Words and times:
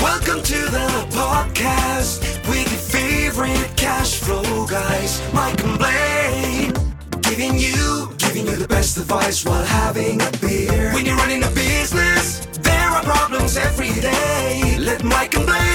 Welcome 0.00 0.42
to 0.42 0.58
the 0.70 1.06
podcast 1.10 2.48
with 2.48 2.66
your 2.70 2.80
favorite 2.80 3.76
cash 3.76 4.20
flow 4.20 4.66
guys, 4.66 5.20
Mike 5.34 5.62
and 5.62 5.78
Blaine. 5.78 6.72
Giving 7.20 7.58
you, 7.58 8.08
giving 8.16 8.46
you 8.46 8.56
the 8.56 8.66
best 8.68 8.96
advice 8.96 9.44
while 9.44 9.64
having 9.64 10.20
a 10.22 10.30
beer. 10.40 10.92
When 10.94 11.04
you're 11.04 11.16
running 11.16 11.42
a 11.44 11.50
business, 11.50 12.46
there 12.60 12.88
are 12.88 13.02
problems 13.02 13.56
every 13.56 13.92
day. 14.00 14.76
Let 14.78 15.04
Mike 15.04 15.34
and 15.34 15.44
Blaine 15.44 15.71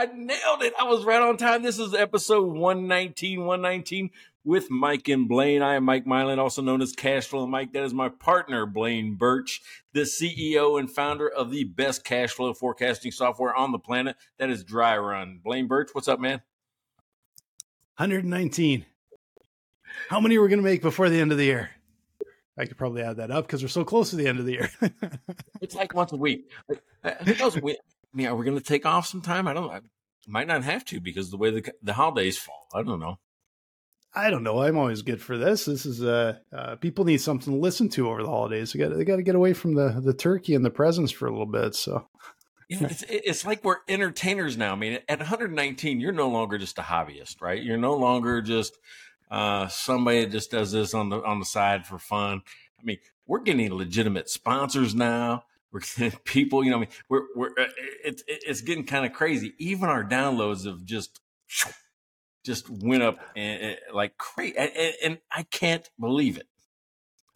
I 0.00 0.06
nailed 0.06 0.62
it. 0.62 0.72
I 0.80 0.84
was 0.84 1.04
right 1.04 1.20
on 1.20 1.36
time. 1.36 1.62
This 1.62 1.78
is 1.78 1.92
episode 1.92 2.54
119, 2.54 3.44
119 3.44 4.08
with 4.46 4.70
Mike 4.70 5.08
and 5.08 5.28
Blaine. 5.28 5.60
I 5.60 5.74
am 5.74 5.84
Mike 5.84 6.06
Mylan, 6.06 6.38
also 6.38 6.62
known 6.62 6.80
as 6.80 6.96
Cashflow 6.96 7.46
Mike. 7.46 7.74
That 7.74 7.82
is 7.82 7.92
my 7.92 8.08
partner, 8.08 8.64
Blaine 8.64 9.18
Bertsch, 9.18 9.60
the 9.92 10.04
CEO 10.04 10.80
and 10.80 10.90
founder 10.90 11.28
of 11.28 11.50
the 11.50 11.64
best 11.64 12.02
cash 12.02 12.30
flow 12.30 12.54
forecasting 12.54 13.12
software 13.12 13.54
on 13.54 13.72
the 13.72 13.78
planet. 13.78 14.16
That 14.38 14.48
is 14.48 14.64
Dry 14.64 14.96
Run. 14.96 15.38
Blaine 15.44 15.68
Bertsch, 15.68 15.90
what's 15.92 16.08
up, 16.08 16.18
man? 16.18 16.40
119. 17.98 18.86
How 20.08 20.18
many 20.18 20.38
are 20.38 20.40
we 20.40 20.48
going 20.48 20.60
to 20.60 20.64
make 20.64 20.80
before 20.80 21.10
the 21.10 21.20
end 21.20 21.30
of 21.30 21.36
the 21.36 21.44
year? 21.44 21.72
I 22.56 22.64
could 22.64 22.78
probably 22.78 23.02
add 23.02 23.18
that 23.18 23.30
up 23.30 23.46
because 23.46 23.60
we're 23.60 23.68
so 23.68 23.84
close 23.84 24.08
to 24.10 24.16
the 24.16 24.28
end 24.28 24.38
of 24.38 24.46
the 24.46 24.52
year. 24.52 24.70
It's 25.60 25.74
like 25.74 25.94
once 25.94 26.12
a 26.12 26.16
week. 26.16 26.50
Uh, 27.04 27.10
Who 27.22 27.34
knows? 27.34 27.60
Mean, 28.12 28.26
are 28.26 28.34
we 28.34 28.44
going 28.44 28.58
to 28.58 28.64
take 28.64 28.86
off 28.86 29.06
some 29.06 29.22
time? 29.22 29.46
I 29.46 29.52
don't. 29.52 29.70
I 29.70 29.80
might 30.26 30.48
not 30.48 30.64
have 30.64 30.84
to 30.86 31.00
because 31.00 31.30
the 31.30 31.36
way 31.36 31.50
the 31.50 31.72
the 31.82 31.94
holidays 31.94 32.38
fall. 32.38 32.66
I 32.74 32.82
don't 32.82 33.00
know. 33.00 33.18
I 34.12 34.30
don't 34.30 34.42
know. 34.42 34.62
I'm 34.62 34.76
always 34.76 35.02
good 35.02 35.22
for 35.22 35.38
this. 35.38 35.66
This 35.66 35.86
is 35.86 36.02
uh, 36.02 36.38
uh 36.52 36.76
people 36.76 37.04
need 37.04 37.20
something 37.20 37.52
to 37.52 37.60
listen 37.60 37.88
to 37.90 38.08
over 38.08 38.22
the 38.22 38.28
holidays. 38.28 38.72
They 38.72 38.78
got 38.80 38.96
they 38.96 39.04
got 39.04 39.16
to 39.16 39.22
get 39.22 39.36
away 39.36 39.52
from 39.52 39.74
the 39.74 40.00
the 40.02 40.14
turkey 40.14 40.54
and 40.54 40.64
the 40.64 40.70
presents 40.70 41.12
for 41.12 41.26
a 41.26 41.30
little 41.30 41.46
bit. 41.46 41.74
So 41.74 42.08
Yeah, 42.68 42.86
it's 42.88 43.04
it's 43.08 43.44
like 43.44 43.64
we're 43.64 43.78
entertainers 43.88 44.56
now. 44.56 44.72
I 44.72 44.76
mean, 44.76 45.00
at 45.08 45.18
119, 45.18 46.00
you're 46.00 46.12
no 46.12 46.28
longer 46.28 46.56
just 46.56 46.78
a 46.78 46.82
hobbyist, 46.82 47.40
right? 47.40 47.60
You're 47.60 47.76
no 47.76 47.94
longer 47.94 48.40
just 48.40 48.78
uh, 49.28 49.66
somebody 49.66 50.20
that 50.20 50.30
just 50.30 50.52
does 50.52 50.70
this 50.70 50.94
on 50.94 51.08
the 51.08 51.20
on 51.22 51.40
the 51.40 51.44
side 51.44 51.84
for 51.84 51.98
fun. 51.98 52.42
I 52.78 52.84
mean, 52.84 52.98
we're 53.26 53.40
getting 53.40 53.72
legitimate 53.74 54.28
sponsors 54.28 54.94
now. 54.94 55.42
We're 55.72 55.80
people, 56.24 56.64
you 56.64 56.70
know. 56.70 56.78
I 56.78 56.80
mean, 56.80 56.88
we're 57.08 57.22
we're 57.36 57.50
uh, 57.50 57.66
it's 58.04 58.22
it's 58.28 58.60
getting 58.62 58.86
kind 58.86 59.06
of 59.06 59.12
crazy. 59.12 59.54
Even 59.58 59.88
our 59.88 60.04
downloads 60.04 60.66
have 60.66 60.84
just 60.84 61.20
just 62.44 62.70
went 62.70 63.02
up 63.02 63.18
and, 63.36 63.62
and 63.62 63.78
like 63.94 64.16
crazy, 64.18 64.56
and, 64.56 64.72
and- 65.04 65.18
I 65.32 65.44
can't 65.44 65.88
believe 66.00 66.38
it. 66.38 66.48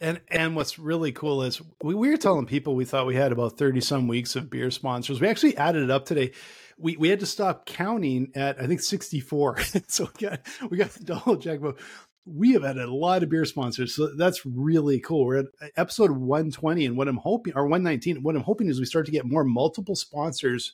and 0.01 0.21
and 0.29 0.55
what's 0.55 0.79
really 0.79 1.11
cool 1.11 1.43
is 1.43 1.61
we, 1.83 1.95
we 1.95 2.09
were 2.09 2.17
telling 2.17 2.45
people 2.45 2.75
we 2.75 2.85
thought 2.85 3.07
we 3.07 3.15
had 3.15 3.31
about 3.31 3.57
30 3.57 3.81
some 3.81 4.07
weeks 4.07 4.35
of 4.35 4.49
beer 4.49 4.71
sponsors. 4.71 5.21
We 5.21 5.27
actually 5.27 5.57
added 5.57 5.83
it 5.83 5.91
up 5.91 6.05
today. 6.05 6.33
We 6.77 6.97
we 6.97 7.09
had 7.09 7.21
to 7.21 7.25
stop 7.25 7.65
counting 7.65 8.31
at 8.35 8.61
I 8.61 8.67
think 8.67 8.81
64. 8.81 9.59
so 9.87 10.09
we 10.19 10.27
got 10.27 10.41
we 10.69 10.77
got 10.77 10.91
to 10.91 11.03
double 11.03 11.37
check, 11.37 11.61
but 11.61 11.77
we 12.25 12.53
have 12.53 12.63
had 12.63 12.77
a 12.77 12.93
lot 12.93 13.23
of 13.23 13.29
beer 13.29 13.45
sponsors. 13.45 13.95
So 13.95 14.15
that's 14.15 14.45
really 14.45 14.99
cool. 14.99 15.25
We're 15.25 15.39
at 15.39 15.45
episode 15.77 16.11
120 16.11 16.85
and 16.85 16.97
what 16.97 17.07
I'm 17.07 17.17
hoping 17.17 17.53
or 17.55 17.63
119. 17.63 18.23
What 18.23 18.35
I'm 18.35 18.43
hoping 18.43 18.67
is 18.67 18.79
we 18.79 18.85
start 18.85 19.05
to 19.05 19.11
get 19.11 19.25
more 19.25 19.43
multiple 19.43 19.95
sponsors 19.95 20.73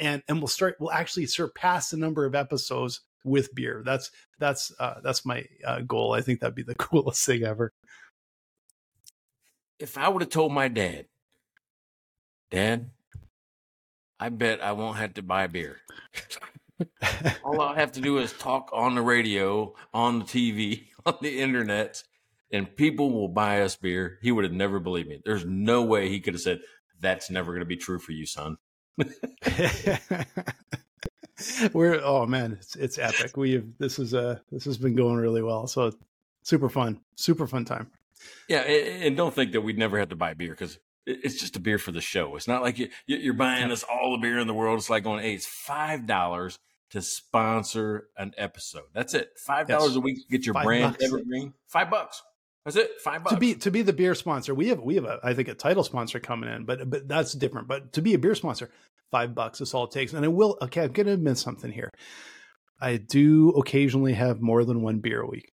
and 0.00 0.22
and 0.26 0.38
we'll 0.38 0.48
start 0.48 0.76
we'll 0.80 0.90
actually 0.90 1.26
surpass 1.26 1.90
the 1.90 1.96
number 1.96 2.24
of 2.24 2.34
episodes 2.34 3.00
with 3.24 3.54
beer. 3.54 3.82
That's 3.84 4.10
that's 4.38 4.72
uh 4.80 5.00
that's 5.02 5.24
my 5.24 5.44
uh, 5.64 5.80
goal. 5.82 6.12
I 6.12 6.20
think 6.20 6.40
that'd 6.40 6.54
be 6.54 6.62
the 6.62 6.74
coolest 6.76 7.24
thing 7.24 7.44
ever. 7.44 7.72
If 9.78 9.98
I 9.98 10.08
would 10.08 10.22
have 10.22 10.30
told 10.30 10.52
my 10.52 10.68
dad, 10.68 11.06
Dad, 12.52 12.90
I 14.20 14.28
bet 14.28 14.62
I 14.62 14.72
won't 14.72 14.98
have 14.98 15.14
to 15.14 15.22
buy 15.22 15.46
beer. 15.46 15.80
All 17.44 17.60
I 17.60 17.78
have 17.78 17.92
to 17.92 18.00
do 18.00 18.18
is 18.18 18.32
talk 18.32 18.70
on 18.72 18.94
the 18.94 19.02
radio, 19.02 19.74
on 19.92 20.20
the 20.20 20.24
TV, 20.24 20.86
on 21.06 21.16
the 21.20 21.40
internet, 21.40 22.02
and 22.52 22.74
people 22.76 23.10
will 23.10 23.28
buy 23.28 23.62
us 23.62 23.76
beer. 23.76 24.18
He 24.22 24.32
would 24.32 24.44
have 24.44 24.52
never 24.52 24.78
believed 24.78 25.08
me. 25.08 25.20
There's 25.24 25.44
no 25.44 25.82
way 25.82 26.08
he 26.08 26.20
could 26.20 26.34
have 26.34 26.42
said, 26.42 26.60
That's 27.00 27.30
never 27.30 27.52
going 27.52 27.60
to 27.60 27.66
be 27.66 27.76
true 27.76 27.98
for 27.98 28.12
you, 28.12 28.26
son. 28.26 28.56
We're 31.72 32.00
oh 32.02 32.26
man, 32.26 32.52
it's 32.52 32.76
it's 32.76 32.98
epic. 32.98 33.36
We 33.36 33.52
have 33.54 33.64
this 33.78 33.98
is 33.98 34.14
uh 34.14 34.38
this 34.50 34.64
has 34.64 34.78
been 34.78 34.94
going 34.94 35.16
really 35.16 35.42
well. 35.42 35.66
So 35.66 35.92
super 36.42 36.68
fun, 36.68 37.00
super 37.16 37.46
fun 37.46 37.64
time. 37.64 37.90
Yeah, 38.48 38.60
and, 38.60 39.04
and 39.04 39.16
don't 39.16 39.34
think 39.34 39.52
that 39.52 39.62
we'd 39.62 39.78
never 39.78 39.98
have 39.98 40.10
to 40.10 40.16
buy 40.16 40.34
beer 40.34 40.50
because 40.50 40.78
it's 41.04 41.40
just 41.40 41.56
a 41.56 41.60
beer 41.60 41.78
for 41.78 41.90
the 41.90 42.00
show. 42.00 42.36
It's 42.36 42.46
not 42.46 42.62
like 42.62 42.78
you, 42.78 42.88
you're 43.06 43.34
buying 43.34 43.72
us 43.72 43.82
all 43.82 44.12
the 44.12 44.18
beer 44.18 44.38
in 44.38 44.46
the 44.46 44.54
world. 44.54 44.78
It's 44.78 44.90
like 44.90 45.02
going, 45.02 45.22
hey, 45.22 45.34
it's 45.34 45.46
five 45.46 46.06
dollars 46.06 46.58
to 46.92 47.02
sponsor 47.02 48.08
an 48.16 48.32
episode. 48.38 48.84
That's 48.94 49.14
it. 49.14 49.30
Five 49.38 49.66
dollars 49.68 49.90
Yes. 49.90 49.96
a 49.96 50.00
week 50.00 50.16
to 50.18 50.28
get 50.30 50.46
your 50.46 50.54
Five 50.54 50.64
brand 50.64 50.92
bucks. 50.94 51.04
evergreen. 51.04 51.52
Five 51.68 51.90
bucks. 51.90 52.22
That's 52.64 52.76
it. 52.76 53.00
Five 53.02 53.24
bucks. 53.24 53.34
To 53.34 53.40
be 53.40 53.54
to 53.56 53.70
be 53.70 53.82
the 53.82 53.92
beer 53.92 54.14
sponsor, 54.14 54.54
we 54.54 54.68
have 54.68 54.80
we 54.80 54.94
have 54.94 55.04
a 55.04 55.18
I 55.22 55.34
think 55.34 55.48
a 55.48 55.54
title 55.54 55.82
sponsor 55.84 56.20
coming 56.20 56.48
in, 56.52 56.64
but 56.64 56.88
but 56.88 57.08
that's 57.08 57.32
different. 57.32 57.66
But 57.68 57.92
to 57.94 58.02
be 58.02 58.14
a 58.14 58.18
beer 58.18 58.34
sponsor, 58.34 58.70
five 59.10 59.34
bucks 59.34 59.60
is 59.60 59.74
all 59.74 59.84
it 59.84 59.90
takes. 59.90 60.12
And 60.12 60.24
I 60.24 60.28
will 60.28 60.56
okay, 60.62 60.82
I'm 60.84 60.92
gonna 60.92 61.12
admit 61.12 61.38
something 61.38 61.72
here. 61.72 61.90
I 62.80 62.96
do 62.98 63.50
occasionally 63.50 64.12
have 64.14 64.40
more 64.40 64.64
than 64.64 64.82
one 64.82 64.98
beer 65.00 65.20
a 65.22 65.26
week. 65.26 65.52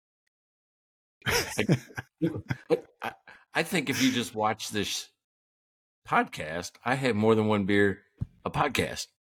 I, 1.27 3.11
I 3.53 3.63
think 3.63 3.89
if 3.89 4.01
you 4.01 4.11
just 4.11 4.33
watch 4.35 4.69
this 4.69 5.09
podcast, 6.07 6.71
I 6.85 6.95
have 6.95 7.15
more 7.15 7.35
than 7.35 7.47
one 7.47 7.65
beer 7.65 7.99
a 8.45 8.49
podcast. 8.49 9.07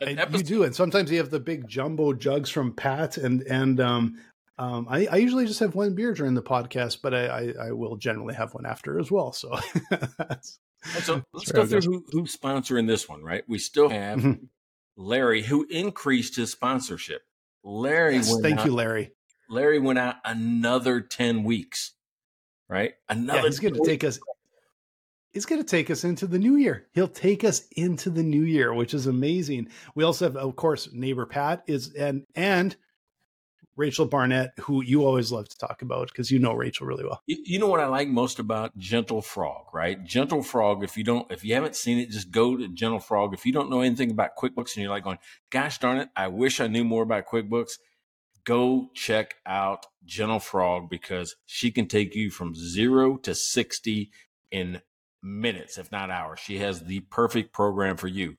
I, 0.00 0.10
An 0.10 0.32
you 0.32 0.42
do, 0.42 0.62
and 0.64 0.74
sometimes 0.74 1.10
you 1.10 1.18
have 1.18 1.30
the 1.30 1.40
big 1.40 1.66
jumbo 1.66 2.12
jugs 2.12 2.50
from 2.50 2.72
Pat, 2.72 3.16
and 3.16 3.42
and 3.42 3.80
um, 3.80 4.18
um, 4.58 4.86
I, 4.90 5.06
I 5.06 5.16
usually 5.16 5.46
just 5.46 5.60
have 5.60 5.74
one 5.74 5.94
beer 5.94 6.12
during 6.12 6.34
the 6.34 6.42
podcast, 6.42 6.98
but 7.02 7.14
I, 7.14 7.26
I, 7.26 7.54
I 7.68 7.72
will 7.72 7.96
generally 7.96 8.34
have 8.34 8.54
one 8.54 8.66
after 8.66 8.98
as 8.98 9.10
well. 9.10 9.32
So 9.32 9.56
that's, 10.18 10.58
so 11.00 11.22
let's 11.32 11.52
go 11.52 11.64
through 11.64 11.80
who, 11.82 12.04
who's 12.10 12.36
sponsoring 12.36 12.86
this 12.86 13.08
one, 13.08 13.22
right? 13.22 13.44
We 13.48 13.58
still 13.58 13.88
have 13.88 14.18
Mhm. 14.18 14.48
Larry, 14.96 15.42
who 15.42 15.64
increased 15.70 16.34
his 16.36 16.50
sponsorship. 16.50 17.22
Larry, 17.62 18.16
yes, 18.16 18.30
went 18.30 18.42
thank 18.42 18.58
out, 18.60 18.66
you, 18.66 18.74
Larry. 18.74 19.12
Larry 19.48 19.78
went 19.78 19.98
out 19.98 20.16
another 20.24 21.00
ten 21.00 21.44
weeks, 21.44 21.92
right? 22.68 22.94
Another. 23.08 23.38
Yeah, 23.38 23.44
he's 23.46 23.60
going 23.60 23.74
to 23.74 23.84
take 23.84 24.02
us. 24.02 24.18
He's 25.38 25.46
going 25.46 25.62
to 25.62 25.68
take 25.68 25.88
us 25.88 26.02
into 26.02 26.26
the 26.26 26.40
new 26.40 26.56
year. 26.56 26.88
He'll 26.94 27.06
take 27.06 27.44
us 27.44 27.68
into 27.76 28.10
the 28.10 28.24
new 28.24 28.42
year, 28.42 28.74
which 28.74 28.92
is 28.92 29.06
amazing. 29.06 29.68
We 29.94 30.02
also 30.02 30.24
have, 30.24 30.36
of 30.36 30.56
course, 30.56 30.88
neighbor 30.92 31.26
Pat 31.26 31.62
is 31.68 31.94
and 31.94 32.24
and 32.34 32.74
Rachel 33.76 34.06
Barnett, 34.06 34.50
who 34.58 34.82
you 34.82 35.04
always 35.04 35.30
love 35.30 35.48
to 35.48 35.56
talk 35.56 35.82
about 35.82 36.08
because 36.08 36.32
you 36.32 36.40
know 36.40 36.54
Rachel 36.54 36.88
really 36.88 37.04
well. 37.04 37.22
You, 37.28 37.36
you 37.44 37.60
know 37.60 37.68
what 37.68 37.78
I 37.78 37.86
like 37.86 38.08
most 38.08 38.40
about 38.40 38.76
Gentle 38.76 39.22
Frog, 39.22 39.66
right? 39.72 40.02
Gentle 40.04 40.42
Frog. 40.42 40.82
If 40.82 40.96
you 40.96 41.04
don't, 41.04 41.30
if 41.30 41.44
you 41.44 41.54
haven't 41.54 41.76
seen 41.76 41.98
it, 41.98 42.10
just 42.10 42.32
go 42.32 42.56
to 42.56 42.66
Gentle 42.66 42.98
Frog. 42.98 43.32
If 43.32 43.46
you 43.46 43.52
don't 43.52 43.70
know 43.70 43.82
anything 43.82 44.10
about 44.10 44.34
QuickBooks 44.36 44.74
and 44.74 44.82
you're 44.82 44.90
like 44.90 45.04
going, 45.04 45.18
"Gosh 45.50 45.78
darn 45.78 45.98
it, 45.98 46.08
I 46.16 46.26
wish 46.26 46.58
I 46.58 46.66
knew 46.66 46.82
more 46.82 47.04
about 47.04 47.28
QuickBooks," 47.28 47.74
go 48.42 48.90
check 48.92 49.36
out 49.46 49.86
Gentle 50.04 50.40
Frog 50.40 50.90
because 50.90 51.36
she 51.46 51.70
can 51.70 51.86
take 51.86 52.16
you 52.16 52.28
from 52.28 52.56
zero 52.56 53.18
to 53.18 53.36
sixty 53.36 54.10
in 54.50 54.80
minutes, 55.22 55.78
if 55.78 55.90
not 55.92 56.10
hours. 56.10 56.40
She 56.40 56.58
has 56.58 56.80
the 56.80 57.00
perfect 57.00 57.52
program 57.52 57.96
for 57.96 58.08
you, 58.08 58.36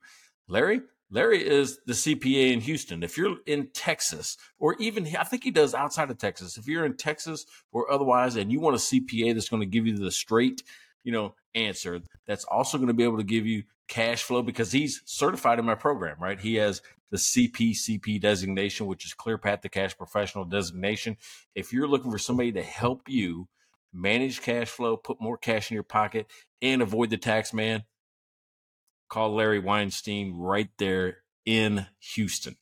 Larry. 0.47 0.81
Larry 1.12 1.45
is 1.45 1.79
the 1.88 1.94
CPA 1.94 2.53
in 2.53 2.62
Houston. 2.62 3.01
If 3.01 3.18
you're 3.18 3.38
in 3.48 3.69
Texas, 3.74 4.38
or 4.59 4.75
even 4.80 5.07
I 5.18 5.24
think 5.24 5.44
he 5.44 5.51
does 5.51 5.74
outside 5.74 6.12
of 6.12 6.19
Texas, 6.19 6.57
if 6.57 6.68
you're 6.68 6.86
in 6.86 6.98
Texas 6.98 7.45
or 7.71 7.92
otherwise, 7.92 8.36
and 8.36 8.51
you 8.51 8.59
want 8.59 8.75
a 8.75 8.80
CPA 8.80 9.33
that's 9.33 9.50
going 9.50 9.62
to 9.62 9.65
give 9.65 9.88
you 9.88 9.98
the 9.98 10.12
straight, 10.12 10.62
you 11.03 11.12
know, 11.12 11.33
answer, 11.56 12.00
that's 12.27 12.45
also 12.45 12.77
going 12.77 12.89
to 12.89 12.94
be 12.94 13.03
able 13.03 13.18
to 13.18 13.24
give 13.24 13.48
you 13.48 13.63
cash 13.88 14.21
flow 14.21 14.44
because 14.44 14.71
he's 14.71 15.01
certified 15.06 15.57
in 15.57 15.65
my 15.65 15.74
program, 15.74 16.18
right? 16.19 16.39
He 16.39 16.56
has 16.56 16.81
the 17.09 17.18
CPCP 17.18 18.21
designation, 18.21 18.86
which 18.86 19.03
is 19.03 19.15
Clear 19.15 19.39
Path 19.39 19.62
to 19.62 19.69
Cash 19.69 19.98
Professional 19.98 20.45
designation. 20.45 21.18
If 21.56 21.74
you're 21.74 21.88
looking 21.88 22.12
for 22.12 22.19
somebody 22.19 22.51
to 22.51 22.62
help 22.62 23.09
you 23.09 23.48
manage 23.94 24.41
cash 24.41 24.69
flow, 24.69 24.97
put 24.97 25.21
more 25.21 25.38
cash 25.38 25.71
in 25.71 25.75
your 25.75 25.83
pocket, 25.83 26.27
and 26.62 26.81
avoid 26.81 27.09
the 27.09 27.18
tax 27.18 27.53
man, 27.53 27.83
call 29.07 29.33
Larry 29.33 29.59
Weinstein 29.59 30.33
right 30.38 30.69
there 30.77 31.18
in 31.45 31.88
Houston. 32.13 32.56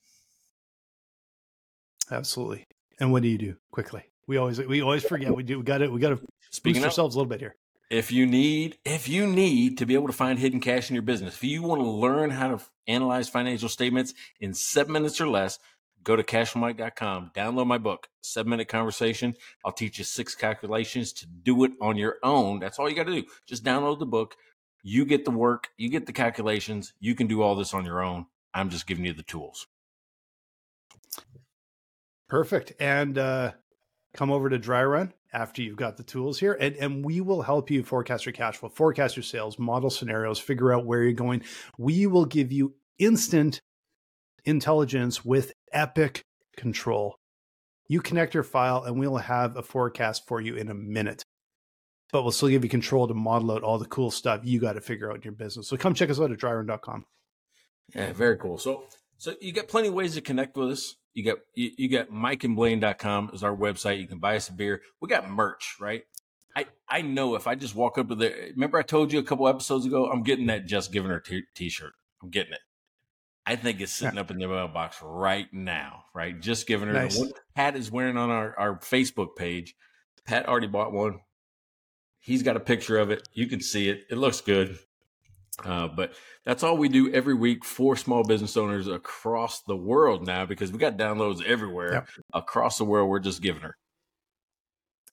Absolutely. 2.10 2.68
And 3.00 3.12
what 3.12 3.24
do 3.24 3.30
you 3.30 3.38
do 3.38 3.58
quickly? 3.72 4.04
We 4.28 4.38
always 4.38 4.60
we 4.60 4.82
always 4.82 5.04
forget. 5.04 5.36
We 5.36 5.44
do. 5.44 5.60
We 5.60 5.64
got 5.64 5.80
to 5.80 5.88
we 5.90 6.00
got 6.00 6.10
to 6.10 6.14
of, 6.14 6.84
ourselves 6.84 7.16
a 7.16 7.18
little 7.18 7.30
bit 7.30 7.40
here. 7.40 7.56
if 7.90 8.12
you 8.12 8.26
need 8.26 8.78
if 8.84 9.08
you 9.08 9.26
need 9.26 9.78
to 9.78 9.86
be 9.86 9.94
able 9.94 10.08
to 10.08 10.14
find 10.14 10.40
hidden 10.40 10.60
cash 10.60 10.90
in 10.90 10.96
your 10.96 11.04
business, 11.04 11.36
if 11.36 11.44
you 11.44 11.64
want 11.64 11.82
to 11.82 11.88
learn 11.88 12.30
how 12.30 12.50
to 12.50 12.64
analyze 12.88 13.30
financial 13.30 13.70
statements 13.70 14.14
in 14.40 14.54
seven 14.54 14.94
minutes 14.94 15.22
or 15.22 15.28
less, 15.28 15.60
go 16.08 16.16
to 16.16 16.24
cashflowmike.com, 16.24 17.32
download 17.36 17.68
my 17.68 17.78
book, 17.78 18.08
Seven 18.22 18.50
Minute 18.50 18.70
Conversation. 18.70 19.36
I'll 19.66 19.74
teach 19.74 19.98
you 19.98 20.06
six 20.06 20.36
calculations 20.36 21.12
to 21.12 21.28
do 21.28 21.66
it 21.66 21.74
on 21.82 21.98
your 21.98 22.16
own. 22.24 22.60
That's 22.60 22.80
all 22.80 22.90
you 22.90 22.96
got 22.96 23.08
to 23.08 23.22
do. 23.22 23.28
Just 23.46 23.66
download 23.66 24.00
the 24.00 24.06
book. 24.06 24.38
You 24.84 25.04
get 25.04 25.26
the 25.26 25.32
work, 25.32 25.68
you 25.76 25.90
get 25.90 26.06
the 26.06 26.14
calculations. 26.14 26.94
You 27.02 27.14
can 27.14 27.28
do 27.28 27.42
all 27.42 27.56
this 27.56 27.74
on 27.74 27.84
your 27.84 28.02
own. 28.02 28.26
I'm 28.54 28.70
just 28.70 28.88
giving 28.88 29.04
you 29.04 29.12
the 29.12 29.22
tools. 29.22 29.68
Perfect. 32.30 32.72
And 32.80 33.18
uh, 33.18 33.52
come 34.14 34.32
over 34.32 34.50
to 34.50 34.58
Dry 34.58 34.86
Run 34.86 35.12
after 35.34 35.62
you've 35.62 35.76
got 35.76 35.98
the 35.98 36.04
tools 36.04 36.40
here, 36.40 36.54
and, 36.54 36.74
and 36.78 37.04
we 37.04 37.20
will 37.20 37.42
help 37.42 37.70
you 37.70 37.84
forecast 37.84 38.26
your 38.26 38.32
cash 38.32 38.56
flow, 38.56 38.70
forecast 38.70 39.18
your 39.18 39.24
sales, 39.24 39.60
model 39.60 39.90
scenarios, 39.90 40.40
figure 40.40 40.72
out 40.72 40.86
where 40.86 41.04
you're 41.04 41.12
going. 41.12 41.44
We 41.78 42.08
will 42.08 42.26
give 42.26 42.54
you 42.54 42.76
instant 42.98 43.60
intelligence 44.48 45.24
with 45.24 45.54
epic 45.72 46.24
control. 46.56 47.18
You 47.88 48.02
connect 48.02 48.34
your 48.34 48.44
file, 48.44 48.84
and 48.84 49.00
we'll 49.00 49.18
have 49.18 49.56
a 49.56 49.62
forecast 49.62 50.28
for 50.28 50.42
you 50.42 50.56
in 50.56 50.70
a 50.70 50.74
minute. 50.74 51.24
But 52.12 52.24
we'll 52.24 52.32
still 52.32 52.50
give 52.50 52.64
you 52.64 52.70
control 52.70 53.08
to 53.08 53.14
model 53.14 53.52
out 53.52 53.64
all 53.64 53.78
the 53.78 53.86
cool 53.86 54.12
stuff 54.12 54.42
you 54.44 54.60
got 54.60 54.74
to 54.74 54.82
figure 54.82 55.12
out 55.12 55.18
in 55.18 55.22
your 55.24 55.34
business. 55.34 55.68
So 55.68 55.78
come 55.78 55.94
check 55.94 56.10
us 56.10 56.20
out 56.20 56.32
at 56.32 56.40
dryrun.com. 56.40 57.06
Yeah, 57.94 58.14
very 58.14 58.38
cool. 58.38 58.58
So 58.58 58.86
so 59.18 59.34
you 59.42 59.52
got 59.52 59.68
plenty 59.68 59.90
of 59.90 59.94
ways 59.94 60.16
to 60.16 60.22
connect 60.22 60.56
with 60.56 60.72
us. 60.72 60.96
You 61.14 61.26
got 61.26 61.38
you, 61.54 61.72
you 61.78 61.90
got 61.90 62.10
mikeandblaine.com 62.10 63.32
is 63.34 63.44
our 63.44 63.56
website. 63.56 64.00
You 64.00 64.08
can 64.08 64.20
buy 64.20 64.38
us 64.38 64.50
a 64.50 64.54
beer. 64.54 64.82
We 65.02 65.10
got 65.10 65.30
merch, 65.30 65.76
right? 65.80 66.04
I, 66.56 66.66
I 66.90 67.02
know 67.02 67.36
if 67.36 67.46
I 67.46 67.56
just 67.56 67.76
walk 67.76 67.98
up 67.98 68.08
to 68.10 68.16
the 68.16 68.34
remember 68.52 68.80
I 68.80 68.84
told 68.84 69.12
you 69.14 69.20
a 69.20 69.24
couple 69.24 69.48
episodes 69.48 69.86
ago, 69.86 70.10
I'm 70.10 70.24
getting 70.24 70.48
that 70.48 70.66
just 70.66 70.92
giving 70.92 71.12
her 71.12 71.22
t 71.56 71.70
shirt. 71.70 71.94
I'm 72.22 72.30
getting 72.30 72.54
it. 72.54 72.60
I 73.48 73.56
think 73.56 73.80
it's 73.80 73.94
sitting 73.94 74.20
up 74.20 74.30
in 74.30 74.40
the 74.40 74.48
mailbox 74.48 74.98
right 75.02 75.48
now, 75.54 76.04
right? 76.14 76.38
Just 76.38 76.68
giving 76.68 76.90
her 76.90 76.94
nice. 76.94 77.18
what 77.18 77.32
Pat 77.56 77.78
is 77.78 77.90
wearing 77.90 78.18
on 78.18 78.30
our, 78.30 78.54
our 78.60 78.80
Facebook 78.80 79.38
page. 79.38 79.74
Pat 80.26 80.50
already 80.50 80.68
bought 80.68 80.92
one. 80.92 81.22
He's 82.20 82.44
got 82.44 82.58
a 82.58 82.60
picture 82.60 82.98
of 82.98 83.10
it. 83.10 83.26
You 83.32 83.48
can 83.48 83.62
see 83.62 83.88
it. 83.88 84.02
It 84.10 84.18
looks 84.18 84.42
good. 84.42 84.78
Uh, 85.64 85.88
but 85.88 86.14
that's 86.44 86.62
all 86.62 86.76
we 86.76 86.90
do 86.90 87.10
every 87.14 87.34
week 87.34 87.64
for 87.64 87.96
small 87.96 88.22
business 88.22 88.58
owners 88.58 88.90
across 88.90 89.62
the 89.62 89.78
world 89.78 90.28
now 90.28 90.46
because 90.46 90.70
we 90.74 90.78
got 90.78 90.98
downloads 90.98 91.42
everywhere 91.42 91.94
yep. 91.94 92.08
across 92.34 92.78
the 92.78 92.84
world. 92.84 93.10
We're 93.10 93.20
just 93.20 93.42
giving 93.42 93.62
her. 93.62 93.78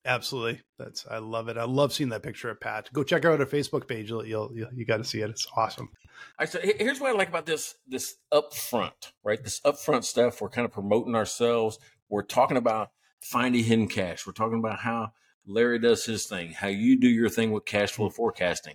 Absolutely, 0.04 0.60
that's 0.78 1.06
I 1.10 1.18
love 1.18 1.48
it. 1.48 1.56
I 1.56 1.64
love 1.64 1.92
seeing 1.92 2.10
that 2.10 2.22
picture 2.22 2.50
of 2.50 2.60
Pat. 2.60 2.90
Go 2.92 3.02
check 3.02 3.24
out 3.24 3.40
our 3.40 3.46
Facebook 3.46 3.88
page. 3.88 4.10
You'll, 4.10 4.26
you'll, 4.26 4.50
you'll 4.54 4.72
you 4.74 4.84
got 4.84 4.98
to 4.98 5.04
see 5.04 5.20
it. 5.20 5.30
It's 5.30 5.46
awesome. 5.56 5.88
All 5.92 6.10
right, 6.40 6.48
so 6.48 6.60
here's 6.62 7.00
what 7.00 7.10
I 7.10 7.18
like 7.18 7.28
about 7.28 7.46
this 7.46 7.76
this 7.86 8.16
upfront, 8.32 9.12
right? 9.22 9.42
This 9.42 9.60
upfront 9.60 10.04
stuff. 10.04 10.40
We're 10.40 10.50
kind 10.50 10.66
of 10.66 10.72
promoting 10.72 11.14
ourselves. 11.14 11.78
We're 12.08 12.22
talking 12.22 12.56
about 12.58 12.90
finding 13.20 13.64
hidden 13.64 13.88
cash. 13.88 14.26
We're 14.26 14.34
talking 14.34 14.58
about 14.58 14.80
how 14.80 15.12
Larry 15.46 15.78
does 15.78 16.04
his 16.04 16.26
thing, 16.26 16.52
how 16.52 16.68
you 16.68 17.00
do 17.00 17.08
your 17.08 17.30
thing 17.30 17.52
with 17.52 17.64
cash 17.64 17.92
flow 17.92 18.08
mm-hmm. 18.08 18.14
forecasting 18.14 18.74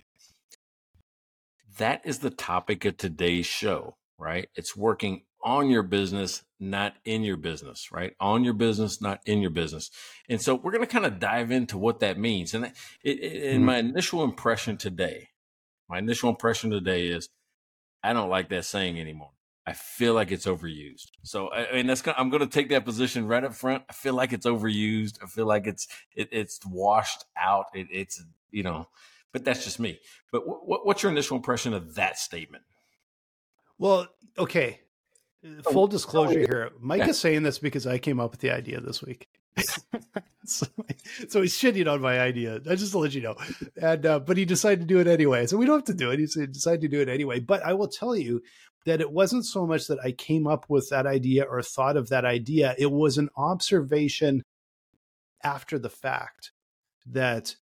that 1.80 2.02
is 2.04 2.18
the 2.18 2.30
topic 2.30 2.84
of 2.84 2.96
today's 2.96 3.46
show, 3.46 3.96
right? 4.18 4.48
It's 4.54 4.76
working 4.76 5.22
on 5.42 5.68
your 5.68 5.82
business, 5.82 6.42
not 6.58 6.94
in 7.04 7.22
your 7.22 7.36
business, 7.36 7.90
right? 7.92 8.14
On 8.20 8.44
your 8.44 8.54
business, 8.54 9.00
not 9.00 9.20
in 9.26 9.40
your 9.40 9.50
business. 9.50 9.90
And 10.28 10.40
so 10.40 10.54
we're 10.54 10.72
going 10.72 10.86
to 10.86 10.92
kind 10.92 11.06
of 11.06 11.18
dive 11.18 11.50
into 11.50 11.78
what 11.78 12.00
that 12.00 12.18
means. 12.18 12.54
And 12.54 12.66
it, 12.66 12.74
it, 13.02 13.22
in 13.22 13.56
mm-hmm. 13.56 13.64
my 13.64 13.78
initial 13.78 14.24
impression 14.24 14.76
today, 14.76 15.28
my 15.88 15.98
initial 15.98 16.28
impression 16.28 16.70
today 16.70 17.06
is 17.06 17.28
I 18.02 18.12
don't 18.12 18.30
like 18.30 18.48
that 18.50 18.64
saying 18.64 19.00
anymore. 19.00 19.30
I 19.66 19.72
feel 19.72 20.14
like 20.14 20.32
it's 20.32 20.46
overused. 20.46 21.10
So 21.22 21.52
I 21.52 21.72
mean, 21.72 21.86
that's 21.86 22.02
I'm 22.16 22.30
going 22.30 22.40
to 22.40 22.48
take 22.48 22.70
that 22.70 22.84
position 22.84 23.26
right 23.26 23.44
up 23.44 23.54
front. 23.54 23.84
I 23.88 23.92
feel 23.92 24.14
like 24.14 24.32
it's 24.32 24.46
overused. 24.46 25.18
I 25.22 25.26
feel 25.26 25.46
like 25.46 25.66
it's 25.66 25.86
it, 26.14 26.28
it's 26.32 26.60
washed 26.66 27.24
out. 27.36 27.66
It, 27.74 27.86
it's 27.90 28.22
you 28.50 28.62
know 28.62 28.88
but 29.32 29.44
that's 29.44 29.64
just 29.64 29.78
me. 29.78 30.00
But 30.32 30.40
w- 30.40 30.80
what's 30.82 31.02
your 31.02 31.12
initial 31.12 31.36
impression 31.36 31.74
of 31.74 31.94
that 31.94 32.18
statement? 32.18 32.64
Well, 33.78 34.08
okay. 34.38 34.80
Oh, 35.44 35.72
Full 35.72 35.86
disclosure 35.86 36.40
here. 36.40 36.70
Mike 36.80 37.08
is 37.08 37.18
saying 37.18 37.44
this 37.44 37.58
because 37.58 37.86
I 37.86 37.98
came 37.98 38.20
up 38.20 38.30
with 38.30 38.40
the 38.40 38.50
idea 38.50 38.80
this 38.80 39.02
week. 39.02 39.28
so, 40.44 40.66
so, 41.28 41.40
he's 41.40 41.56
shitting 41.56 41.90
on 41.90 42.00
my 42.00 42.20
idea. 42.20 42.60
I 42.68 42.74
just 42.74 42.92
to 42.92 42.98
let 42.98 43.14
you 43.14 43.22
know. 43.22 43.36
And 43.80 44.06
uh, 44.06 44.20
but 44.20 44.36
he 44.36 44.44
decided 44.44 44.80
to 44.80 44.86
do 44.86 45.00
it 45.00 45.06
anyway. 45.06 45.46
So 45.46 45.56
we 45.56 45.66
don't 45.66 45.78
have 45.78 45.84
to 45.86 45.94
do 45.94 46.10
it. 46.10 46.18
He 46.18 46.26
decided 46.46 46.82
to 46.82 46.88
do 46.88 47.00
it 47.00 47.08
anyway. 47.08 47.40
But 47.40 47.64
I 47.64 47.72
will 47.72 47.88
tell 47.88 48.14
you 48.14 48.42
that 48.86 49.00
it 49.00 49.12
wasn't 49.12 49.44
so 49.44 49.66
much 49.66 49.86
that 49.88 49.98
I 50.04 50.12
came 50.12 50.46
up 50.46 50.66
with 50.68 50.88
that 50.90 51.06
idea 51.06 51.44
or 51.44 51.62
thought 51.62 51.96
of 51.96 52.08
that 52.10 52.24
idea. 52.24 52.74
It 52.78 52.92
was 52.92 53.18
an 53.18 53.28
observation 53.36 54.42
after 55.42 55.78
the 55.78 55.90
fact 55.90 56.52
that 57.06 57.56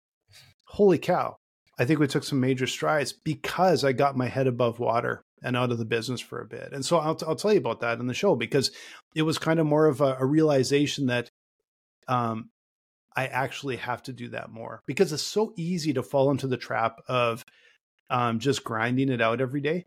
holy 0.64 0.98
cow, 0.98 1.36
I 1.78 1.84
think 1.84 2.00
we 2.00 2.06
took 2.06 2.24
some 2.24 2.40
major 2.40 2.66
strides 2.66 3.12
because 3.12 3.84
I 3.84 3.92
got 3.92 4.16
my 4.16 4.26
head 4.26 4.46
above 4.46 4.78
water 4.78 5.24
and 5.42 5.56
out 5.56 5.70
of 5.70 5.78
the 5.78 5.84
business 5.84 6.20
for 6.20 6.40
a 6.40 6.46
bit. 6.46 6.72
And 6.72 6.84
so 6.84 6.98
I'll, 6.98 7.18
I'll 7.26 7.36
tell 7.36 7.52
you 7.52 7.58
about 7.58 7.80
that 7.80 7.98
in 8.00 8.06
the 8.06 8.14
show 8.14 8.34
because 8.36 8.70
it 9.14 9.22
was 9.22 9.38
kind 9.38 9.60
of 9.60 9.66
more 9.66 9.86
of 9.86 10.00
a, 10.00 10.16
a 10.20 10.24
realization 10.24 11.06
that 11.06 11.30
um, 12.08 12.50
I 13.16 13.26
actually 13.26 13.76
have 13.76 14.02
to 14.04 14.12
do 14.12 14.28
that 14.28 14.50
more 14.50 14.82
because 14.86 15.12
it's 15.12 15.22
so 15.22 15.52
easy 15.56 15.92
to 15.94 16.02
fall 16.02 16.30
into 16.30 16.46
the 16.46 16.56
trap 16.56 17.00
of 17.08 17.44
um, 18.10 18.38
just 18.38 18.64
grinding 18.64 19.10
it 19.10 19.20
out 19.20 19.40
every 19.40 19.60
day. 19.60 19.86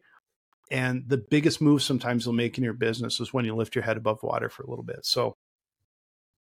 And 0.69 1.03
the 1.07 1.17
biggest 1.17 1.61
move 1.61 1.83
sometimes 1.83 2.25
you'll 2.25 2.33
make 2.33 2.57
in 2.57 2.63
your 2.63 2.73
business 2.73 3.19
is 3.19 3.33
when 3.33 3.45
you 3.45 3.55
lift 3.55 3.75
your 3.75 3.83
head 3.83 3.97
above 3.97 4.23
water 4.23 4.49
for 4.49 4.63
a 4.63 4.69
little 4.69 4.85
bit. 4.85 5.05
So, 5.05 5.35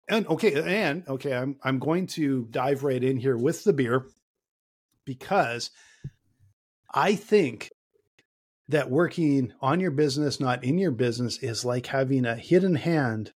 and 0.08 0.28
okay, 0.28 0.88
and 0.88 1.08
okay, 1.08 1.34
I'm 1.34 1.58
I'm 1.64 1.80
going 1.80 2.08
to 2.08 2.48
dive 2.50 2.84
right 2.84 3.04
in 3.04 3.18
here 3.18 3.38
with 3.38 3.64
the 3.64 3.74
beer 3.74 4.06
because 5.06 5.72
I 6.94 7.16
think 7.16 7.72
that 8.70 8.90
working 8.90 9.54
on 9.62 9.80
your 9.80 9.92
business, 9.92 10.40
not 10.40 10.64
in 10.64 10.78
your 10.78 10.92
business, 10.92 11.38
is 11.40 11.66
like 11.66 11.88
having 11.88 12.26
a 12.26 12.36
hidden 12.36 12.76
hand 12.76 13.34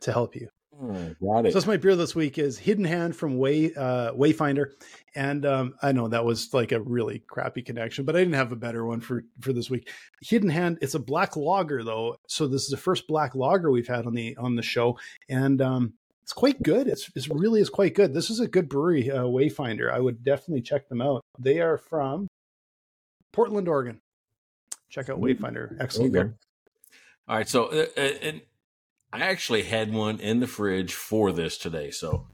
to 0.00 0.12
help 0.12 0.36
you. 0.36 0.48
Mm, 0.80 1.16
got 1.20 1.46
it. 1.46 1.52
So 1.52 1.58
that's 1.58 1.66
my 1.66 1.78
beer 1.78 1.96
this 1.96 2.14
week 2.14 2.36
is 2.36 2.58
Hidden 2.58 2.84
Hand 2.84 3.16
from 3.16 3.38
Way 3.38 3.72
uh, 3.74 4.12
Wayfinder, 4.12 4.72
and 5.14 5.46
um, 5.46 5.74
I 5.82 5.92
know 5.92 6.08
that 6.08 6.26
was 6.26 6.52
like 6.52 6.72
a 6.72 6.80
really 6.80 7.20
crappy 7.20 7.62
connection, 7.62 8.04
but 8.04 8.14
I 8.14 8.18
didn't 8.18 8.34
have 8.34 8.52
a 8.52 8.56
better 8.56 8.84
one 8.84 9.00
for 9.00 9.24
for 9.40 9.54
this 9.54 9.70
week. 9.70 9.88
Hidden 10.20 10.50
Hand. 10.50 10.78
It's 10.82 10.94
a 10.94 10.98
black 11.00 11.34
lager 11.34 11.82
though, 11.82 12.16
so 12.28 12.46
this 12.46 12.64
is 12.64 12.68
the 12.68 12.76
first 12.76 13.06
black 13.08 13.34
lager 13.34 13.70
we've 13.70 13.88
had 13.88 14.06
on 14.06 14.14
the 14.14 14.36
on 14.36 14.56
the 14.56 14.62
show, 14.62 14.98
and 15.30 15.62
um, 15.62 15.94
it's 16.22 16.34
quite 16.34 16.62
good. 16.62 16.88
It's, 16.88 17.10
it's 17.14 17.30
really 17.30 17.62
is 17.62 17.70
quite 17.70 17.94
good. 17.94 18.12
This 18.12 18.28
is 18.28 18.40
a 18.40 18.48
good 18.48 18.68
brewery, 18.68 19.10
uh, 19.10 19.22
Wayfinder. 19.22 19.90
I 19.90 20.00
would 20.00 20.22
definitely 20.24 20.60
check 20.60 20.88
them 20.88 21.00
out. 21.00 21.22
They 21.38 21.60
are 21.60 21.78
from 21.78 22.26
Portland, 23.32 23.68
Oregon. 23.68 24.00
Check 24.88 25.08
out 25.08 25.20
Wayfinder. 25.20 25.76
Excellent 25.80 26.12
beer. 26.12 26.36
All 27.28 27.36
right, 27.36 27.48
so 27.48 27.66
uh, 27.66 27.86
uh, 27.96 28.00
and 28.00 28.40
I 29.12 29.20
actually 29.20 29.62
had 29.62 29.92
one 29.92 30.20
in 30.20 30.40
the 30.40 30.46
fridge 30.46 30.94
for 30.94 31.32
this 31.32 31.58
today. 31.58 31.90
So 31.90 32.26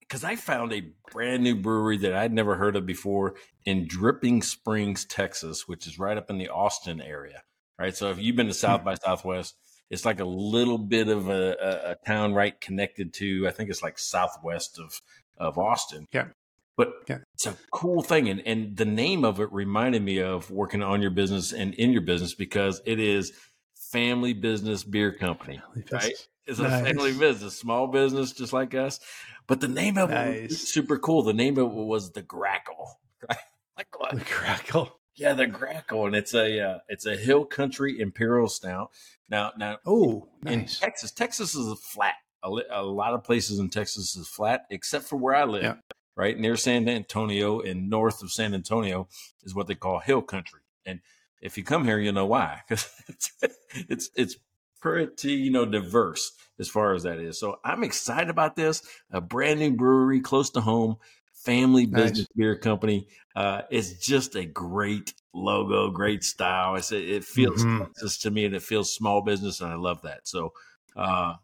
because 0.00 0.24
uh, 0.24 0.28
I 0.28 0.36
found 0.36 0.72
a 0.72 0.92
brand 1.12 1.42
new 1.42 1.56
brewery 1.56 1.98
that 1.98 2.14
I'd 2.14 2.32
never 2.32 2.56
heard 2.56 2.76
of 2.76 2.86
before 2.86 3.34
in 3.64 3.86
Dripping 3.86 4.42
Springs, 4.42 5.04
Texas, 5.04 5.68
which 5.68 5.86
is 5.86 5.98
right 5.98 6.16
up 6.16 6.30
in 6.30 6.38
the 6.38 6.48
Austin 6.48 7.00
area. 7.00 7.42
Right. 7.78 7.96
So 7.96 8.10
if 8.10 8.18
you've 8.18 8.36
been 8.36 8.46
to 8.48 8.54
South 8.54 8.84
by 8.84 8.94
Southwest, 8.94 9.56
it's 9.88 10.04
like 10.04 10.20
a 10.20 10.24
little 10.24 10.78
bit 10.78 11.08
of 11.08 11.28
a, 11.28 11.56
a, 11.60 11.90
a 11.92 11.96
town 12.06 12.34
right 12.34 12.58
connected 12.60 13.12
to, 13.14 13.48
I 13.48 13.50
think 13.50 13.70
it's 13.70 13.82
like 13.82 13.98
southwest 13.98 14.78
of, 14.78 15.00
of 15.38 15.58
Austin. 15.58 16.06
Yeah. 16.12 16.28
But 16.76 16.92
yeah. 17.08 17.18
It's 17.40 17.46
a 17.46 17.56
cool 17.70 18.02
thing. 18.02 18.28
And, 18.28 18.42
and 18.44 18.76
the 18.76 18.84
name 18.84 19.24
of 19.24 19.40
it 19.40 19.50
reminded 19.50 20.02
me 20.02 20.20
of 20.20 20.50
working 20.50 20.82
on 20.82 21.00
your 21.00 21.10
business 21.10 21.52
and 21.52 21.72
in 21.74 21.90
your 21.90 22.02
business 22.02 22.34
because 22.34 22.82
it 22.84 23.00
is 23.00 23.32
family 23.74 24.34
business 24.34 24.84
beer 24.84 25.10
company, 25.10 25.62
right? 25.90 26.12
It's 26.46 26.58
a 26.58 26.64
nice. 26.64 26.84
family 26.84 27.16
business, 27.16 27.56
small 27.56 27.86
business, 27.86 28.32
just 28.32 28.52
like 28.52 28.74
us. 28.74 29.00
But 29.46 29.60
the 29.60 29.68
name 29.68 29.96
of 29.96 30.10
nice. 30.10 30.36
it 30.36 30.42
was 30.50 30.68
super 30.68 30.98
cool. 30.98 31.22
The 31.22 31.32
name 31.32 31.56
of 31.56 31.70
it 31.70 31.74
was 31.74 32.12
the 32.12 32.22
Grackle, 32.22 32.96
right? 33.28 33.38
Like 33.74 33.98
what? 33.98 34.10
The 34.16 34.20
Grackle. 34.20 34.90
Yeah, 35.16 35.32
the 35.32 35.46
Grackle, 35.46 36.06
and 36.06 36.14
it's 36.14 36.34
a 36.34 36.60
uh, 36.60 36.78
it's 36.88 37.06
a 37.06 37.16
Hill 37.16 37.46
Country 37.46 38.00
Imperial 38.00 38.48
Stout. 38.48 38.90
Now, 39.28 39.52
now, 39.58 39.78
oh, 39.86 40.28
nice. 40.42 40.54
in 40.54 40.66
Texas, 40.66 41.12
Texas 41.12 41.54
is 41.54 41.66
a 41.68 41.76
flat. 41.76 42.14
A, 42.42 42.48
a, 42.70 42.82
lot 42.82 43.12
of 43.12 43.22
places 43.22 43.58
in 43.58 43.68
Texas 43.68 44.16
is 44.16 44.26
flat, 44.26 44.62
except 44.70 45.04
for 45.04 45.16
where 45.16 45.34
I 45.34 45.44
live, 45.44 45.62
yeah. 45.62 45.74
Right 46.16 46.38
near 46.38 46.56
San 46.56 46.88
Antonio 46.88 47.60
and 47.60 47.88
north 47.88 48.22
of 48.22 48.32
San 48.32 48.54
Antonio 48.54 49.08
is 49.42 49.54
what 49.54 49.66
they 49.66 49.74
call 49.74 50.00
Hill 50.00 50.22
Country. 50.22 50.60
And 50.84 51.00
if 51.40 51.56
you 51.56 51.64
come 51.64 51.84
here, 51.84 51.98
you 51.98 52.12
know 52.12 52.26
why, 52.26 52.60
because 52.68 52.88
it's, 53.08 53.32
it's 53.88 54.10
it's 54.14 54.36
pretty 54.80 55.32
you 55.32 55.50
know 55.50 55.66
diverse 55.66 56.32
as 56.58 56.68
far 56.68 56.94
as 56.94 57.04
that 57.04 57.18
is. 57.18 57.38
So 57.38 57.58
I'm 57.64 57.84
excited 57.84 58.30
about 58.30 58.56
this. 58.56 58.82
A 59.10 59.20
brand 59.20 59.60
new 59.60 59.72
brewery 59.72 60.20
close 60.20 60.50
to 60.50 60.60
home 60.60 60.96
family 61.32 61.86
business 61.86 62.18
nice. 62.18 62.28
beer 62.36 62.56
company. 62.56 63.08
Uh, 63.34 63.62
it's 63.70 63.94
just 63.94 64.34
a 64.36 64.44
great 64.44 65.14
logo, 65.32 65.90
great 65.90 66.22
style. 66.22 66.74
It's, 66.74 66.92
it 66.92 67.24
feels 67.24 67.64
mm-hmm. 67.64 67.84
Texas 67.84 68.18
to 68.18 68.30
me, 68.30 68.44
and 68.44 68.54
it 68.54 68.62
feels 68.62 68.92
small 68.92 69.22
business, 69.22 69.62
and 69.62 69.72
I 69.72 69.76
love 69.76 70.02
that. 70.02 70.28
So, 70.28 70.52
uh, 70.96 71.34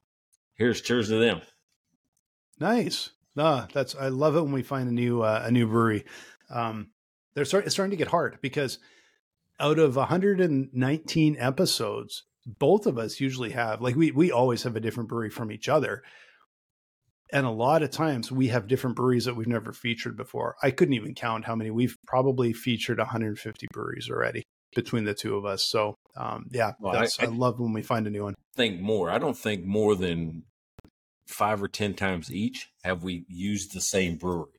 Here's 0.57 0.81
cheers 0.81 1.09
to 1.09 1.19
them. 1.19 1.43
Nice. 2.59 3.11
Ah, 3.37 3.69
that's 3.73 3.95
I 3.95 4.09
love 4.09 4.37
it 4.37 4.43
when 4.43 4.53
we 4.53 4.63
find 4.63 4.89
a 4.89 4.93
new 4.93 5.23
uh, 5.23 5.43
a 5.45 5.51
new 5.51 5.67
brewery. 5.67 6.05
Um, 6.51 6.91
they're 7.35 7.45
start, 7.45 7.67
it's 7.67 7.75
starting 7.75 7.91
to 7.91 7.97
get 7.97 8.09
hard 8.09 8.39
because 8.41 8.79
out 9.61 9.79
of 9.79 9.97
119 9.97 11.37
episodes, 11.39 12.25
both 12.47 12.87
of 12.87 12.99
us 12.99 13.21
usually 13.21 13.51
have 13.51 13.81
like 13.81 13.97
we 13.97 14.11
we 14.11 14.33
always 14.33 14.63
have 14.63 14.77
a 14.77 14.81
different 14.81 15.09
brewery 15.09 15.31
from 15.31 15.53
each 15.53 15.69
other. 15.69 16.03
And 17.33 17.45
a 17.45 17.51
lot 17.51 17.83
of 17.83 17.91
times 17.91 18.31
we 18.31 18.49
have 18.49 18.69
different 18.69 18.95
breweries 18.95 19.25
that 19.25 19.35
we've 19.35 19.49
never 19.49 19.73
featured 19.73 20.17
before. 20.17 20.55
I 20.63 20.71
couldn't 20.71 20.95
even 20.95 21.13
count 21.15 21.45
how 21.45 21.57
many. 21.57 21.73
We've 21.73 21.97
probably 22.07 22.53
featured 22.53 22.99
150 22.99 23.67
breweries 23.73 24.09
already 24.09 24.45
between 24.77 25.05
the 25.05 25.15
two 25.15 25.37
of 25.37 25.45
us. 25.45 25.65
So 25.65 25.97
um, 26.17 26.47
yeah, 26.53 26.73
well, 26.79 26.95
I, 26.97 27.09
I, 27.21 27.25
I 27.25 27.27
love 27.27 27.59
when 27.59 27.73
we 27.73 27.83
find 27.83 28.07
a 28.07 28.11
new 28.11 28.23
one. 28.23 28.35
Think 28.55 28.81
more. 28.81 29.11
I 29.11 29.19
don't 29.19 29.37
think 29.37 29.65
more 29.65 29.97
than 29.97 30.45
five 31.27 31.63
or 31.63 31.69
ten 31.69 31.95
times 31.95 32.33
each 32.33 32.71
have 32.85 33.03
we 33.03 33.25
used 33.29 33.75
the 33.75 33.81
same 33.81 34.17
brewery. 34.17 34.51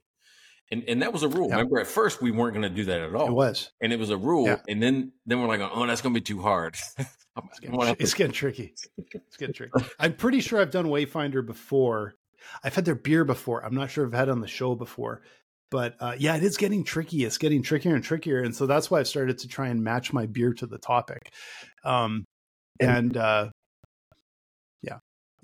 And 0.70 0.84
and 0.88 1.02
that 1.02 1.14
was 1.14 1.24
a 1.24 1.30
rule. 1.30 1.48
Yeah. 1.48 1.56
Remember, 1.56 1.80
at 1.80 1.88
first 1.88 2.22
we 2.22 2.32
weren't 2.32 2.54
going 2.54 2.68
to 2.68 2.76
do 2.76 2.86
that 2.86 3.02
at 3.02 3.16
all. 3.16 3.28
It 3.28 3.34
was, 3.34 3.72
and 3.82 3.94
it 3.94 4.00
was 4.00 4.10
a 4.10 4.18
rule. 4.18 4.48
Yeah. 4.48 4.58
And 4.68 4.84
then 4.84 5.14
then 5.26 5.40
we're 5.40 5.48
like, 5.48 5.62
oh, 5.62 5.86
that's 5.88 6.02
going 6.02 6.14
to 6.14 6.20
be 6.20 6.24
too 6.24 6.42
hard. 6.42 6.76
it's, 6.98 7.60
getting, 7.62 7.96
it's 8.00 8.14
getting 8.14 8.34
tricky. 8.34 8.74
It's 8.98 9.38
getting 9.38 9.54
tricky. 9.54 9.72
I'm 10.00 10.14
pretty 10.14 10.42
sure 10.42 10.60
I've 10.60 10.72
done 10.72 10.88
Wayfinder 10.88 11.46
before. 11.46 12.16
I've 12.64 12.76
had 12.76 12.86
their 12.86 12.96
beer 12.96 13.24
before. 13.24 13.66
I'm 13.66 13.76
not 13.76 13.90
sure 13.92 14.06
I've 14.06 14.14
had 14.14 14.30
on 14.30 14.42
the 14.42 14.48
show 14.48 14.76
before, 14.76 15.22
but 15.72 15.96
uh, 16.02 16.16
yeah, 16.18 16.36
it 16.36 16.44
is 16.44 16.58
getting 16.58 16.84
tricky. 16.84 17.24
It's 17.24 17.38
getting 17.38 17.64
trickier 17.64 17.96
and 17.96 18.04
trickier, 18.04 18.42
and 18.42 18.54
so 18.54 18.66
that's 18.66 18.92
why 18.92 19.00
I've 19.00 19.08
started 19.08 19.38
to 19.40 19.48
try 19.48 19.70
and 19.70 19.84
match 19.84 20.12
my 20.12 20.26
beer 20.26 20.54
to 20.56 20.66
the 20.66 20.78
topic. 20.78 21.32
Um, 21.86 22.26
and 22.80 23.16
uh, 23.16 23.50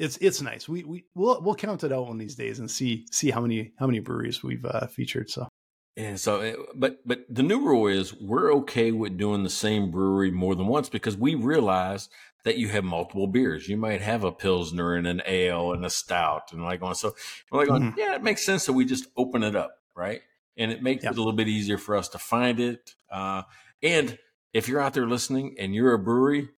it's 0.04 0.18
it's 0.18 0.42
nice. 0.42 0.68
We 0.68 0.84
we 0.84 1.06
we'll 1.16 1.42
we'll 1.42 1.56
count 1.56 1.84
it 1.84 1.92
out 1.92 2.08
one 2.08 2.18
these 2.18 2.36
days 2.36 2.60
and 2.60 2.70
see 2.70 3.06
see 3.12 3.32
how 3.32 3.42
many 3.42 3.74
how 3.78 3.88
many 3.88 4.00
breweries 4.00 4.44
we've 4.44 4.66
uh, 4.66 4.88
featured. 4.88 5.30
So 5.30 5.48
and 5.96 6.20
so, 6.20 6.42
eh, 6.42 6.56
but 6.76 7.00
but 7.06 7.26
the 7.30 7.44
new 7.44 7.62
rule 7.62 7.88
is 7.88 8.14
we're 8.14 8.54
okay 8.56 8.92
with 8.92 9.18
doing 9.18 9.44
the 9.44 9.50
same 9.50 9.92
brewery 9.92 10.32
more 10.32 10.56
than 10.56 10.68
once 10.68 10.90
because 10.90 11.16
we 11.16 11.36
realize 11.36 12.10
that 12.44 12.58
you 12.58 12.68
have 12.70 12.84
multiple 12.84 13.28
beers. 13.28 13.70
You 13.70 13.78
might 13.78 14.02
have 14.02 14.24
a 14.24 14.32
pilsner 14.32 14.96
and 14.96 15.08
an 15.08 15.22
ale 15.26 15.72
and 15.72 15.86
a 15.86 15.90
stout 15.90 16.52
and 16.52 16.64
like 16.64 16.82
on. 16.82 16.96
So 16.96 17.16
we're 17.52 17.66
like, 17.66 17.70
mm-hmm. 17.70 17.98
yeah, 17.98 18.16
it 18.16 18.24
makes 18.24 18.46
sense 18.46 18.66
that 18.66 18.74
we 18.74 18.86
just 18.86 19.08
open 19.16 19.44
it 19.44 19.56
up, 19.56 19.78
right? 19.96 20.22
And 20.58 20.72
it 20.72 20.84
makes 20.84 21.04
it 21.04 21.08
a 21.08 21.14
little 21.14 21.34
bit 21.34 21.48
easier 21.48 21.78
for 21.78 21.96
us 21.96 22.10
to 22.10 22.20
find 22.20 22.60
it. 22.60 22.96
Uh, 23.10 23.44
and 23.82 24.18
if 24.54 24.68
you're 24.68 24.82
out 24.82 24.94
there 24.94 25.08
listening 25.08 25.56
and 25.58 25.74
you're 25.74 25.94
a 25.94 26.00
brewery, 26.00 26.50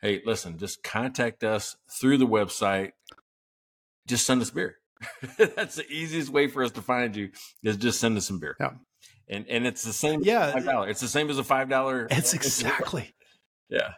hey, 0.00 0.22
listen, 0.24 0.58
just 0.58 0.82
contact 0.82 1.44
us 1.44 1.76
through 1.90 2.18
the 2.18 2.26
website. 2.26 2.92
Just 4.06 4.26
send 4.26 4.40
us 4.42 4.50
beer. 4.50 4.76
That's 5.38 5.76
the 5.76 5.88
easiest 5.88 6.30
way 6.30 6.48
for 6.48 6.62
us 6.62 6.72
to 6.72 6.82
find 6.82 7.14
you 7.14 7.30
is 7.62 7.76
just 7.76 8.00
send 8.00 8.16
us 8.16 8.26
some 8.26 8.40
beer. 8.40 8.56
Yeah. 8.58 8.72
And 9.28 9.46
and 9.48 9.66
it's 9.66 9.82
the 9.82 9.92
same 9.92 10.22
yeah. 10.22 10.52
five 10.52 10.64
dollar. 10.64 10.88
It's 10.88 11.00
the 11.00 11.08
same 11.08 11.28
as 11.30 11.38
a 11.38 11.44
five 11.44 11.68
dollar. 11.68 12.08
It's 12.10 12.34
exactly. 12.34 13.14
Yeah. 13.68 13.92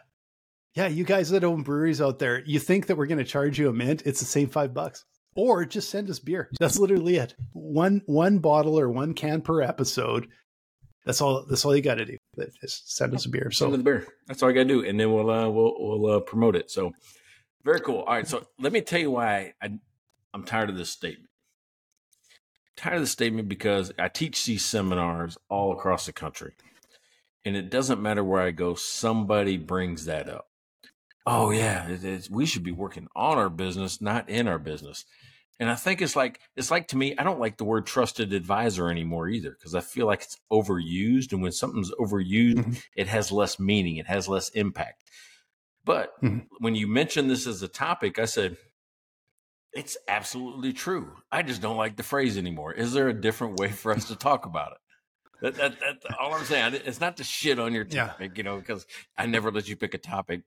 Yeah, 0.75 0.87
you 0.87 1.03
guys 1.03 1.29
that 1.31 1.43
own 1.43 1.63
breweries 1.63 2.01
out 2.01 2.19
there, 2.19 2.43
you 2.45 2.57
think 2.57 2.87
that 2.87 2.95
we're 2.95 3.07
going 3.07 3.17
to 3.17 3.25
charge 3.25 3.59
you 3.59 3.67
a 3.67 3.73
mint? 3.73 4.03
It's 4.05 4.21
the 4.21 4.25
same 4.25 4.47
five 4.47 4.73
bucks, 4.73 5.03
or 5.35 5.65
just 5.65 5.89
send 5.89 6.09
us 6.09 6.19
beer. 6.19 6.49
That's 6.61 6.79
literally 6.79 7.17
it. 7.17 7.35
One 7.51 8.01
one 8.05 8.39
bottle 8.39 8.79
or 8.79 8.89
one 8.89 9.13
can 9.13 9.41
per 9.41 9.61
episode. 9.61 10.29
That's 11.05 11.21
all. 11.21 11.45
That's 11.45 11.65
all 11.65 11.75
you 11.75 11.81
got 11.81 11.95
to 11.95 12.05
do. 12.05 12.17
Send 12.67 13.13
us 13.13 13.25
a 13.25 13.29
beer. 13.29 13.49
So 13.51 13.65
send 13.65 13.73
us 13.73 13.79
a 13.79 13.83
beer. 13.83 14.07
That's 14.27 14.43
all 14.43 14.49
I 14.49 14.53
got 14.53 14.63
to 14.63 14.65
do, 14.65 14.85
and 14.85 14.99
then 14.99 15.11
we'll 15.11 15.29
uh, 15.29 15.49
we'll 15.49 15.75
we'll 15.77 16.17
uh, 16.17 16.19
promote 16.19 16.55
it. 16.55 16.69
So 16.69 16.93
very 17.63 17.79
cool. 17.81 17.99
All 17.99 18.13
right. 18.13 18.27
So 18.27 18.45
let 18.59 18.71
me 18.71 18.81
tell 18.81 18.99
you 18.99 19.11
why 19.11 19.53
I, 19.61 19.71
I'm 20.33 20.43
tired 20.43 20.69
of 20.69 20.77
this 20.77 20.91
statement. 20.91 21.29
I'm 22.67 22.83
tired 22.83 22.95
of 22.95 23.01
the 23.01 23.07
statement 23.07 23.49
because 23.49 23.91
I 23.97 24.07
teach 24.09 24.45
these 24.45 24.63
seminars 24.63 25.37
all 25.49 25.73
across 25.73 26.05
the 26.05 26.13
country, 26.13 26.53
and 27.45 27.55
it 27.55 27.69
doesn't 27.69 28.01
matter 28.01 28.23
where 28.23 28.41
I 28.41 28.51
go. 28.51 28.75
Somebody 28.75 29.57
brings 29.57 30.05
that 30.05 30.29
up. 30.29 30.47
Oh 31.25 31.51
yeah, 31.51 31.97
we 32.29 32.45
should 32.45 32.63
be 32.63 32.71
working 32.71 33.07
on 33.15 33.37
our 33.37 33.49
business, 33.49 34.01
not 34.01 34.29
in 34.29 34.47
our 34.47 34.59
business. 34.59 35.05
And 35.61 35.69
I 35.69 35.75
think 35.75 36.01
it's 36.01 36.15
like 36.15 36.39
it's 36.55 36.71
like 36.71 36.87
to 36.87 36.97
me, 36.97 37.13
I 37.19 37.23
don't 37.23 37.39
like 37.39 37.57
the 37.57 37.65
word 37.65 37.85
trusted 37.85 38.33
advisor 38.33 38.89
anymore 38.89 39.29
either 39.29 39.51
because 39.51 39.75
I 39.75 39.81
feel 39.81 40.07
like 40.07 40.23
it's 40.23 40.39
overused. 40.51 41.33
And 41.33 41.43
when 41.43 41.51
something's 41.51 41.91
overused, 41.91 42.55
mm-hmm. 42.55 42.73
it 42.95 43.07
has 43.07 43.31
less 43.31 43.59
meaning, 43.59 43.97
it 43.97 44.07
has 44.07 44.27
less 44.27 44.49
impact. 44.49 45.03
But 45.85 46.19
mm-hmm. 46.23 46.39
when 46.57 46.73
you 46.73 46.87
mentioned 46.87 47.29
this 47.29 47.45
as 47.45 47.61
a 47.61 47.67
topic, 47.67 48.17
I 48.17 48.25
said, 48.25 48.57
it's 49.71 49.97
absolutely 50.07 50.73
true. 50.73 51.11
I 51.31 51.43
just 51.43 51.61
don't 51.61 51.77
like 51.77 51.95
the 51.95 52.01
phrase 52.01 52.39
anymore. 52.39 52.73
Is 52.73 52.91
there 52.91 53.07
a 53.07 53.13
different 53.13 53.59
way 53.59 53.69
for 53.69 53.91
us 53.91 54.05
to 54.05 54.15
talk 54.15 54.47
about 54.47 54.71
it? 54.71 54.77
That, 55.43 55.55
that, 55.55 55.79
that's 55.79 56.15
all 56.19 56.33
I'm 56.33 56.43
saying. 56.43 56.81
It's 56.85 56.99
not 56.99 57.17
to 57.17 57.23
shit 57.23 57.59
on 57.59 57.71
your 57.71 57.85
topic, 57.85 58.31
yeah. 58.33 58.37
you 58.37 58.43
know, 58.43 58.57
because 58.57 58.87
I 59.15 59.27
never 59.27 59.51
let 59.51 59.69
you 59.69 59.75
pick 59.75 59.93
a 59.93 59.99
topic. 59.99 60.41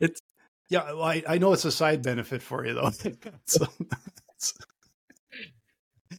it's 0.00 0.20
yeah, 0.70 0.84
well, 0.92 1.02
I, 1.02 1.22
I 1.28 1.38
know 1.38 1.52
it's 1.52 1.64
a 1.64 1.72
side 1.72 2.02
benefit 2.02 2.42
for 2.42 2.64
you 2.64 2.74
though. 2.74 2.90
so, 3.44 3.66
it's, 4.36 4.54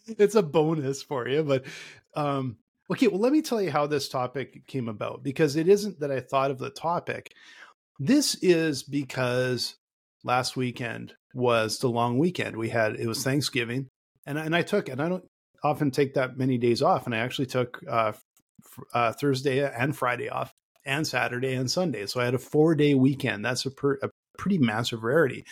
it's 0.08 0.36
a 0.36 0.43
bonus 0.43 1.01
for 1.01 1.27
you, 1.27 1.41
but 1.41 1.63
um, 2.15 2.58
okay. 2.91 3.08
Well, 3.08 3.22
let 3.22 3.31
me 3.31 3.41
tell 3.41 3.62
you 3.62 3.72
how 3.72 3.88
this 3.88 4.10
topic 4.10 4.67
came 4.67 4.89
about 4.89 5.24
because 5.24 5.55
it 5.55 5.70
isn't 5.70 6.01
that 6.01 6.12
I 6.12 6.20
thought 6.20 6.51
of 6.51 6.60
the 6.60 6.70
topic. 6.70 7.34
This 7.98 8.36
is 8.41 8.84
because 8.84 9.75
last 10.24 10.58
weekend 10.58 11.13
was 11.34 11.79
the 11.79 11.89
long 11.89 12.20
weekend. 12.20 12.58
We 12.58 12.70
had 12.70 12.98
it 12.98 13.08
was 13.08 13.24
Thanksgiving, 13.24 13.88
and 14.25 14.38
and 14.38 14.53
I 14.53 14.63
took 14.63 14.89
and 14.89 15.01
I 15.01 15.08
don't 15.08 15.25
often 15.63 15.91
take 15.91 16.15
that 16.15 16.38
many 16.38 16.58
days 16.58 16.81
off, 16.81 17.05
and 17.05 17.15
I 17.15 17.20
actually 17.20 17.46
took 17.46 17.79
uh, 17.89 18.12
uh, 18.93 19.13
Thursday 19.13 19.65
and 19.65 19.96
Friday 19.96 20.27
off, 20.27 20.51
and 20.86 21.08
Saturday 21.08 21.53
and 21.53 21.72
Sunday. 21.72 22.05
So 22.05 22.20
I 22.20 22.25
had 22.25 22.34
a 22.34 22.39
four 22.39 22.75
day 22.75 22.96
weekend. 22.96 23.46
That's 23.46 23.65
a, 23.65 23.72
per, 23.72 23.98
a 24.01 24.10
pretty 24.41 24.57
massive 24.57 25.03
rarity. 25.03 25.45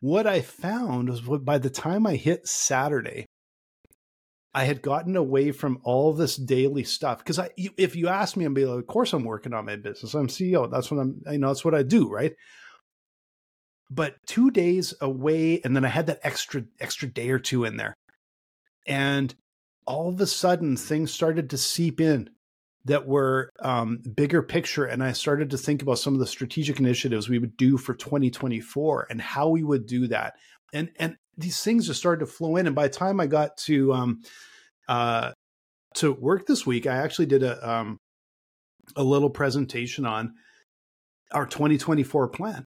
What 0.00 0.26
I 0.26 0.40
found 0.40 1.08
was 1.08 1.20
by 1.20 1.58
the 1.58 1.70
time 1.70 2.04
I 2.04 2.16
hit 2.16 2.48
Saturday, 2.48 3.26
I 4.52 4.64
had 4.64 4.82
gotten 4.82 5.14
away 5.14 5.52
from 5.52 5.78
all 5.84 6.12
this 6.12 6.34
daily 6.34 6.82
stuff 6.82 7.18
because 7.18 7.38
I, 7.38 7.50
if 7.56 7.94
you 7.94 8.08
ask 8.08 8.36
me, 8.36 8.44
I'm 8.44 8.54
be 8.54 8.64
like, 8.64 8.80
of 8.80 8.86
course 8.88 9.12
I'm 9.12 9.22
working 9.22 9.54
on 9.54 9.66
my 9.66 9.76
business. 9.76 10.14
I'm 10.14 10.26
CEO. 10.26 10.68
That's 10.68 10.90
what 10.90 10.98
I'm. 10.98 11.22
You 11.30 11.38
know, 11.38 11.46
that's 11.46 11.64
what 11.64 11.76
I 11.76 11.84
do, 11.84 12.10
right? 12.10 12.34
But 13.88 14.16
two 14.26 14.50
days 14.50 14.92
away, 15.00 15.60
and 15.62 15.76
then 15.76 15.84
I 15.84 15.88
had 15.88 16.08
that 16.08 16.20
extra 16.24 16.64
extra 16.80 17.06
day 17.06 17.30
or 17.30 17.38
two 17.38 17.64
in 17.64 17.76
there, 17.76 17.94
and 18.84 19.32
all 19.86 20.08
of 20.08 20.20
a 20.20 20.26
sudden 20.26 20.76
things 20.76 21.12
started 21.12 21.50
to 21.50 21.58
seep 21.58 22.00
in 22.00 22.30
that 22.84 23.06
were 23.06 23.50
um, 23.60 23.98
bigger 24.14 24.42
picture. 24.42 24.84
And 24.84 25.02
I 25.02 25.12
started 25.12 25.50
to 25.50 25.58
think 25.58 25.82
about 25.82 25.98
some 25.98 26.14
of 26.14 26.20
the 26.20 26.26
strategic 26.26 26.78
initiatives 26.80 27.28
we 27.28 27.38
would 27.38 27.56
do 27.56 27.76
for 27.76 27.94
2024 27.94 29.08
and 29.10 29.20
how 29.20 29.48
we 29.48 29.62
would 29.62 29.86
do 29.86 30.06
that. 30.08 30.34
And 30.72 30.90
and 30.98 31.16
these 31.36 31.62
things 31.62 31.86
just 31.86 32.00
started 32.00 32.20
to 32.20 32.32
flow 32.32 32.56
in. 32.56 32.66
And 32.66 32.76
by 32.76 32.88
the 32.88 32.94
time 32.94 33.20
I 33.20 33.26
got 33.26 33.56
to 33.58 33.92
um, 33.92 34.22
uh, 34.88 35.32
to 35.96 36.12
work 36.12 36.46
this 36.46 36.66
week, 36.66 36.86
I 36.86 36.96
actually 36.96 37.26
did 37.26 37.42
a 37.42 37.68
um, 37.68 37.98
a 38.96 39.04
little 39.04 39.30
presentation 39.30 40.06
on 40.06 40.34
our 41.32 41.46
2024 41.46 42.28
plan, 42.28 42.64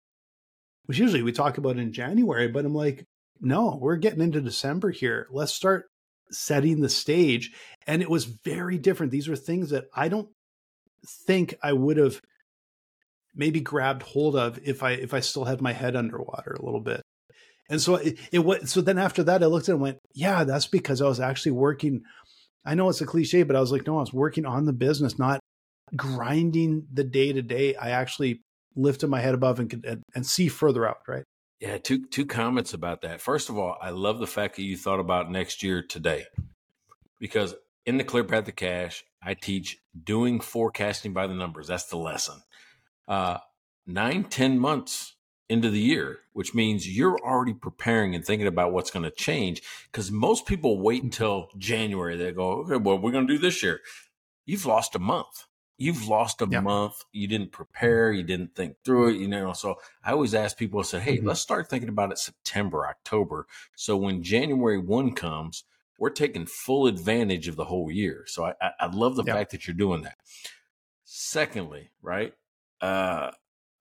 which 0.86 0.98
usually 0.98 1.22
we 1.22 1.32
talk 1.32 1.58
about 1.58 1.78
in 1.78 1.92
January. 1.92 2.48
But 2.48 2.64
I'm 2.64 2.74
like, 2.74 3.04
no, 3.40 3.78
we're 3.80 3.96
getting 3.96 4.20
into 4.20 4.40
December 4.40 4.90
here. 4.90 5.26
Let's 5.30 5.52
start 5.52 5.86
setting 6.32 6.80
the 6.80 6.88
stage. 6.88 7.52
And 7.86 8.02
it 8.02 8.10
was 8.10 8.24
very 8.24 8.78
different. 8.78 9.12
These 9.12 9.28
are 9.28 9.36
things 9.36 9.70
that 9.70 9.84
I 9.94 10.08
don't 10.08 10.28
think 11.26 11.54
I 11.62 11.72
would 11.72 11.96
have 11.96 12.20
maybe 13.34 13.60
grabbed 13.60 14.02
hold 14.02 14.36
of 14.36 14.58
if 14.64 14.82
I 14.82 14.92
if 14.92 15.14
I 15.14 15.20
still 15.20 15.44
had 15.44 15.60
my 15.60 15.72
head 15.72 15.96
underwater 15.96 16.52
a 16.52 16.64
little 16.64 16.80
bit. 16.80 17.02
And 17.68 17.80
so 17.80 17.96
it, 17.96 18.18
it 18.30 18.40
was 18.40 18.70
so 18.70 18.80
then 18.80 18.98
after 18.98 19.22
that 19.24 19.42
I 19.42 19.46
looked 19.46 19.68
at 19.68 19.72
it 19.72 19.74
and 19.74 19.82
went, 19.82 19.98
yeah, 20.14 20.44
that's 20.44 20.66
because 20.66 21.00
I 21.00 21.08
was 21.08 21.20
actually 21.20 21.52
working. 21.52 22.02
I 22.64 22.74
know 22.74 22.88
it's 22.88 23.00
a 23.00 23.06
cliche, 23.06 23.42
but 23.42 23.56
I 23.56 23.60
was 23.60 23.72
like, 23.72 23.86
no, 23.86 23.96
I 23.96 24.00
was 24.00 24.12
working 24.12 24.46
on 24.46 24.66
the 24.66 24.72
business, 24.72 25.18
not 25.18 25.40
grinding 25.96 26.86
the 26.92 27.04
day 27.04 27.32
to 27.32 27.42
day. 27.42 27.74
I 27.74 27.90
actually 27.90 28.40
lifted 28.76 29.08
my 29.08 29.20
head 29.20 29.34
above 29.34 29.58
and 29.58 29.68
could 29.68 29.84
and, 29.84 30.02
and 30.14 30.26
see 30.26 30.48
further 30.48 30.86
out, 30.86 30.98
right? 31.08 31.24
Yeah, 31.62 31.78
two 31.78 32.04
two 32.06 32.26
comments 32.26 32.74
about 32.74 33.02
that. 33.02 33.20
First 33.20 33.48
of 33.48 33.56
all, 33.56 33.76
I 33.80 33.90
love 33.90 34.18
the 34.18 34.26
fact 34.26 34.56
that 34.56 34.64
you 34.64 34.76
thought 34.76 34.98
about 34.98 35.30
next 35.30 35.62
year 35.62 35.80
today, 35.80 36.24
because 37.20 37.54
in 37.86 37.98
the 37.98 38.04
Clear 38.04 38.24
Path 38.24 38.46
to 38.46 38.52
Cash, 38.52 39.04
I 39.22 39.34
teach 39.34 39.78
doing 40.02 40.40
forecasting 40.40 41.12
by 41.12 41.28
the 41.28 41.34
numbers. 41.34 41.68
That's 41.68 41.84
the 41.84 41.98
lesson. 41.98 42.42
Uh, 43.06 43.38
nine, 43.86 44.24
ten 44.24 44.58
months 44.58 45.14
into 45.48 45.70
the 45.70 45.78
year, 45.78 46.18
which 46.32 46.52
means 46.52 46.88
you're 46.88 47.16
already 47.20 47.54
preparing 47.54 48.16
and 48.16 48.24
thinking 48.24 48.48
about 48.48 48.72
what's 48.72 48.90
going 48.90 49.04
to 49.04 49.12
change. 49.12 49.62
Because 49.92 50.10
most 50.10 50.46
people 50.46 50.80
wait 50.80 51.04
until 51.04 51.46
January. 51.56 52.16
They 52.16 52.32
go, 52.32 52.64
okay, 52.64 52.76
well, 52.76 52.98
we're 52.98 53.12
going 53.12 53.28
to 53.28 53.34
do 53.34 53.38
this 53.38 53.62
year. 53.62 53.82
You've 54.46 54.66
lost 54.66 54.96
a 54.96 54.98
month 54.98 55.44
you've 55.82 56.06
lost 56.08 56.40
a 56.42 56.46
Yeah. 56.46 56.60
month. 56.60 57.04
You 57.12 57.26
didn't 57.26 57.52
prepare. 57.52 58.12
You 58.12 58.22
didn't 58.22 58.54
think 58.54 58.76
through 58.84 59.10
it. 59.10 59.16
You 59.16 59.28
know, 59.28 59.52
so 59.52 59.78
I 60.04 60.12
always 60.12 60.34
ask 60.34 60.56
people. 60.56 60.80
I 60.80 60.82
said, 60.84 61.02
"Hey, 61.02 61.18
Mhm. 61.18 61.26
let's 61.26 61.40
start 61.40 61.68
thinking 61.68 61.88
about 61.88 62.12
it 62.12 62.18
September, 62.18 62.86
October. 62.86 63.46
So 63.76 63.96
when 63.96 64.22
January 64.22 64.78
one 64.78 65.12
comes, 65.14 65.64
we're 65.98 66.10
taking 66.10 66.46
full 66.46 66.86
advantage 66.86 67.48
of 67.48 67.56
the 67.56 67.64
whole 67.64 67.90
year." 67.90 68.24
So 68.26 68.44
I, 68.44 68.54
I, 68.60 68.70
I 68.80 68.86
love 68.86 69.16
the 69.16 69.24
Yeah. 69.24 69.34
fact 69.34 69.50
that 69.50 69.66
you're 69.66 69.74
doing 69.74 70.02
that. 70.02 70.18
Secondly, 71.04 71.90
right, 72.00 72.34
uh, 72.80 73.32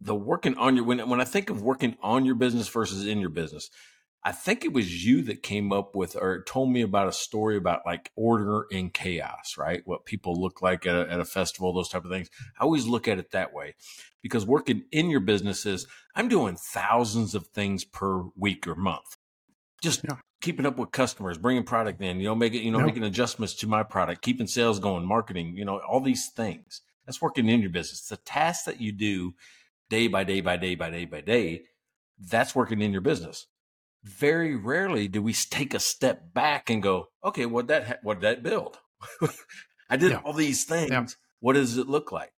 the 0.01 0.15
working 0.15 0.57
on 0.57 0.75
your 0.75 0.85
when 0.85 1.07
when 1.09 1.21
I 1.21 1.25
think 1.25 1.49
of 1.49 1.61
working 1.61 1.95
on 2.01 2.25
your 2.25 2.35
business 2.35 2.67
versus 2.67 3.05
in 3.05 3.19
your 3.19 3.29
business, 3.29 3.69
I 4.23 4.31
think 4.31 4.63
it 4.63 4.73
was 4.73 5.03
you 5.03 5.23
that 5.23 5.41
came 5.41 5.73
up 5.73 5.95
with 5.95 6.15
or 6.15 6.43
told 6.43 6.71
me 6.71 6.81
about 6.81 7.07
a 7.07 7.11
story 7.11 7.57
about 7.57 7.85
like 7.85 8.11
order 8.15 8.67
in 8.69 8.91
chaos, 8.91 9.55
right? 9.57 9.81
What 9.85 10.05
people 10.05 10.39
look 10.39 10.61
like 10.61 10.85
at 10.85 10.95
a, 10.95 11.11
at 11.11 11.19
a 11.19 11.25
festival, 11.25 11.73
those 11.73 11.89
type 11.89 12.05
of 12.05 12.11
things. 12.11 12.29
I 12.59 12.63
always 12.63 12.85
look 12.85 13.07
at 13.07 13.17
it 13.17 13.31
that 13.31 13.51
way 13.51 13.75
because 14.21 14.45
working 14.45 14.83
in 14.91 15.09
your 15.09 15.21
business 15.21 15.65
is 15.65 15.87
I'm 16.15 16.27
doing 16.27 16.55
thousands 16.55 17.33
of 17.33 17.47
things 17.47 17.83
per 17.83 18.25
week 18.35 18.67
or 18.67 18.75
month, 18.75 19.17
just 19.81 20.03
Yeah. 20.03 20.17
keeping 20.41 20.65
up 20.67 20.77
with 20.77 20.91
customers, 20.91 21.37
bringing 21.39 21.63
product 21.63 22.01
in, 22.01 22.17
you 22.19 22.25
know, 22.25 22.35
making 22.35 22.63
you 22.63 22.71
know 22.71 22.79
Yeah. 22.79 22.85
making 22.85 23.03
adjustments 23.03 23.55
to 23.55 23.67
my 23.67 23.83
product, 23.83 24.21
keeping 24.21 24.47
sales 24.47 24.79
going, 24.79 25.05
marketing, 25.05 25.55
you 25.57 25.65
know, 25.65 25.79
all 25.79 25.99
these 25.99 26.29
things. 26.29 26.81
That's 27.05 27.21
working 27.21 27.49
in 27.49 27.61
your 27.61 27.71
business. 27.71 28.07
The 28.07 28.17
tasks 28.17 28.65
that 28.65 28.79
you 28.79 28.91
do 28.91 29.33
day 29.89 30.07
by 30.07 30.23
day 30.23 30.41
by 30.41 30.57
day 30.57 30.75
by 30.75 30.91
day 30.91 31.05
by 31.05 31.21
day, 31.21 31.63
that's 32.19 32.55
working 32.55 32.81
in 32.81 32.91
your 32.91 33.01
business 33.01 33.47
very 34.03 34.55
rarely 34.55 35.07
do 35.07 35.21
we 35.21 35.33
take 35.33 35.73
a 35.73 35.79
step 35.79 36.33
back 36.33 36.69
and 36.69 36.81
go, 36.81 37.07
okay, 37.23 37.45
what 37.45 37.67
that 37.67 37.87
ha- 37.87 37.95
what 38.03 38.19
did 38.19 38.23
that 38.37 38.43
build? 38.43 38.79
I 39.89 39.97
did 39.97 40.11
Yeah. 40.11 40.21
all 40.23 40.33
these 40.33 40.63
things. 40.63 40.91
Yeah. 40.91 41.05
What 41.39 41.53
does 41.53 41.77
it 41.77 41.87
look 41.87 42.11
like? 42.11 42.33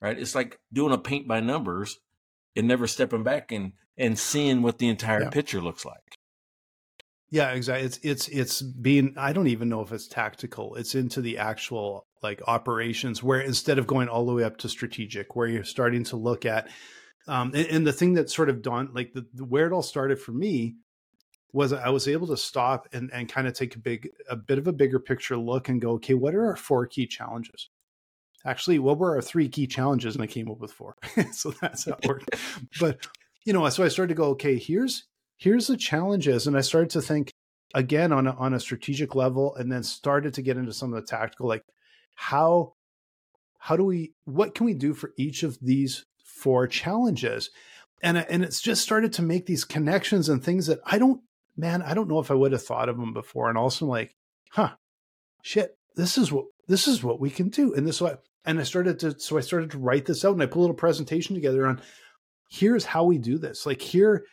Right? 0.00 0.18
It's 0.18 0.34
like 0.34 0.58
doing 0.72 0.92
a 0.92 0.98
paint 0.98 1.26
by 1.28 1.40
numbers 1.40 1.98
and 2.56 2.66
never 2.68 2.86
stepping 2.86 3.22
back 3.22 3.52
and 3.52 3.72
and 3.96 4.18
seeing 4.18 4.62
what 4.62 4.78
the 4.78 4.88
entire 4.88 5.22
Yeah. 5.22 5.30
picture 5.30 5.60
looks 5.60 5.84
like. 5.84 5.96
Yeah, 7.30 7.50
exactly. 7.50 7.86
It's 7.86 7.98
it's 8.02 8.28
it's 8.28 8.62
being 8.62 9.14
I 9.16 9.32
don't 9.32 9.48
even 9.48 9.68
know 9.68 9.82
if 9.82 9.92
it's 9.92 10.08
tactical. 10.08 10.74
It's 10.76 10.94
into 10.94 11.20
the 11.20 11.38
actual 11.38 12.06
like 12.22 12.40
operations 12.46 13.22
where 13.22 13.40
instead 13.40 13.78
of 13.78 13.86
going 13.86 14.08
all 14.08 14.24
the 14.26 14.32
way 14.32 14.44
up 14.44 14.56
to 14.58 14.68
strategic, 14.68 15.36
where 15.36 15.46
you're 15.46 15.64
starting 15.64 16.04
to 16.04 16.16
look 16.16 16.46
at 16.46 16.68
um 17.26 17.52
and, 17.54 17.66
and 17.66 17.86
the 17.86 17.92
thing 17.92 18.14
that 18.14 18.30
sort 18.30 18.48
of 18.48 18.62
dawned 18.62 18.90
like 18.94 19.12
the, 19.12 19.26
the 19.34 19.44
where 19.44 19.66
it 19.66 19.72
all 19.72 19.82
started 19.82 20.20
for 20.20 20.32
me 20.32 20.76
was 21.52 21.72
I 21.72 21.88
was 21.88 22.06
able 22.06 22.26
to 22.28 22.36
stop 22.36 22.88
and 22.92 23.10
and 23.12 23.28
kind 23.28 23.46
of 23.46 23.54
take 23.54 23.74
a 23.74 23.78
big 23.78 24.10
a 24.28 24.36
bit 24.36 24.58
of 24.58 24.68
a 24.68 24.72
bigger 24.72 25.00
picture 25.00 25.36
look 25.36 25.68
and 25.68 25.80
go, 25.80 25.92
okay, 25.92 26.14
what 26.14 26.34
are 26.34 26.46
our 26.46 26.56
four 26.56 26.86
key 26.86 27.06
challenges? 27.06 27.70
Actually, 28.44 28.78
what 28.78 28.98
were 28.98 29.16
our 29.16 29.22
three 29.22 29.48
key 29.48 29.66
challenges? 29.66 30.14
And 30.14 30.22
I 30.22 30.26
came 30.26 30.50
up 30.50 30.60
with 30.60 30.72
four. 30.72 30.96
so 31.32 31.50
that's 31.60 31.86
how 31.86 31.92
it 31.92 32.06
worked. 32.06 32.36
but 32.78 33.06
you 33.44 33.54
know, 33.54 33.66
so 33.70 33.82
I 33.82 33.88
started 33.88 34.14
to 34.14 34.18
go, 34.18 34.28
okay, 34.30 34.58
here's 34.58 35.04
here's 35.38 35.68
the 35.68 35.76
challenges 35.76 36.46
and 36.46 36.56
i 36.56 36.60
started 36.60 36.90
to 36.90 37.00
think 37.00 37.32
again 37.74 38.12
on 38.12 38.26
a, 38.26 38.32
on 38.32 38.54
a 38.54 38.60
strategic 38.60 39.14
level 39.14 39.54
and 39.54 39.72
then 39.72 39.82
started 39.82 40.34
to 40.34 40.42
get 40.42 40.56
into 40.56 40.72
some 40.72 40.92
of 40.92 41.00
the 41.00 41.06
tactical 41.06 41.48
like 41.48 41.62
how 42.14 42.72
how 43.58 43.76
do 43.76 43.84
we 43.84 44.12
what 44.24 44.54
can 44.54 44.66
we 44.66 44.74
do 44.74 44.92
for 44.92 45.12
each 45.16 45.42
of 45.42 45.58
these 45.60 46.04
four 46.38 46.66
challenges. 46.66 47.50
And 48.02 48.18
uh, 48.18 48.24
and 48.30 48.44
it's 48.44 48.60
just 48.60 48.82
started 48.82 49.12
to 49.14 49.22
make 49.22 49.46
these 49.46 49.64
connections 49.64 50.28
and 50.28 50.42
things 50.42 50.66
that 50.66 50.78
i 50.86 50.98
don't 50.98 51.20
man 51.56 51.82
i 51.82 51.94
don't 51.94 52.08
know 52.08 52.20
if 52.20 52.30
i 52.30 52.34
would 52.34 52.52
have 52.52 52.62
thought 52.62 52.88
of 52.88 52.96
them 52.96 53.12
before. 53.12 53.48
And 53.48 53.58
also 53.58 53.84
I'm 53.84 53.90
like 53.90 54.14
huh 54.50 54.70
shit 55.42 55.76
this 55.96 56.16
is 56.16 56.30
what 56.30 56.46
this 56.68 56.86
is 56.86 57.02
what 57.02 57.20
we 57.20 57.30
can 57.30 57.48
do. 57.48 57.74
And 57.74 57.86
this 57.86 58.02
and 58.44 58.60
i 58.60 58.62
started 58.62 59.00
to 59.00 59.18
so 59.18 59.36
i 59.36 59.40
started 59.40 59.70
to 59.72 59.78
write 59.78 60.06
this 60.06 60.24
out 60.24 60.34
and 60.34 60.42
i 60.42 60.46
put 60.46 60.58
a 60.58 60.60
little 60.60 60.76
presentation 60.76 61.34
together 61.34 61.66
on 61.66 61.80
here's 62.48 62.84
how 62.84 63.04
we 63.04 63.18
do 63.18 63.38
this. 63.38 63.66
Like 63.66 63.82
here 63.82 64.24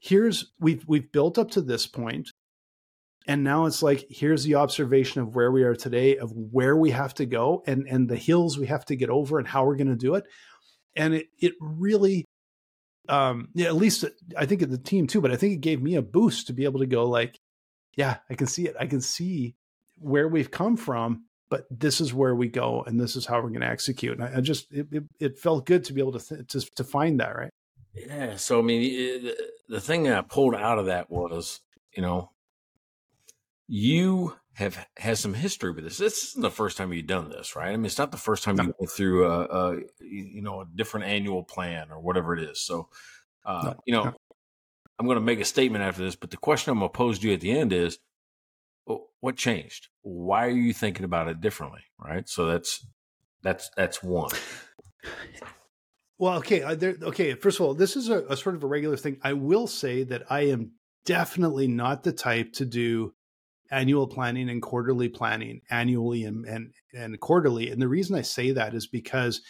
here's 0.00 0.52
we've 0.58 0.84
we've 0.88 1.12
built 1.12 1.38
up 1.38 1.50
to 1.52 1.60
this 1.60 1.86
point 1.86 2.30
and 3.26 3.44
now 3.44 3.66
it's 3.66 3.82
like 3.82 4.06
here's 4.08 4.44
the 4.44 4.54
observation 4.54 5.20
of 5.20 5.34
where 5.34 5.52
we 5.52 5.62
are 5.62 5.74
today 5.74 6.16
of 6.16 6.32
where 6.32 6.76
we 6.76 6.90
have 6.90 7.14
to 7.14 7.26
go 7.26 7.62
and 7.66 7.86
and 7.86 8.08
the 8.08 8.16
hills 8.16 8.58
we 8.58 8.66
have 8.66 8.84
to 8.84 8.96
get 8.96 9.10
over 9.10 9.38
and 9.38 9.46
how 9.46 9.64
we're 9.64 9.76
going 9.76 9.86
to 9.88 9.96
do 9.96 10.14
it 10.14 10.24
and 10.96 11.14
it 11.14 11.26
it 11.38 11.54
really 11.60 12.24
um 13.08 13.48
yeah 13.54 13.66
at 13.66 13.76
least 13.76 14.04
i 14.36 14.46
think 14.46 14.60
the 14.68 14.78
team 14.78 15.06
too 15.06 15.20
but 15.20 15.30
i 15.30 15.36
think 15.36 15.54
it 15.54 15.60
gave 15.60 15.82
me 15.82 15.96
a 15.96 16.02
boost 16.02 16.46
to 16.46 16.52
be 16.52 16.64
able 16.64 16.80
to 16.80 16.86
go 16.86 17.08
like 17.08 17.38
yeah 17.96 18.18
i 18.30 18.34
can 18.34 18.46
see 18.46 18.66
it 18.66 18.76
i 18.78 18.86
can 18.86 19.00
see 19.00 19.54
where 19.98 20.28
we've 20.28 20.50
come 20.50 20.76
from 20.76 21.24
but 21.48 21.64
this 21.70 22.00
is 22.00 22.14
where 22.14 22.34
we 22.34 22.48
go 22.48 22.82
and 22.86 23.00
this 23.00 23.16
is 23.16 23.26
how 23.26 23.36
we're 23.36 23.48
going 23.48 23.60
to 23.60 23.66
execute 23.66 24.18
and 24.18 24.24
i, 24.24 24.38
I 24.38 24.40
just 24.40 24.72
it, 24.72 24.86
it, 24.92 25.04
it 25.18 25.38
felt 25.38 25.66
good 25.66 25.84
to 25.84 25.92
be 25.92 26.00
able 26.00 26.18
to, 26.18 26.20
th- 26.20 26.46
to 26.48 26.60
to 26.76 26.84
find 26.84 27.20
that 27.20 27.36
right 27.36 27.50
Yeah. 27.94 28.36
So 28.36 28.58
I 28.58 28.62
mean, 28.62 28.82
it, 28.82 29.36
the 29.68 29.80
thing 29.80 30.04
that 30.04 30.16
I 30.16 30.22
pulled 30.22 30.54
out 30.54 30.78
of 30.78 30.86
that 30.86 31.10
was, 31.10 31.60
you 31.94 32.02
know, 32.02 32.30
you 33.66 34.34
have 34.54 34.86
has 34.98 35.20
some 35.20 35.34
history 35.34 35.70
with 35.70 35.84
this. 35.84 35.98
This 35.98 36.24
isn't 36.30 36.42
the 36.42 36.50
first 36.50 36.76
time 36.76 36.92
you've 36.92 37.06
done 37.06 37.28
this, 37.30 37.56
right? 37.56 37.68
I 37.68 37.76
mean, 37.76 37.86
it's 37.86 37.98
not 37.98 38.10
the 38.10 38.18
first 38.18 38.44
time 38.44 38.56
No. 38.56 38.64
you 38.64 38.74
went 38.78 38.90
through 38.90 39.26
a, 39.26 39.40
a 39.44 39.76
you 40.00 40.42
know 40.42 40.62
a 40.62 40.66
different 40.74 41.06
annual 41.06 41.42
plan 41.42 41.90
or 41.90 42.00
whatever 42.00 42.36
it 42.36 42.42
is. 42.42 42.60
So, 42.60 42.88
uh, 43.44 43.62
No. 43.64 43.74
you 43.86 43.94
know, 43.94 44.04
No. 44.04 44.14
I'm 44.98 45.06
going 45.06 45.16
to 45.16 45.22
make 45.22 45.40
a 45.40 45.44
statement 45.44 45.82
after 45.82 46.02
this, 46.02 46.16
but 46.16 46.30
the 46.30 46.36
question 46.36 46.72
I'm 46.72 46.78
going 46.78 46.90
to 46.90 46.96
pose 46.96 47.18
to 47.20 47.28
you 47.28 47.34
at 47.34 47.40
the 47.40 47.52
end 47.52 47.72
is, 47.72 47.98
what 49.20 49.36
changed? 49.36 49.88
Why 50.02 50.46
are 50.46 50.50
you 50.50 50.72
thinking 50.74 51.04
about 51.04 51.28
it 51.28 51.40
differently? 51.40 51.80
Right. 51.98 52.28
So 52.28 52.46
that's 52.46 52.86
that's 53.42 53.70
that's 53.76 54.02
one. 54.02 54.30
Well, 56.18 56.36
okay, 56.38 56.62
uh, 56.62 56.74
there, 56.74 56.96
okay. 57.02 57.32
First 57.34 57.60
of 57.60 57.66
all, 57.66 57.72
this 57.72 57.96
is 57.96 58.10
a, 58.10 58.26
a 58.26 58.36
sort 58.36 58.54
of 58.54 58.62
a 58.62 58.66
regular 58.66 58.98
thing. 58.98 59.18
I 59.22 59.32
will 59.32 59.66
say 59.66 60.02
that 60.04 60.24
I 60.28 60.48
am 60.48 60.72
definitely 61.06 61.66
not 61.66 62.02
the 62.02 62.12
type 62.12 62.52
to 62.54 62.66
do 62.66 63.14
annual 63.70 64.06
planning 64.06 64.48
and 64.48 64.62
quarterly 64.62 65.08
planning 65.08 65.60
annually 65.70 66.24
and 66.24 66.44
and 66.46 66.72
and 66.94 67.20
quarterly. 67.20 67.70
And 67.70 67.80
the 67.80 67.88
reason 67.88 68.16
I 68.16 68.22
say 68.22 68.52
that 68.52 68.74
is 68.74 68.86
because 68.86 69.40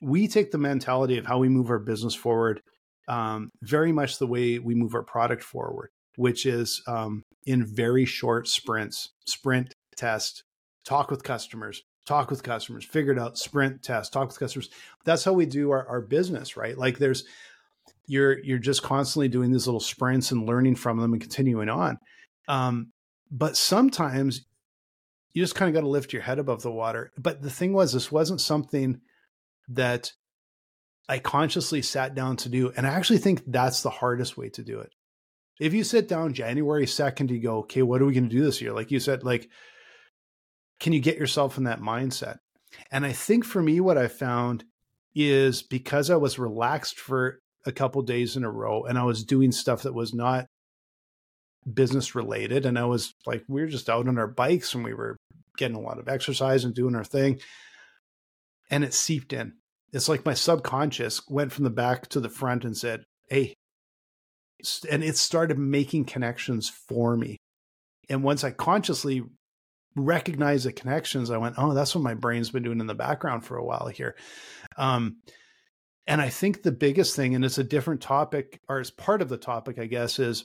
we 0.00 0.28
take 0.28 0.50
the 0.50 0.58
mentality 0.58 1.18
of 1.18 1.26
how 1.26 1.38
we 1.38 1.48
move 1.48 1.70
our 1.70 1.78
business 1.78 2.14
forward 2.14 2.60
um, 3.08 3.50
very 3.62 3.92
much 3.92 4.18
the 4.18 4.26
way 4.26 4.58
we 4.58 4.74
move 4.74 4.94
our 4.94 5.02
product 5.02 5.42
forward, 5.42 5.90
which 6.16 6.46
is 6.46 6.82
um, 6.86 7.22
in 7.46 7.64
very 7.64 8.04
short 8.04 8.48
sprints, 8.48 9.10
sprint, 9.26 9.74
test, 9.96 10.42
talk 10.84 11.10
with 11.10 11.22
customers, 11.22 11.82
talk 12.06 12.30
with 12.30 12.42
customers, 12.42 12.84
figure 12.84 13.12
it 13.12 13.18
out, 13.18 13.38
sprint, 13.38 13.82
test, 13.82 14.12
talk 14.12 14.28
with 14.28 14.38
customers. 14.38 14.70
That's 15.04 15.24
how 15.24 15.32
we 15.32 15.46
do 15.46 15.70
our, 15.70 15.86
our 15.86 16.00
business, 16.00 16.56
right? 16.56 16.76
Like 16.76 16.98
there's 16.98 17.24
you're 18.06 18.38
you're 18.44 18.58
just 18.58 18.82
constantly 18.82 19.28
doing 19.28 19.50
these 19.50 19.66
little 19.66 19.80
sprints 19.80 20.30
and 20.30 20.46
learning 20.46 20.76
from 20.76 20.98
them 20.98 21.12
and 21.12 21.22
continuing 21.22 21.68
on. 21.68 21.98
Um, 22.48 22.90
but 23.34 23.56
sometimes 23.56 24.46
you 25.32 25.42
just 25.42 25.56
kind 25.56 25.68
of 25.68 25.74
got 25.74 25.80
to 25.80 25.88
lift 25.88 26.12
your 26.12 26.22
head 26.22 26.38
above 26.38 26.62
the 26.62 26.70
water. 26.70 27.10
But 27.18 27.42
the 27.42 27.50
thing 27.50 27.72
was, 27.72 27.92
this 27.92 28.12
wasn't 28.12 28.40
something 28.40 29.00
that 29.68 30.12
I 31.08 31.18
consciously 31.18 31.82
sat 31.82 32.14
down 32.14 32.36
to 32.38 32.48
do. 32.48 32.72
And 32.76 32.86
I 32.86 32.90
actually 32.90 33.18
think 33.18 33.42
that's 33.44 33.82
the 33.82 33.90
hardest 33.90 34.38
way 34.38 34.50
to 34.50 34.62
do 34.62 34.78
it. 34.78 34.94
If 35.58 35.74
you 35.74 35.82
sit 35.82 36.08
down 36.08 36.32
January 36.32 36.86
2nd, 36.86 37.30
you 37.30 37.40
go, 37.40 37.58
okay, 37.58 37.82
what 37.82 38.00
are 38.00 38.06
we 38.06 38.14
going 38.14 38.28
to 38.28 38.34
do 38.34 38.44
this 38.44 38.60
year? 38.60 38.72
Like 38.72 38.92
you 38.92 39.00
said, 39.00 39.24
like, 39.24 39.48
can 40.78 40.92
you 40.92 41.00
get 41.00 41.18
yourself 41.18 41.58
in 41.58 41.64
that 41.64 41.80
mindset? 41.80 42.38
And 42.92 43.04
I 43.04 43.12
think 43.12 43.44
for 43.44 43.60
me, 43.60 43.80
what 43.80 43.98
I 43.98 44.06
found 44.06 44.64
is 45.12 45.60
because 45.62 46.08
I 46.08 46.16
was 46.16 46.38
relaxed 46.38 47.00
for 47.00 47.40
a 47.66 47.72
couple 47.72 48.02
days 48.02 48.36
in 48.36 48.44
a 48.44 48.50
row 48.50 48.84
and 48.84 48.96
I 48.96 49.04
was 49.04 49.24
doing 49.24 49.50
stuff 49.50 49.82
that 49.82 49.94
was 49.94 50.14
not 50.14 50.46
business 51.72 52.14
related. 52.14 52.66
And 52.66 52.78
I 52.78 52.84
was 52.84 53.14
like, 53.26 53.44
we 53.48 53.62
were 53.62 53.68
just 53.68 53.88
out 53.88 54.08
on 54.08 54.18
our 54.18 54.26
bikes 54.26 54.74
and 54.74 54.84
we 54.84 54.94
were 54.94 55.16
getting 55.56 55.76
a 55.76 55.80
lot 55.80 55.98
of 55.98 56.08
exercise 56.08 56.64
and 56.64 56.74
doing 56.74 56.94
our 56.94 57.04
thing. 57.04 57.40
And 58.70 58.84
it 58.84 58.94
seeped 58.94 59.32
in. 59.32 59.54
It's 59.92 60.08
like 60.08 60.24
my 60.24 60.34
subconscious 60.34 61.22
went 61.28 61.52
from 61.52 61.64
the 61.64 61.70
back 61.70 62.08
to 62.08 62.20
the 62.20 62.28
front 62.28 62.64
and 62.64 62.76
said, 62.76 63.04
Hey, 63.28 63.54
and 64.90 65.04
it 65.04 65.16
started 65.16 65.58
making 65.58 66.06
connections 66.06 66.68
for 66.68 67.16
me. 67.16 67.36
And 68.08 68.22
once 68.22 68.42
I 68.44 68.50
consciously 68.50 69.22
recognized 69.96 70.66
the 70.66 70.72
connections, 70.72 71.30
I 71.30 71.38
went, 71.38 71.54
Oh, 71.58 71.74
that's 71.74 71.94
what 71.94 72.02
my 72.02 72.14
brain's 72.14 72.50
been 72.50 72.64
doing 72.64 72.80
in 72.80 72.86
the 72.86 72.94
background 72.94 73.44
for 73.44 73.56
a 73.56 73.64
while 73.64 73.86
here. 73.86 74.16
Um, 74.76 75.18
and 76.06 76.20
I 76.20 76.28
think 76.28 76.62
the 76.62 76.72
biggest 76.72 77.16
thing, 77.16 77.34
and 77.34 77.44
it's 77.44 77.58
a 77.58 77.64
different 77.64 78.02
topic, 78.02 78.60
or 78.68 78.80
it's 78.80 78.90
part 78.90 79.22
of 79.22 79.28
the 79.28 79.38
topic, 79.38 79.78
I 79.78 79.86
guess, 79.86 80.18
is 80.18 80.44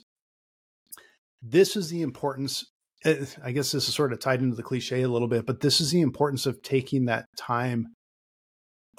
this 1.42 1.76
is 1.76 1.90
the 1.90 2.02
importance. 2.02 2.64
eh, 3.04 3.24
I 3.42 3.52
guess 3.52 3.72
this 3.72 3.88
is 3.88 3.94
sort 3.94 4.12
of 4.12 4.20
tied 4.20 4.40
into 4.42 4.56
the 4.56 4.62
cliche 4.62 5.02
a 5.02 5.08
little 5.08 5.28
bit, 5.28 5.46
but 5.46 5.60
this 5.60 5.80
is 5.80 5.90
the 5.90 6.00
importance 6.00 6.46
of 6.46 6.62
taking 6.62 7.06
that 7.06 7.26
time 7.36 7.88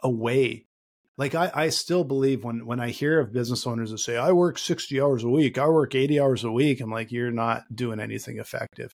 away. 0.04 0.66
Like 1.18 1.36
I, 1.36 1.52
I 1.54 1.70
still 1.70 2.04
believe 2.04 2.44
when 2.44 2.66
when 2.66 2.80
I 2.80 2.90
hear 2.90 3.20
of 3.20 3.34
business 3.34 3.68
owners 3.68 3.92
that 3.92 4.00
say, 4.00 4.18
I 4.18 4.32
work 4.32 4.58
60 4.58 5.00
hours 5.00 5.24
a 5.24 5.30
week, 5.30 5.58
I 5.58 5.68
work 5.68 5.94
80 5.94 6.20
hours 6.20 6.44
a 6.44 6.52
week, 6.52 6.82
I'm 6.82 6.90
like, 6.92 7.12
you're 7.12 7.32
not 7.32 7.64
doing 7.74 8.00
anything 8.00 8.40
effective. 8.40 8.92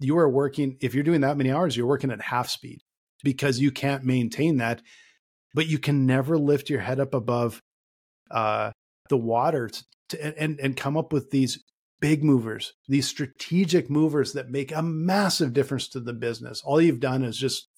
You 0.00 0.18
are 0.18 0.28
working, 0.28 0.76
if 0.80 0.94
you're 0.94 1.04
doing 1.04 1.20
that 1.22 1.36
many 1.36 1.50
hours, 1.50 1.76
you're 1.76 1.86
working 1.86 2.10
at 2.10 2.20
half 2.20 2.48
speed. 2.48 2.80
because 3.22 3.58
you 3.60 3.70
can't 3.70 4.04
maintain 4.04 4.58
that. 4.58 4.82
But 5.54 5.66
you 5.66 5.78
can 5.78 6.06
never 6.06 6.38
lift 6.38 6.70
your 6.70 6.80
head 6.80 7.00
up 7.00 7.12
above 7.12 7.60
uh, 8.30 8.70
the 9.08 9.16
water 9.16 9.68
to, 10.10 10.42
and 10.42 10.60
and 10.60 10.76
come 10.76 10.96
up 10.96 11.12
with 11.12 11.30
these 11.30 11.58
big 12.00 12.24
movers, 12.24 12.74
these 12.88 13.06
strategic 13.06 13.90
movers 13.90 14.32
that 14.32 14.50
make 14.50 14.72
a 14.72 14.82
massive 14.82 15.52
difference 15.52 15.88
to 15.88 16.00
the 16.00 16.12
business. 16.12 16.62
All 16.64 16.80
you've 16.80 17.00
done 17.00 17.22
is 17.24 17.36
just 17.36 17.68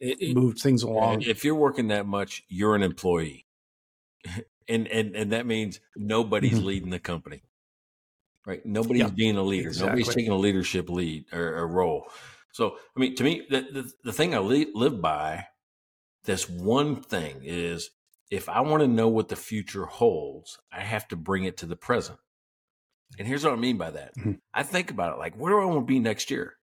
it, 0.00 0.36
moved 0.36 0.58
things 0.58 0.82
along. 0.82 1.22
If 1.22 1.44
you're 1.44 1.54
working 1.54 1.88
that 1.88 2.06
much, 2.06 2.42
you're 2.48 2.74
an 2.74 2.82
employee. 2.82 3.46
and 4.68 4.86
and 4.88 5.16
and 5.16 5.32
that 5.32 5.46
means 5.46 5.80
nobody's 5.96 6.54
mm-hmm. 6.54 6.66
leading 6.66 6.90
the 6.90 6.98
company. 6.98 7.42
Right? 8.46 8.64
Nobody's 8.64 9.02
yeah, 9.02 9.10
being 9.10 9.36
a 9.36 9.42
leader. 9.42 9.68
Exactly. 9.68 9.88
Nobody's 9.88 10.14
taking 10.14 10.32
a 10.32 10.36
leadership 10.36 10.88
lead 10.88 11.26
or 11.32 11.58
a 11.58 11.66
role. 11.66 12.10
So, 12.52 12.76
I 12.96 13.00
mean, 13.00 13.14
to 13.16 13.24
me, 13.24 13.42
the, 13.50 13.60
the, 13.60 13.92
the 14.04 14.12
thing 14.12 14.34
I 14.34 14.38
live 14.38 15.02
by, 15.02 15.44
this 16.24 16.48
one 16.48 17.02
thing 17.02 17.42
is 17.44 17.90
if 18.30 18.48
I 18.48 18.60
want 18.60 18.82
to 18.82 18.88
know 18.88 19.08
what 19.08 19.28
the 19.28 19.36
future 19.36 19.84
holds, 19.84 20.58
I 20.72 20.80
have 20.80 21.06
to 21.08 21.16
bring 21.16 21.44
it 21.44 21.58
to 21.58 21.66
the 21.66 21.76
present. 21.76 22.18
And 23.18 23.26
here's 23.26 23.44
what 23.44 23.52
I 23.52 23.56
mean 23.56 23.78
by 23.78 23.90
that. 23.90 24.16
Mm-hmm. 24.16 24.32
I 24.52 24.62
think 24.62 24.90
about 24.90 25.14
it 25.14 25.18
like, 25.18 25.34
where 25.34 25.52
do 25.52 25.60
I 25.60 25.64
want 25.64 25.80
to 25.80 25.92
be 25.92 25.98
next 25.98 26.30
year? 26.30 26.54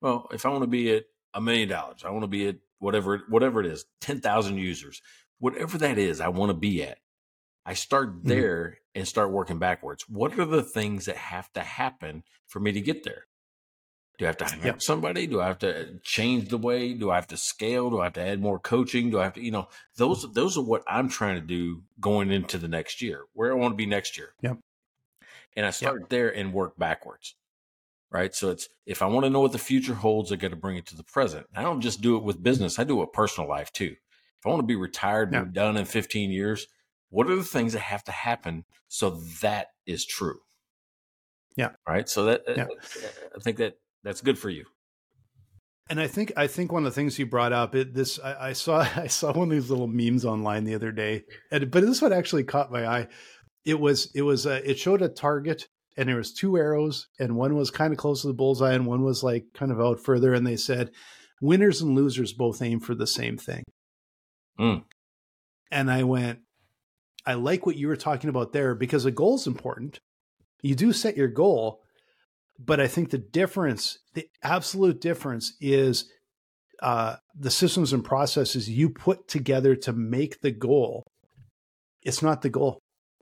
Well, 0.00 0.28
if 0.32 0.46
I 0.46 0.50
want 0.50 0.62
to 0.62 0.68
be 0.68 0.94
at 0.94 1.04
a 1.34 1.40
million 1.40 1.68
dollars, 1.68 2.02
I 2.04 2.10
want 2.10 2.22
to 2.22 2.28
be 2.28 2.48
at 2.48 2.56
whatever 2.78 3.22
whatever 3.28 3.60
it 3.60 3.66
is, 3.66 3.84
ten 4.00 4.20
thousand 4.20 4.58
users, 4.58 5.00
whatever 5.38 5.78
that 5.78 5.98
is, 5.98 6.20
I 6.20 6.28
want 6.28 6.50
to 6.50 6.54
be 6.54 6.82
at. 6.82 6.98
I 7.64 7.74
start 7.74 8.10
mm-hmm. 8.10 8.28
there 8.28 8.64
mm-hmm. 8.64 8.98
and 9.00 9.08
start 9.08 9.32
working 9.32 9.58
backwards. 9.58 10.04
What 10.08 10.38
are 10.38 10.44
the 10.44 10.62
things 10.62 11.06
that 11.06 11.16
have 11.16 11.52
to 11.54 11.60
happen 11.60 12.22
for 12.46 12.60
me 12.60 12.72
to 12.72 12.80
get 12.80 13.04
there? 13.04 13.24
Do 14.18 14.24
I 14.24 14.28
have 14.28 14.36
to 14.38 14.44
hire 14.46 14.64
yep. 14.64 14.82
somebody? 14.82 15.26
Do 15.26 15.42
I 15.42 15.46
have 15.46 15.58
to 15.58 15.98
change 16.02 16.48
the 16.48 16.56
way? 16.56 16.94
Do 16.94 17.10
I 17.10 17.16
have 17.16 17.26
to 17.28 17.36
scale? 17.36 17.90
Do 17.90 18.00
I 18.00 18.04
have 18.04 18.14
to 18.14 18.22
add 18.22 18.40
more 18.40 18.58
coaching? 18.58 19.10
Do 19.10 19.20
I 19.20 19.24
have 19.24 19.34
to, 19.34 19.42
you 19.42 19.50
know, 19.50 19.68
those 19.96 20.26
those 20.32 20.56
are 20.56 20.64
what 20.64 20.82
I'm 20.86 21.08
trying 21.10 21.34
to 21.34 21.46
do 21.46 21.82
going 22.00 22.30
into 22.30 22.56
the 22.56 22.68
next 22.68 23.02
year, 23.02 23.24
where 23.34 23.52
I 23.52 23.56
want 23.56 23.72
to 23.72 23.76
be 23.76 23.84
next 23.84 24.16
year. 24.16 24.30
Yep. 24.40 24.58
And 25.56 25.64
I 25.64 25.70
start 25.70 26.02
yep. 26.02 26.08
there 26.10 26.34
and 26.34 26.52
work 26.52 26.78
backwards. 26.78 27.34
Right. 28.10 28.34
So 28.34 28.50
it's 28.50 28.68
if 28.86 29.02
I 29.02 29.06
want 29.06 29.24
to 29.24 29.30
know 29.30 29.40
what 29.40 29.52
the 29.52 29.58
future 29.58 29.94
holds, 29.94 30.30
I 30.30 30.36
got 30.36 30.50
to 30.50 30.56
bring 30.56 30.76
it 30.76 30.86
to 30.86 30.96
the 30.96 31.02
present. 31.02 31.46
I 31.54 31.62
don't 31.62 31.80
just 31.80 32.00
do 32.00 32.16
it 32.16 32.22
with 32.22 32.42
business, 32.42 32.78
I 32.78 32.84
do 32.84 32.98
it 32.98 33.00
with 33.00 33.12
personal 33.12 33.48
life 33.48 33.72
too. 33.72 33.96
If 34.38 34.46
I 34.46 34.50
want 34.50 34.60
to 34.60 34.66
be 34.66 34.76
retired 34.76 35.34
and 35.34 35.52
done 35.52 35.76
in 35.76 35.86
15 35.86 36.30
years, 36.30 36.68
what 37.10 37.28
are 37.28 37.36
the 37.36 37.42
things 37.42 37.72
that 37.72 37.80
have 37.80 38.04
to 38.04 38.12
happen 38.12 38.64
so 38.88 39.10
that 39.40 39.68
is 39.86 40.04
true? 40.04 40.38
Yeah. 41.56 41.70
Right. 41.88 42.08
So 42.08 42.26
that 42.26 42.42
uh, 42.48 42.54
yeah. 42.56 42.66
I 43.34 43.40
think 43.40 43.56
that 43.58 43.78
that's 44.04 44.20
good 44.20 44.38
for 44.38 44.50
you. 44.50 44.66
And 45.88 46.00
I 46.00 46.08
think 46.08 46.32
I 46.36 46.48
think 46.48 46.72
one 46.72 46.84
of 46.84 46.92
the 46.92 46.94
things 46.94 47.18
you 47.18 47.26
brought 47.26 47.52
up, 47.52 47.74
it, 47.74 47.94
this 47.94 48.18
I, 48.18 48.48
I, 48.48 48.52
saw 48.52 48.80
I 48.96 49.06
saw 49.06 49.32
one 49.32 49.48
of 49.48 49.54
these 49.54 49.70
little 49.70 49.86
memes 49.86 50.24
online 50.24 50.64
the 50.64 50.74
other 50.74 50.92
day, 50.92 51.24
and, 51.50 51.70
but 51.70 51.82
this 51.82 52.02
one 52.02 52.12
actually 52.12 52.44
caught 52.44 52.72
my 52.72 52.86
eye. 52.86 53.08
It 53.66 53.78
was 53.78 54.10
it 54.14 54.22
was 54.22 54.46
a, 54.46 54.68
it 54.68 54.78
showed 54.78 55.02
a 55.02 55.08
target, 55.08 55.68
and 55.96 56.08
there 56.08 56.16
was 56.16 56.32
two 56.32 56.56
arrows, 56.56 57.08
and 57.18 57.36
one 57.36 57.54
was 57.54 57.70
kind 57.70 57.92
of 57.92 57.98
close 57.98 58.22
to 58.22 58.28
the 58.28 58.34
bullseye, 58.34 58.72
and 58.72 58.86
one 58.86 59.02
was 59.02 59.22
like 59.22 59.44
kind 59.52 59.70
of 59.70 59.80
out 59.80 60.00
further, 60.00 60.32
and 60.32 60.46
they 60.46 60.56
said, 60.56 60.92
"Winners 61.42 61.82
and 61.82 61.94
losers 61.94 62.32
both 62.32 62.62
aim 62.62 62.80
for 62.80 62.94
the 62.94 63.06
same 63.06 63.36
thing." 63.36 63.64
Mm. 64.58 64.84
And 65.70 65.90
I 65.90 66.04
went, 66.04 66.38
I 67.26 67.34
like 67.34 67.66
what 67.66 67.76
you 67.76 67.88
were 67.88 67.96
talking 67.96 68.30
about 68.30 68.52
there 68.52 68.74
because 68.74 69.04
a 69.04 69.10
goal 69.10 69.34
is 69.34 69.46
important. 69.46 69.98
You 70.62 70.74
do 70.74 70.92
set 70.92 71.16
your 71.16 71.28
goal, 71.28 71.82
but 72.58 72.80
I 72.80 72.86
think 72.86 73.10
the 73.10 73.18
difference, 73.18 73.98
the 74.14 74.28
absolute 74.42 75.00
difference, 75.00 75.54
is 75.60 76.10
uh, 76.80 77.16
the 77.34 77.50
systems 77.50 77.92
and 77.92 78.04
processes 78.04 78.70
you 78.70 78.90
put 78.90 79.28
together 79.28 79.74
to 79.76 79.92
make 79.92 80.40
the 80.40 80.52
goal. 80.52 81.02
It's 82.02 82.22
not 82.22 82.42
the 82.42 82.50
goal. 82.50 82.78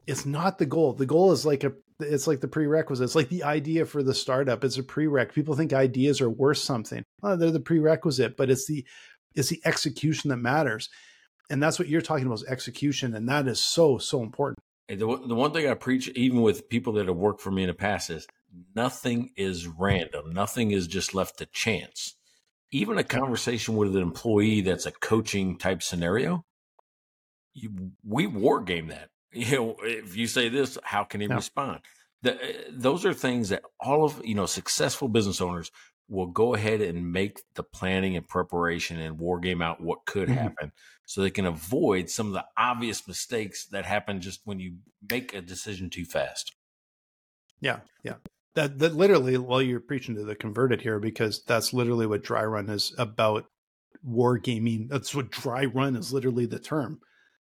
It's 0.07 0.27
not 0.27 0.59
the 0.59 0.67
goal. 0.67 0.93
The 0.93 1.07
goal 1.07 1.33
is 1.33 1.47
like 1.47 1.64
a 1.64 1.73
it's 2.01 2.27
like 2.27 2.40
the 2.40 2.49
prerequisite. 2.49 3.05
It's 3.05 3.14
like 3.14 3.29
the 3.29 3.45
idea 3.45 3.87
for 3.87 4.03
the 4.03 4.14
startup. 4.14 4.64
It's 4.64 4.79
a 4.79 4.83
prereq. 4.83 5.33
People 5.33 5.55
think 5.55 5.73
ideas 5.73 6.21
are 6.21 6.31
worth 6.31 6.59
something. 6.59 7.05
Oh, 7.23 7.37
they're 7.37 7.51
the 7.51 7.61
prerequisite, 7.61 8.37
but 8.37 8.51
it's 8.51 8.67
the 8.67 8.85
it's 9.35 9.49
the 9.49 9.61
execution 9.64 10.31
that 10.31 10.37
matters. 10.37 10.88
And 11.51 11.62
that's 11.62 11.79
what 11.79 11.88
you're 11.88 12.01
talking 12.01 12.27
about 12.27 12.40
is 12.40 12.45
execution. 12.45 13.14
And 13.14 13.29
that 13.29 13.47
is 13.47 13.61
so, 13.61 13.99
so 13.99 14.23
important. 14.23 14.59
The, 14.88 14.97
the 14.97 15.35
one 15.35 15.53
thing 15.53 15.69
I 15.69 15.75
preach, 15.75 16.09
even 16.11 16.43
with 16.43 16.69
people 16.69 16.95
that 16.95 17.07
have 17.07 17.17
worked 17.17 17.40
for 17.40 17.51
me 17.51 17.62
in 17.62 17.69
the 17.69 17.75
past, 17.75 18.11
is 18.11 18.27
nothing 18.75 19.31
is 19.37 19.67
random. 19.67 20.33
Nothing 20.33 20.71
is 20.71 20.87
just 20.87 21.14
left 21.14 21.38
to 21.38 21.47
chance. 21.47 22.14
Even 22.71 22.99
a 22.99 23.05
conversation 23.05 23.77
with 23.77 23.95
an 23.95 24.03
employee 24.03 24.61
that's 24.61 24.87
a 24.87 24.93
coaching 24.93 25.59
type 25.59 25.83
scenario, 25.83 26.45
you, 27.53 27.93
we 28.05 28.27
war 28.27 28.61
game 28.62 28.88
that. 28.88 29.09
You 29.35 29.57
know, 29.57 29.77
if 29.83 30.16
you 30.16 30.27
say 30.27 30.49
this, 30.49 30.79
how 30.83 31.05
can 31.05 31.20
he 31.20 31.27
respond? 31.27 31.81
The, 32.23 32.38
those 32.70 33.05
are 33.05 33.12
things 33.12 33.51
that 33.51 33.62
all 33.81 34.05
of 34.05 34.25
you 34.25 34.35
know 34.35 34.47
successful 34.47 35.09
business 35.09 35.40
owners 35.40 35.70
will 36.09 36.27
go 36.27 36.55
ahead 36.55 36.81
and 36.81 37.12
make 37.12 37.40
the 37.55 37.62
planning 37.62 38.16
and 38.16 38.29
preparation 38.29 39.01
and 39.01 39.18
war 39.18 39.40
game 39.40 39.61
out 39.61 39.81
what 39.81 40.05
could 40.07 40.29
mm-hmm. 40.29 40.38
happen 40.38 40.73
so 41.07 41.20
they 41.20 41.31
can 41.31 41.47
avoid 41.47 42.09
some 42.09 42.29
of 42.29 42.33
the 42.35 42.44
obvious 42.57 43.09
mistakes 43.09 43.66
that 43.66 43.85
happen 43.85 44.20
just 44.20 44.40
when 44.44 44.61
you 44.61 44.77
make 45.11 45.35
a 45.35 45.40
decision 45.40 45.90
too 45.90 46.05
fast. 46.05 46.55
Yeah, 47.61 47.81
yeah 48.03 48.14
that 48.55 48.79
that 48.79 48.94
literally 48.94 49.37
well 49.37 49.62
you're 49.62 49.81
preaching 49.81 50.14
to 50.14 50.25
the 50.25 50.35
converted 50.35 50.81
here 50.81 50.99
because 50.99 51.42
that's 51.44 51.73
literally 51.73 52.07
what 52.07 52.23
dry 52.23 52.44
run 52.44 52.68
is 52.70 52.94
about 52.99 53.47
war 54.03 54.38
gaming 54.38 54.88
that's 54.88 55.14
what 55.14 55.31
dry 55.31 55.64
run 55.64 55.97
is 55.97 56.12
literally 56.12 56.47
the 56.47 56.59
term 56.59 57.01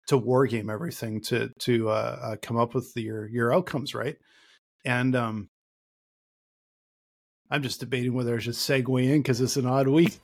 to 0.08 0.16
war 0.16 0.46
game 0.46 0.70
everything 0.70 1.20
to 1.20 1.50
to 1.58 1.88
uh, 1.88 2.18
uh, 2.22 2.36
come 2.42 2.56
up 2.56 2.74
with 2.74 2.92
the, 2.94 3.02
your 3.02 3.28
your 3.28 3.54
outcomes 3.54 3.94
right 3.94 4.16
and 4.84 5.14
um 5.14 5.48
i'm 7.50 7.62
just 7.62 7.80
debating 7.80 8.14
whether 8.14 8.34
i 8.34 8.38
should 8.38 8.54
segue 8.54 9.04
in 9.04 9.22
because 9.22 9.40
it's 9.40 9.56
an 9.56 9.66
odd 9.66 9.88
week 9.88 10.18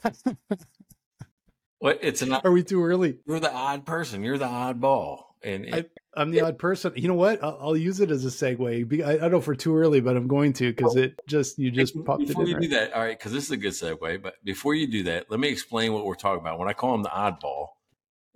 what 1.79 1.99
it's 2.03 2.23
an 2.23 2.33
are 2.45 2.53
we 2.53 2.62
too 2.62 2.85
early 2.85 3.19
you're 3.27 3.41
the 3.41 3.53
odd 3.53 3.87
person 3.87 4.23
you're 4.23 4.38
the 4.38 4.45
odd 4.45 4.81
ball 4.81 5.29
and 5.43 5.67
it, 5.67 5.93
I, 6.17 6.23
am 6.23 6.31
the 6.31 6.41
odd 6.41 6.59
person. 6.59 6.93
You 6.97 7.09
know 7.09 7.14
what? 7.14 7.43
I'll, 7.43 7.59
I'll, 7.61 7.77
use 7.77 8.01
it 8.01 8.11
as 8.11 8.25
a 8.25 8.29
segue. 8.29 9.03
I, 9.05 9.12
I, 9.12 9.17
don't 9.17 9.31
know 9.31 9.41
for 9.41 9.55
too 9.55 9.77
early, 9.77 10.01
but 10.01 10.17
I'm 10.17 10.27
going 10.27 10.53
to 10.55 10.73
because 10.73 10.97
it 10.97 11.19
just 11.29 11.59
you 11.59 11.71
just 11.71 11.95
popped 12.05 12.27
before 12.27 12.43
it 12.43 12.49
in. 12.49 12.55
Before 12.55 12.62
you 12.62 12.69
do 12.69 12.75
that, 12.75 12.93
all 12.93 13.03
right, 13.03 13.17
because 13.17 13.33
this 13.33 13.45
is 13.45 13.51
a 13.51 13.57
good 13.57 13.73
segue. 13.73 14.23
But 14.23 14.35
before 14.45 14.75
you 14.75 14.87
do 14.87 15.05
that, 15.05 15.31
let 15.31 15.38
me 15.38 15.49
explain 15.49 15.93
what 15.93 16.05
we're 16.05 16.14
talking 16.14 16.41
about. 16.41 16.59
When 16.59 16.69
I 16.69 16.73
call 16.73 16.95
him 16.95 17.03
the 17.03 17.11
oddball, 17.11 17.69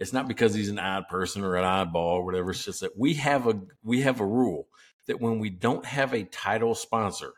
it's 0.02 0.12
not 0.12 0.26
because 0.26 0.52
he's 0.52 0.68
an 0.68 0.80
odd 0.80 1.08
person 1.08 1.44
or 1.44 1.56
an 1.56 1.64
oddball 1.64 2.14
or 2.16 2.24
whatever. 2.24 2.50
It's 2.50 2.64
just 2.64 2.80
that 2.80 2.98
we 2.98 3.14
have 3.14 3.46
a 3.46 3.60
we 3.84 4.00
have 4.00 4.20
a 4.20 4.26
rule 4.26 4.66
that 5.06 5.20
when 5.20 5.38
we 5.38 5.48
don't 5.48 5.86
have 5.86 6.12
a 6.12 6.24
title 6.24 6.74
sponsor, 6.74 7.34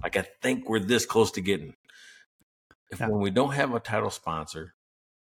like 0.00 0.16
I 0.16 0.24
think 0.40 0.68
we're 0.68 0.78
this 0.78 1.04
close 1.04 1.32
to 1.32 1.40
getting, 1.40 1.74
if 2.90 3.00
yeah. 3.00 3.08
when 3.08 3.20
we 3.20 3.30
don't 3.30 3.54
have 3.54 3.74
a 3.74 3.80
title 3.80 4.10
sponsor, 4.10 4.74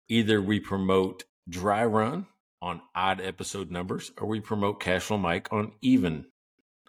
either 0.08 0.40
we 0.40 0.60
promote 0.60 1.24
dry 1.48 1.84
run 1.84 2.26
on 2.60 2.82
odd 2.94 3.22
episode 3.22 3.70
numbers, 3.70 4.12
or 4.18 4.28
we 4.28 4.40
promote 4.40 4.78
Cashflow 4.78 5.18
Mike 5.18 5.50
on 5.52 5.72
even 5.80 6.26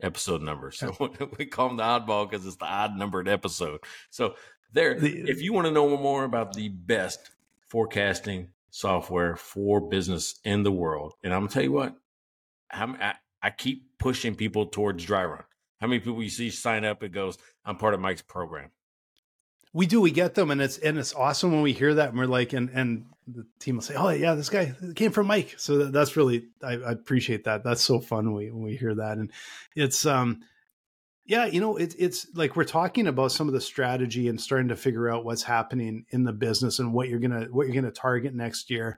episode 0.02 0.42
numbers. 0.42 0.80
So 0.80 0.96
we 1.38 1.46
call 1.46 1.70
them 1.70 1.78
the 1.78 1.84
oddball 1.84 2.30
because 2.30 2.46
it's 2.46 2.58
the 2.58 2.66
odd 2.66 2.98
numbered 2.98 3.30
episode. 3.30 3.80
So 4.10 4.36
there, 4.74 5.00
the, 5.00 5.30
if 5.30 5.42
you 5.42 5.54
want 5.54 5.68
to 5.68 5.72
know 5.72 5.96
more 5.96 6.26
about 6.26 6.54
the 6.54 6.68
best 6.68 7.32
forecasting 7.70 8.50
software 8.78 9.36
for 9.36 9.82
business 9.82 10.40
in 10.44 10.64
the 10.64 10.72
world, 10.72 11.14
and 11.24 11.34
I'm 11.34 11.42
gonna 11.42 11.52
tell 11.52 11.64
you 11.64 11.72
what, 11.72 11.96
I, 12.72 13.14
I 13.42 13.50
keep 13.50 13.98
pushing 13.98 14.36
people 14.36 14.68
towards 14.68 15.04
dry 15.04 15.26
run. 15.26 15.44
How 15.80 15.88
many 15.88 16.00
people 16.00 16.22
you 16.22 16.30
see 16.30 16.50
sign 16.50 16.86
up? 16.86 17.04
It 17.04 17.12
goes, 17.12 17.38
I'm 17.66 17.78
part 17.78 17.94
of 17.94 18.00
Mike's 18.00 18.22
program. 18.22 18.72
We 19.74 19.86
do. 19.86 20.02
We 20.02 20.12
get 20.12 20.34
them, 20.34 20.50
and 20.50 20.62
it's 20.62 20.78
and 20.78 20.98
it's 20.98 21.14
awesome 21.14 21.52
when 21.52 21.62
we 21.62 21.74
hear 21.74 21.94
that, 21.96 22.10
and 22.10 22.18
we're 22.18 22.26
like, 22.26 22.54
and 22.54 22.70
and 22.70 23.06
the 23.28 23.46
team 23.60 23.76
will 23.76 23.84
say, 23.84 23.96
"Oh 23.96 24.10
yeah, 24.10 24.34
this 24.34 24.50
guy 24.50 24.74
came 24.96 25.12
from 25.12 25.28
Mike." 25.28 25.56
So 25.58 25.86
that's 25.86 26.16
really 26.16 26.48
I, 26.64 26.74
I 26.74 26.92
appreciate 26.94 27.44
that. 27.44 27.64
That's 27.64 27.84
so 27.84 28.00
fun 28.00 28.26
when 28.26 28.36
we 28.36 28.52
when 28.52 28.64
we 28.64 28.76
hear 28.76 28.96
that, 28.96 29.18
and 29.18 29.32
it's 29.76 30.06
um 30.06 30.42
yeah, 31.28 31.46
you 31.46 31.60
know, 31.60 31.76
it's 31.76 31.94
it's 31.96 32.26
like 32.36 32.56
we're 32.56 32.64
talking 32.64 33.06
about 33.06 33.34
some 33.34 33.48
of 33.48 33.54
the 33.54 33.60
strategy 33.60 34.30
and 34.30 34.40
starting 34.40 34.70
to 34.70 34.78
figure 34.78 35.10
out 35.10 35.26
what's 35.26 35.44
happening 35.44 36.06
in 36.10 36.24
the 36.24 36.32
business 36.32 36.80
and 36.80 36.94
what 36.94 37.10
you're 37.10 37.20
gonna 37.20 37.48
what 37.52 37.68
you're 37.68 37.76
gonna 37.76 37.92
target 37.92 38.34
next 38.34 38.70
year. 38.70 38.98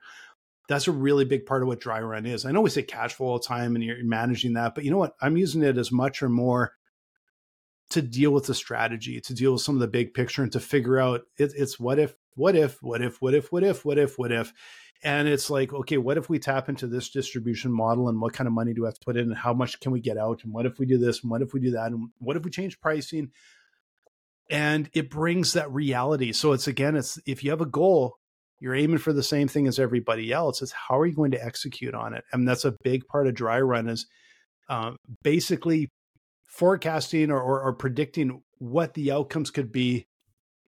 That's 0.68 0.88
a 0.88 0.92
really 0.92 1.26
big 1.26 1.48
part 1.48 1.63
of 1.63 1.68
what 1.68 1.80
dry 1.80 2.00
run 2.02 2.28
is. 2.28 2.46
I 2.46 2.52
know 2.52 2.62
we 2.62 2.70
say 2.70 2.84
cash 2.84 3.15
flow 3.15 3.30
all 3.30 3.39
the 3.39 3.46
time 3.46 3.74
and 3.74 3.84
you're 3.84 4.04
managing 4.04 4.54
that, 4.54 4.76
but 4.76 4.84
you 4.84 4.92
know 4.92 5.00
what? 5.00 5.15
I'm 5.20 5.38
using 5.38 5.63
it 5.63 5.80
as 5.80 5.92
much 5.92 6.22
or 6.22 6.30
more 6.30 6.74
to 7.89 8.04
deal 8.04 8.30
with 8.30 8.46
the 8.46 8.54
strategy, 8.54 9.20
to 9.22 9.34
deal 9.34 9.54
with 9.54 9.63
some 9.63 9.76
of 9.76 9.82
the 9.82 9.88
big 9.88 10.13
picture, 10.13 10.44
and 10.44 10.52
to 10.52 10.60
figure 10.60 11.00
out 11.00 11.22
it, 11.38 11.52
it's 11.56 11.80
what 11.80 11.98
if, 11.98 12.15
what 12.36 12.56
if, 12.56 12.82
what 12.82 13.02
if, 13.02 13.22
what 13.22 13.34
if, 13.34 13.52
what 13.52 13.63
if, 13.63 13.84
what 13.86 13.98
if, 13.98 14.18
what 14.18 14.32
if. 14.32 14.54
And 15.02 15.28
it's 15.28 15.50
like, 15.50 15.74
okay, 15.74 15.98
what 15.98 16.18
if 16.18 16.30
we 16.30 16.39
tap 16.39 16.68
into 16.68 16.86
this 16.86 17.10
distribution 17.10 17.72
model 17.72 18.10
and 18.10 18.20
what 18.20 18.34
kind 18.34 18.48
of 18.48 18.54
money 18.54 18.74
do 18.74 18.82
we 18.82 18.88
have 18.88 18.96
to 18.96 19.06
put 19.06 19.15
in 19.15 19.30
and 19.30 19.38
how 19.38 19.54
much 19.54 19.80
can 19.80 19.92
we 19.94 20.02
get 20.02 20.18
out? 20.18 20.44
And 20.44 20.52
what 20.52 20.65
if 20.65 20.78
we 20.78 20.86
do 20.86 20.98
this? 20.98 21.22
And 21.22 21.32
what 21.32 21.42
if 21.42 21.54
we 21.54 21.62
do 21.62 21.72
that? 21.72 21.92
And 21.92 22.10
what 22.18 22.36
if 22.36 22.44
we 22.44 22.52
change 22.52 22.82
pricing? 22.82 23.32
And 24.50 24.89
it 24.94 25.10
brings 25.10 25.54
that 25.54 25.72
reality. 25.72 26.34
So 26.34 26.52
it's 26.52 26.68
again, 26.68 26.98
it's 26.98 27.18
if 27.26 27.44
you 27.44 27.52
have 27.52 27.62
a 27.62 27.65
goal, 27.65 28.18
You're 28.60 28.76
aiming 28.76 28.98
for 28.98 29.13
the 29.13 29.24
same 29.24 29.48
thing 29.48 29.68
as 29.68 29.80
everybody 29.80 30.32
else. 30.32 30.62
It's 30.62 30.74
how 30.74 31.00
are 31.00 31.06
you 31.06 31.15
going 31.15 31.32
to 31.32 31.44
execute 31.44 31.94
on 31.94 32.13
it? 32.13 32.26
And 32.32 32.48
that's 32.48 32.65
a 32.65 32.76
big 32.84 33.08
part 33.08 33.28
of 33.28 33.36
dry 33.36 33.62
run 33.62 33.88
is 33.88 34.06
uh, 34.68 34.92
basically 35.24 35.89
forecasting 36.48 37.32
or, 37.32 37.39
or, 37.39 37.62
or 37.62 37.74
predicting 37.74 38.42
what 38.58 38.94
the 38.94 39.12
outcomes 39.12 39.50
could 39.50 39.72
be 39.72 40.08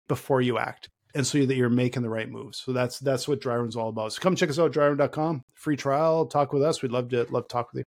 before 0.06 0.40
you 0.42 0.58
act 0.58 0.88
and 1.18 1.26
so 1.26 1.44
that 1.44 1.56
you're 1.56 1.68
making 1.68 2.02
the 2.02 2.08
right 2.08 2.30
moves. 2.30 2.62
So 2.64 2.72
that's 2.72 3.00
that's 3.00 3.26
what 3.26 3.40
dry 3.40 3.56
run's 3.56 3.74
all 3.74 3.88
about. 3.88 4.12
So 4.12 4.20
come 4.20 4.36
check 4.36 4.50
us 4.50 4.58
out, 4.58 4.72
dryrun.com. 4.72 5.42
Free 5.54 5.76
trial, 5.76 6.26
talk 6.26 6.52
with 6.52 6.62
us. 6.62 6.80
We'd 6.80 6.92
love 6.92 7.08
to 7.08 7.26
love 7.30 7.48
to 7.48 7.52
talk 7.52 7.72
with 7.72 7.80
you. 7.80 7.84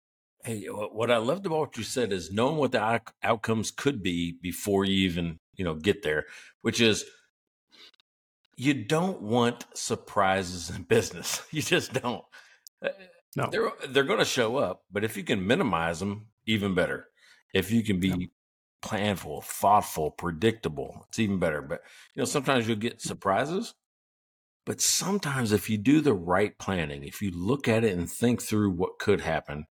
Hey, 0.46 0.66
what 0.68 1.12
I 1.12 1.18
loved 1.18 1.46
about 1.46 1.60
what 1.60 1.78
you 1.78 1.84
said 1.84 2.14
is 2.14 2.32
knowing 2.32 2.56
what 2.56 2.72
the 2.72 3.02
outcomes 3.22 3.70
could 3.70 4.02
be 4.02 4.38
before 4.42 4.86
you 4.86 5.10
even, 5.10 5.40
you 5.56 5.66
know, 5.66 5.76
get 5.76 6.04
there, 6.04 6.24
which 6.62 6.80
is 6.80 7.04
you 8.56 8.74
don't 8.74 9.22
want 9.22 9.66
surprises 9.74 10.70
in 10.70 10.84
business. 10.90 11.42
You 11.52 11.62
just 11.62 11.92
don't. 11.94 12.24
Uh, 12.82 12.90
no. 13.36 13.50
They're 13.52 13.72
they're 13.90 14.04
going 14.06 14.20
to 14.20 14.26
show 14.26 14.56
up, 14.56 14.84
but 14.90 15.04
if 15.04 15.18
you 15.18 15.24
can 15.24 15.46
minimize 15.46 16.00
them, 16.00 16.28
even 16.46 16.74
better. 16.76 17.08
If 17.54 17.72
you 17.72 17.84
can 17.84 18.00
be 18.00 18.08
yeah. 18.08 18.26
Planful, 18.84 19.44
thoughtful, 19.44 20.12
predictable, 20.12 21.06
it's 21.08 21.20
even 21.20 21.40
better. 21.40 21.62
But 21.62 21.82
you 22.14 22.22
know, 22.22 22.26
sometimes 22.26 22.68
you'll 22.68 22.78
get 22.78 23.02
surprises. 23.02 23.74
But 24.66 24.82
sometimes 24.82 25.54
if 25.54 25.70
you 25.70 25.78
do 25.78 26.02
the 26.02 26.14
right 26.14 26.58
planning, 26.58 27.04
if 27.06 27.22
you 27.22 27.32
look 27.32 27.70
at 27.70 27.86
it 27.86 27.98
and 27.98 28.12
think 28.12 28.42
through 28.42 28.72
what 28.72 29.00
could 29.00 29.22
happen, 29.22 29.66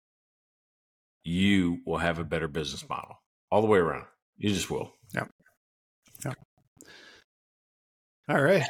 you 1.25 1.79
will 1.85 1.99
have 1.99 2.21
a 2.21 2.25
better 2.25 2.47
business 2.47 2.89
model 2.89 3.17
all 3.51 3.61
the 3.61 3.67
way 3.67 3.81
around. 3.81 4.07
You 4.37 4.51
just 4.51 4.71
will. 4.71 4.93
Yeah. 5.13 5.25
Yeah. 6.25 6.35
All 8.29 8.41
right. 8.41 8.63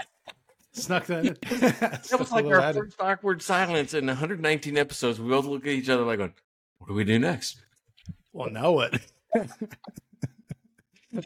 Snuck 0.72 1.06
that 1.06 1.26
in. 1.26 1.36
that 1.60 2.16
was 2.18 2.32
like 2.32 2.46
our 2.46 2.60
added. 2.60 2.84
first 2.84 3.00
awkward 3.00 3.42
silence 3.42 3.94
in 3.94 4.06
119 4.06 4.76
episodes. 4.76 5.20
We 5.20 5.28
both 5.28 5.44
look 5.44 5.66
at 5.66 5.72
each 5.72 5.88
other 5.88 6.04
like, 6.04 6.18
what 6.18 6.88
do 6.88 6.94
we 6.94 7.04
do 7.04 7.18
next? 7.18 7.62
Well, 8.32 8.50
now 8.50 8.72
what? 8.72 8.98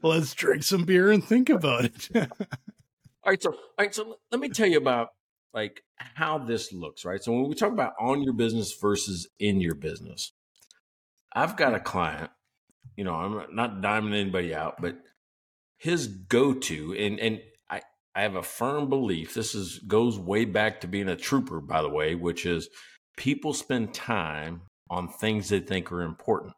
Let's 0.02 0.34
drink 0.34 0.62
some 0.64 0.84
beer 0.84 1.10
and 1.10 1.24
think 1.24 1.48
about 1.48 1.86
it. 1.86 2.08
all 2.14 2.26
right. 3.26 3.42
So, 3.42 3.52
all 3.52 3.58
right. 3.78 3.94
So 3.94 4.18
let 4.30 4.40
me 4.40 4.48
tell 4.48 4.66
you 4.66 4.78
about 4.78 5.08
like 5.54 5.82
how 5.96 6.38
this 6.38 6.72
looks, 6.72 7.04
right? 7.04 7.22
So 7.22 7.32
when 7.32 7.48
we 7.48 7.54
talk 7.54 7.72
about 7.72 7.94
on 8.00 8.22
your 8.22 8.34
business 8.34 8.76
versus 8.80 9.28
in 9.38 9.60
your 9.60 9.74
business, 9.74 10.32
I've 11.32 11.56
got 11.56 11.74
a 11.74 11.80
client, 11.80 12.30
you 12.96 13.04
know, 13.04 13.14
I'm 13.14 13.54
not 13.54 13.80
diming 13.80 14.14
anybody 14.14 14.54
out, 14.54 14.80
but 14.80 14.98
his 15.78 16.06
go-to, 16.06 16.94
and 16.94 17.18
and 17.20 17.40
I 17.70 17.82
I 18.14 18.22
have 18.22 18.34
a 18.34 18.42
firm 18.42 18.88
belief. 18.88 19.34
This 19.34 19.54
is 19.54 19.78
goes 19.78 20.18
way 20.18 20.44
back 20.44 20.80
to 20.80 20.88
being 20.88 21.08
a 21.08 21.16
trooper, 21.16 21.60
by 21.60 21.82
the 21.82 21.88
way, 21.88 22.14
which 22.14 22.44
is 22.44 22.68
people 23.16 23.52
spend 23.52 23.94
time 23.94 24.62
on 24.90 25.08
things 25.08 25.48
they 25.48 25.60
think 25.60 25.92
are 25.92 26.02
important. 26.02 26.54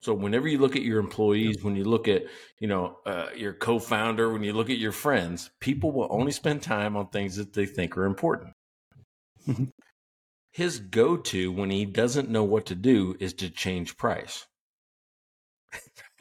So 0.00 0.14
whenever 0.14 0.46
you 0.48 0.58
look 0.58 0.76
at 0.76 0.82
your 0.82 1.00
employees, 1.00 1.62
when 1.62 1.76
you 1.76 1.84
look 1.84 2.08
at 2.08 2.24
you 2.60 2.68
know 2.68 2.98
uh, 3.06 3.28
your 3.36 3.52
co-founder, 3.52 4.32
when 4.32 4.42
you 4.44 4.52
look 4.52 4.70
at 4.70 4.78
your 4.78 4.92
friends, 4.92 5.50
people 5.60 5.92
will 5.92 6.08
only 6.10 6.32
spend 6.32 6.62
time 6.62 6.96
on 6.96 7.08
things 7.08 7.36
that 7.36 7.52
they 7.52 7.66
think 7.66 7.96
are 7.96 8.04
important. 8.04 8.52
his 10.52 10.78
go 10.80 11.16
to 11.16 11.52
when 11.52 11.70
he 11.70 11.84
doesn't 11.84 12.28
know 12.30 12.44
what 12.44 12.66
to 12.66 12.74
do 12.74 13.16
is 13.20 13.32
to 13.34 13.50
change 13.50 13.96
price. 13.96 14.46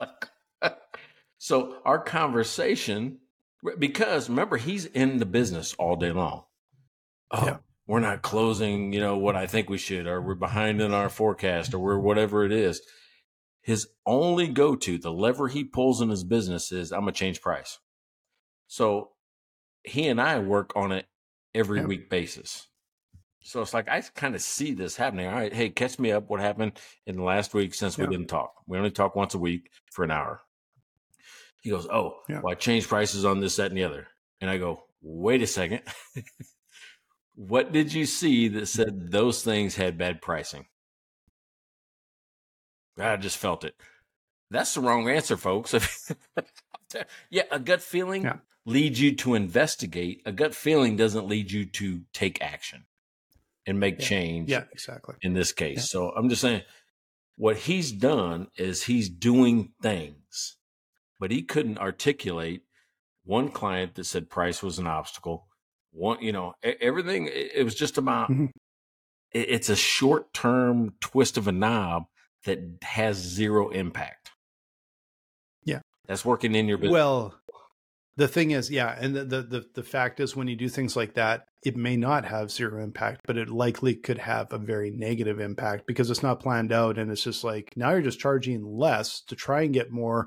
like, 0.00 0.28
so 1.38 1.78
our 1.84 1.98
conversation, 1.98 3.18
because 3.78 4.28
remember, 4.28 4.56
he's 4.56 4.86
in 4.86 5.18
the 5.18 5.26
business 5.26 5.74
all 5.78 5.96
day 5.96 6.12
long. 6.12 6.44
Oh, 7.30 7.44
yeah. 7.46 7.56
we're 7.86 8.00
not 8.00 8.22
closing, 8.22 8.92
you 8.92 9.00
know, 9.00 9.18
what 9.18 9.36
I 9.36 9.46
think 9.46 9.68
we 9.68 9.78
should, 9.78 10.06
or 10.06 10.20
we're 10.22 10.34
behind 10.34 10.80
in 10.80 10.94
our 10.94 11.08
forecast, 11.08 11.74
or 11.74 11.78
we're 11.78 11.98
whatever 11.98 12.44
it 12.44 12.52
is. 12.52 12.80
His 13.68 13.86
only 14.06 14.48
go 14.48 14.76
to, 14.76 14.96
the 14.96 15.12
lever 15.12 15.46
he 15.46 15.62
pulls 15.62 16.00
in 16.00 16.08
his 16.08 16.24
business 16.24 16.72
is 16.72 16.90
I'm 16.90 17.02
going 17.02 17.12
to 17.12 17.18
change 17.18 17.42
price. 17.42 17.78
So 18.66 19.10
he 19.84 20.08
and 20.08 20.18
I 20.18 20.38
work 20.38 20.72
on 20.74 20.90
it 20.90 21.04
every 21.54 21.80
yeah. 21.80 21.84
week 21.84 22.08
basis. 22.08 22.66
So 23.42 23.60
it's 23.60 23.74
like 23.74 23.86
I 23.90 24.00
kind 24.14 24.34
of 24.34 24.40
see 24.40 24.72
this 24.72 24.96
happening. 24.96 25.26
All 25.26 25.34
right, 25.34 25.52
hey, 25.52 25.68
catch 25.68 25.98
me 25.98 26.12
up. 26.12 26.30
What 26.30 26.40
happened 26.40 26.80
in 27.06 27.16
the 27.16 27.22
last 27.22 27.52
week 27.52 27.74
since 27.74 27.98
yeah. 27.98 28.06
we 28.06 28.16
didn't 28.16 28.30
talk? 28.30 28.54
We 28.66 28.78
only 28.78 28.90
talk 28.90 29.14
once 29.14 29.34
a 29.34 29.38
week 29.38 29.68
for 29.92 30.02
an 30.02 30.12
hour. 30.12 30.40
He 31.60 31.68
goes, 31.68 31.86
Oh, 31.92 32.20
yeah. 32.26 32.40
well, 32.42 32.52
I 32.52 32.54
changed 32.54 32.88
prices 32.88 33.26
on 33.26 33.40
this, 33.40 33.56
that, 33.56 33.70
and 33.70 33.76
the 33.76 33.84
other. 33.84 34.06
And 34.40 34.48
I 34.48 34.56
go, 34.56 34.84
Wait 35.02 35.42
a 35.42 35.46
second. 35.46 35.82
what 37.34 37.70
did 37.70 37.92
you 37.92 38.06
see 38.06 38.48
that 38.48 38.68
said 38.68 39.10
those 39.10 39.42
things 39.42 39.76
had 39.76 39.98
bad 39.98 40.22
pricing? 40.22 40.64
I 42.98 43.16
just 43.16 43.38
felt 43.38 43.64
it. 43.64 43.74
That's 44.50 44.74
the 44.74 44.80
wrong 44.80 45.08
answer, 45.08 45.36
folks. 45.36 45.74
yeah, 47.30 47.42
a 47.50 47.58
gut 47.58 47.82
feeling 47.82 48.24
yeah. 48.24 48.36
leads 48.64 49.00
you 49.00 49.14
to 49.16 49.34
investigate. 49.34 50.22
A 50.24 50.32
gut 50.32 50.54
feeling 50.54 50.96
doesn't 50.96 51.28
lead 51.28 51.50
you 51.50 51.66
to 51.66 52.02
take 52.12 52.40
action 52.40 52.84
and 53.66 53.78
make 53.78 54.00
yeah. 54.00 54.06
change. 54.06 54.50
Yeah, 54.50 54.64
exactly. 54.72 55.16
In 55.22 55.34
this 55.34 55.52
case. 55.52 55.76
Yeah. 55.76 55.82
So 55.82 56.10
I'm 56.10 56.28
just 56.28 56.40
saying 56.40 56.62
what 57.36 57.56
he's 57.56 57.92
done 57.92 58.48
is 58.56 58.84
he's 58.84 59.08
doing 59.08 59.72
things, 59.82 60.56
but 61.20 61.30
he 61.30 61.42
couldn't 61.42 61.78
articulate 61.78 62.62
one 63.24 63.50
client 63.50 63.94
that 63.94 64.04
said 64.04 64.30
price 64.30 64.62
was 64.62 64.78
an 64.78 64.86
obstacle. 64.86 65.46
One, 65.92 66.22
you 66.22 66.32
know, 66.32 66.54
everything, 66.62 67.28
it 67.30 67.64
was 67.64 67.74
just 67.74 67.98
about, 67.98 68.30
mm-hmm. 68.30 68.46
it's 69.32 69.68
a 69.68 69.76
short 69.76 70.32
term 70.32 70.94
twist 71.00 71.36
of 71.36 71.46
a 71.46 71.52
knob 71.52 72.04
that 72.44 72.58
has 72.82 73.16
zero 73.16 73.70
impact. 73.70 74.30
Yeah. 75.64 75.80
That's 76.06 76.24
working 76.24 76.54
in 76.54 76.68
your 76.68 76.78
business. 76.78 76.92
Well, 76.92 77.34
the 78.18 78.28
thing 78.28 78.50
is, 78.50 78.68
yeah, 78.68 78.96
and 78.98 79.14
the, 79.14 79.24
the, 79.24 79.42
the 79.42 79.66
the 79.74 79.82
fact 79.84 80.18
is, 80.18 80.34
when 80.34 80.48
you 80.48 80.56
do 80.56 80.68
things 80.68 80.96
like 80.96 81.14
that, 81.14 81.46
it 81.64 81.76
may 81.76 81.96
not 81.96 82.24
have 82.24 82.50
zero 82.50 82.82
impact, 82.82 83.20
but 83.24 83.36
it 83.36 83.48
likely 83.48 83.94
could 83.94 84.18
have 84.18 84.52
a 84.52 84.58
very 84.58 84.90
negative 84.90 85.38
impact 85.38 85.86
because 85.86 86.10
it's 86.10 86.22
not 86.22 86.40
planned 86.40 86.72
out, 86.72 86.98
and 86.98 87.12
it's 87.12 87.22
just 87.22 87.44
like 87.44 87.72
now 87.76 87.92
you're 87.92 88.02
just 88.02 88.18
charging 88.18 88.64
less 88.64 89.20
to 89.28 89.36
try 89.36 89.62
and 89.62 89.72
get 89.72 89.92
more. 89.92 90.26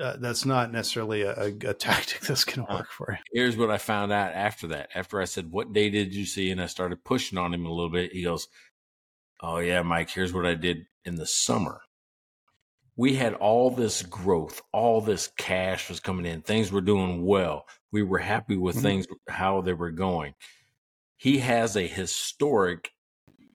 Uh, 0.00 0.16
that's 0.16 0.44
not 0.44 0.72
necessarily 0.72 1.22
a, 1.22 1.32
a, 1.34 1.46
a 1.68 1.74
tactic 1.78 2.22
that's 2.22 2.42
going 2.42 2.66
to 2.66 2.72
uh, 2.72 2.78
work 2.78 2.90
for 2.90 3.12
you. 3.12 3.18
Here's 3.32 3.56
what 3.56 3.70
I 3.70 3.78
found 3.78 4.10
out 4.10 4.32
after 4.32 4.66
that. 4.68 4.88
After 4.92 5.20
I 5.20 5.26
said, 5.26 5.52
"What 5.52 5.72
day 5.72 5.90
did 5.90 6.12
you 6.12 6.26
see?" 6.26 6.50
and 6.50 6.60
I 6.60 6.66
started 6.66 7.04
pushing 7.04 7.38
on 7.38 7.54
him 7.54 7.66
a 7.66 7.72
little 7.72 7.90
bit, 7.90 8.12
he 8.12 8.24
goes, 8.24 8.48
"Oh 9.42 9.58
yeah, 9.58 9.82
Mike. 9.82 10.10
Here's 10.10 10.32
what 10.32 10.46
I 10.46 10.54
did 10.54 10.86
in 11.04 11.16
the 11.16 11.26
summer." 11.26 11.82
we 13.00 13.14
had 13.14 13.32
all 13.32 13.70
this 13.70 14.02
growth, 14.02 14.60
all 14.72 15.00
this 15.00 15.30
cash 15.38 15.88
was 15.88 16.00
coming 16.00 16.26
in, 16.26 16.42
things 16.42 16.70
were 16.70 16.82
doing 16.82 17.24
well. 17.24 17.66
We 17.90 18.02
were 18.02 18.18
happy 18.18 18.58
with 18.58 18.76
mm-hmm. 18.76 18.82
things, 18.82 19.06
how 19.26 19.62
they 19.62 19.72
were 19.72 19.90
going. 19.90 20.34
He 21.16 21.38
has 21.38 21.76
a 21.76 21.86
historic 21.86 22.92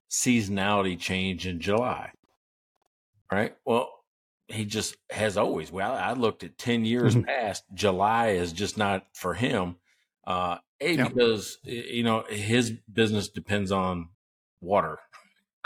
seasonality 0.10 1.00
change 1.00 1.46
in 1.46 1.60
July, 1.60 2.10
right? 3.32 3.56
Well, 3.66 3.92
he 4.48 4.66
just 4.66 4.98
has 5.12 5.38
always. 5.38 5.72
Well, 5.72 5.94
I 5.94 6.14
looked 6.14 6.44
at 6.44 6.58
10 6.58 6.84
years 6.84 7.16
mm-hmm. 7.16 7.26
past, 7.26 7.66
July 7.76 8.30
is 8.30 8.52
just 8.52 8.80
not 8.80 9.06
for 9.14 9.36
him. 9.36 9.76
Uh, 10.26 10.58
a, 10.82 10.96
yeah. 10.96 11.08
because, 11.08 11.60
you 11.64 12.02
know, 12.02 12.24
his 12.28 12.72
business 12.92 13.30
depends 13.30 13.72
on 13.72 14.10
water 14.60 14.98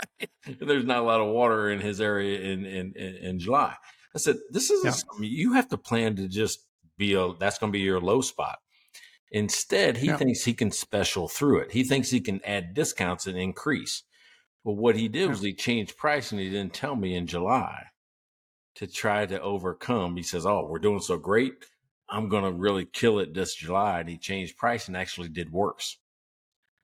there's 0.60 0.84
not 0.84 0.98
a 0.98 1.02
lot 1.02 1.20
of 1.20 1.28
water 1.28 1.70
in 1.70 1.80
his 1.80 2.00
area 2.00 2.40
in 2.40 2.64
in 2.64 2.94
in, 2.96 3.38
July. 3.38 3.74
I 4.14 4.18
said, 4.18 4.36
this 4.50 4.70
is 4.70 4.84
yeah. 4.84 5.26
you 5.26 5.52
have 5.52 5.68
to 5.68 5.78
plan 5.78 6.16
to 6.16 6.28
just 6.28 6.66
be 6.96 7.14
a 7.14 7.32
that's 7.38 7.58
going 7.58 7.72
to 7.72 7.76
be 7.76 7.84
your 7.84 8.00
low 8.00 8.20
spot. 8.20 8.58
Instead, 9.32 9.98
he 9.98 10.08
yeah. 10.08 10.16
thinks 10.16 10.44
he 10.44 10.54
can 10.54 10.72
special 10.72 11.28
through 11.28 11.60
it. 11.60 11.72
He 11.72 11.84
thinks 11.84 12.10
he 12.10 12.20
can 12.20 12.40
add 12.44 12.74
discounts 12.74 13.26
and 13.26 13.38
increase. 13.38 14.02
Well, 14.64 14.76
what 14.76 14.96
he 14.96 15.08
did 15.08 15.22
yeah. 15.22 15.28
was 15.28 15.40
he 15.40 15.54
changed 15.54 15.96
price 15.96 16.32
and 16.32 16.40
he 16.40 16.50
didn't 16.50 16.74
tell 16.74 16.96
me 16.96 17.14
in 17.14 17.26
July 17.26 17.86
to 18.74 18.86
try 18.86 19.26
to 19.26 19.40
overcome. 19.40 20.16
He 20.16 20.22
says, 20.22 20.44
"Oh, 20.44 20.66
we're 20.68 20.78
doing 20.80 21.00
so 21.00 21.16
great. 21.16 21.52
I'm 22.08 22.28
going 22.28 22.44
to 22.44 22.52
really 22.52 22.84
kill 22.84 23.20
it 23.20 23.32
this 23.34 23.54
July." 23.54 24.00
And 24.00 24.08
he 24.08 24.18
changed 24.18 24.56
price 24.56 24.88
and 24.88 24.96
actually 24.96 25.28
did 25.28 25.52
worse. 25.52 25.98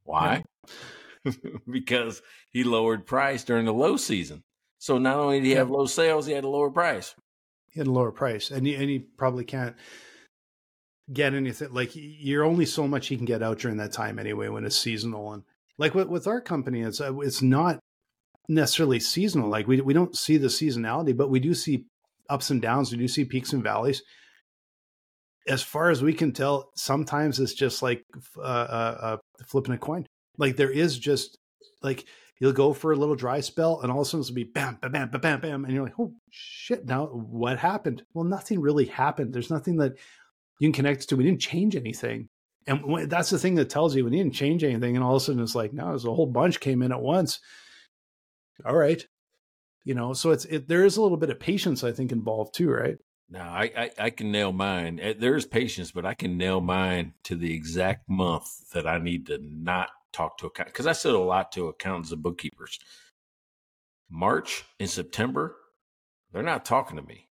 Why? 0.04 0.44
Yeah. 0.66 0.72
because 1.70 2.22
he 2.50 2.64
lowered 2.64 3.06
price 3.06 3.44
during 3.44 3.66
the 3.66 3.72
low 3.72 3.96
season. 3.96 4.42
So 4.78 4.98
not 4.98 5.16
only 5.16 5.40
did 5.40 5.46
he 5.46 5.54
have 5.54 5.70
low 5.70 5.86
sales, 5.86 6.26
he 6.26 6.32
had 6.32 6.44
a 6.44 6.48
lower 6.48 6.70
price. 6.70 7.14
He 7.70 7.80
had 7.80 7.86
a 7.86 7.92
lower 7.92 8.12
price, 8.12 8.50
and 8.50 8.66
he, 8.66 8.74
and 8.74 8.88
he 8.88 8.98
probably 8.98 9.44
can't 9.44 9.76
get 11.12 11.34
anything. 11.34 11.72
Like 11.72 11.90
you're 11.94 12.44
only 12.44 12.66
so 12.66 12.86
much 12.86 13.08
he 13.08 13.16
can 13.16 13.26
get 13.26 13.42
out 13.42 13.58
during 13.58 13.78
that 13.78 13.92
time 13.92 14.18
anyway 14.18 14.48
when 14.48 14.64
it's 14.64 14.76
seasonal. 14.76 15.32
And 15.32 15.42
like 15.78 15.94
with, 15.94 16.08
with 16.08 16.26
our 16.26 16.40
company, 16.40 16.82
it's 16.82 17.00
uh, 17.00 17.18
it's 17.20 17.42
not 17.42 17.80
necessarily 18.48 19.00
seasonal. 19.00 19.48
Like 19.48 19.66
we 19.66 19.80
we 19.80 19.94
don't 19.94 20.16
see 20.16 20.36
the 20.36 20.48
seasonality, 20.48 21.16
but 21.16 21.30
we 21.30 21.40
do 21.40 21.54
see 21.54 21.86
ups 22.28 22.50
and 22.50 22.60
downs. 22.62 22.92
We 22.92 22.98
do 22.98 23.08
see 23.08 23.24
peaks 23.24 23.52
and 23.52 23.62
valleys. 23.62 24.02
as 25.48 25.62
far 25.62 25.90
as 25.90 26.02
we 26.02 26.12
can 26.12 26.32
tell, 26.32 26.70
sometimes 26.74 27.38
it's 27.38 27.54
just 27.54 27.82
like 27.82 28.04
uh, 28.38 28.40
uh, 28.42 28.98
uh, 29.00 29.16
flipping 29.46 29.74
a 29.74 29.78
coin. 29.78 30.06
Like 30.38 30.56
there 30.56 30.70
is 30.70 30.98
just 30.98 31.38
like 31.82 32.04
you'll 32.38 32.52
go 32.52 32.72
for 32.72 32.92
a 32.92 32.96
little 32.96 33.14
dry 33.14 33.40
spell, 33.40 33.80
and 33.80 33.90
all 33.90 34.00
of 34.00 34.06
a 34.06 34.10
sudden 34.10 34.20
it'll 34.22 34.34
be 34.34 34.44
bam, 34.44 34.78
bam, 34.80 34.92
bam, 34.92 35.08
bam, 35.20 35.40
bam, 35.40 35.64
and 35.64 35.74
you're 35.74 35.84
like, 35.84 35.98
oh 35.98 36.12
shit! 36.30 36.86
Now 36.86 37.06
what 37.06 37.58
happened? 37.58 38.02
Well, 38.14 38.24
nothing 38.24 38.60
really 38.60 38.86
happened. 38.86 39.32
There's 39.32 39.50
nothing 39.50 39.76
that 39.76 39.92
you 40.60 40.68
can 40.68 40.72
connect 40.72 41.08
to. 41.08 41.16
We 41.16 41.24
didn't 41.24 41.40
change 41.40 41.76
anything, 41.76 42.28
and 42.66 43.10
that's 43.10 43.30
the 43.30 43.38
thing 43.38 43.54
that 43.56 43.70
tells 43.70 43.94
you 43.94 44.04
we 44.04 44.10
didn't 44.10 44.34
change 44.34 44.64
anything, 44.64 44.96
and 44.96 45.04
all 45.04 45.16
of 45.16 45.22
a 45.22 45.24
sudden 45.24 45.42
it's 45.42 45.54
like, 45.54 45.72
no, 45.72 45.88
there's 45.88 46.04
a 46.04 46.14
whole 46.14 46.26
bunch 46.26 46.60
came 46.60 46.82
in 46.82 46.92
at 46.92 47.00
once. 47.00 47.40
All 48.64 48.76
right, 48.76 49.06
you 49.84 49.94
know, 49.94 50.12
so 50.12 50.30
it's 50.30 50.44
it, 50.46 50.68
there 50.68 50.84
is 50.84 50.96
a 50.96 51.02
little 51.02 51.18
bit 51.18 51.30
of 51.30 51.40
patience 51.40 51.84
I 51.84 51.92
think 51.92 52.12
involved 52.12 52.54
too, 52.54 52.70
right? 52.70 52.96
No, 53.28 53.40
I, 53.40 53.70
I, 53.76 53.90
I 53.98 54.10
can 54.10 54.30
nail 54.30 54.52
mine. 54.52 55.00
Eh, 55.02 55.14
There's 55.18 55.46
patience, 55.46 55.90
but 55.90 56.06
I 56.06 56.14
can 56.14 56.36
nail 56.36 56.60
mine 56.60 57.14
to 57.24 57.34
the 57.34 57.52
exact 57.52 58.08
month 58.08 58.70
that 58.70 58.86
I 58.86 58.98
need 58.98 59.26
to 59.26 59.38
not 59.42 59.88
talk 60.16 60.38
to 60.38 60.46
account 60.46 60.68
because 60.68 60.86
I 60.86 60.92
said 60.92 61.12
a 61.14 61.18
lot 61.18 61.52
to 61.52 61.68
accountants 61.68 62.12
and 62.12 62.22
bookkeepers. 62.22 62.78
March 64.10 64.64
and 64.80 64.88
September, 64.88 65.56
they're 66.32 66.42
not 66.42 66.64
talking 66.64 66.96
to 66.96 67.02
me. 67.02 67.28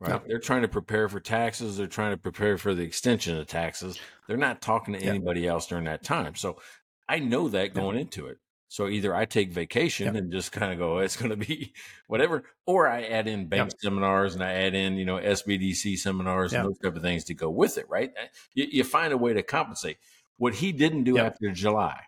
Right? 0.00 0.10
No. 0.10 0.22
They're 0.26 0.38
trying 0.38 0.62
to 0.62 0.68
prepare 0.68 1.08
for 1.08 1.18
taxes. 1.18 1.76
They're 1.76 1.86
trying 1.86 2.12
to 2.12 2.16
prepare 2.18 2.56
for 2.58 2.74
the 2.74 2.82
extension 2.84 3.36
of 3.36 3.46
taxes. 3.46 3.98
They're 4.28 4.36
not 4.36 4.60
talking 4.62 4.94
to 4.94 5.00
Yeah. 5.02 5.10
anybody 5.10 5.46
else 5.46 5.66
during 5.66 5.84
that 5.84 6.04
time. 6.04 6.34
So 6.34 6.60
I 7.08 7.18
know 7.18 7.48
that 7.48 7.74
going 7.74 7.98
into 7.98 8.26
it. 8.26 8.38
So 8.70 8.86
either 8.86 9.14
I 9.14 9.24
take 9.24 9.50
vacation 9.50 10.12
Yeah. 10.14 10.20
and 10.20 10.30
just 10.30 10.52
kind 10.52 10.70
of 10.72 10.78
go, 10.78 10.98
it's 10.98 11.16
going 11.16 11.30
to 11.30 11.36
be 11.38 11.72
whatever, 12.06 12.44
or 12.66 12.86
I 12.86 13.02
add 13.04 13.26
in 13.26 13.48
bank 13.48 13.72
seminars 13.80 14.34
and 14.34 14.44
I 14.44 14.52
add 14.52 14.74
in, 14.74 14.98
you 14.98 15.06
know, 15.06 15.16
SBDC 15.16 15.96
seminars 15.98 16.52
and 16.52 16.66
those 16.66 16.78
type 16.78 16.94
of 16.94 17.02
things 17.02 17.24
to 17.24 17.34
go 17.34 17.48
with 17.50 17.78
it, 17.78 17.88
right? 17.88 18.12
Uh, 18.22 18.26
You, 18.52 18.66
you 18.70 18.84
find 18.84 19.12
a 19.12 19.16
way 19.18 19.32
to 19.32 19.42
compensate. 19.42 19.96
What 20.38 20.54
he 20.56 20.72
didn't 20.72 21.04
do 21.04 21.16
Yeah. 21.16 21.26
after 21.26 21.50
July, 21.50 22.00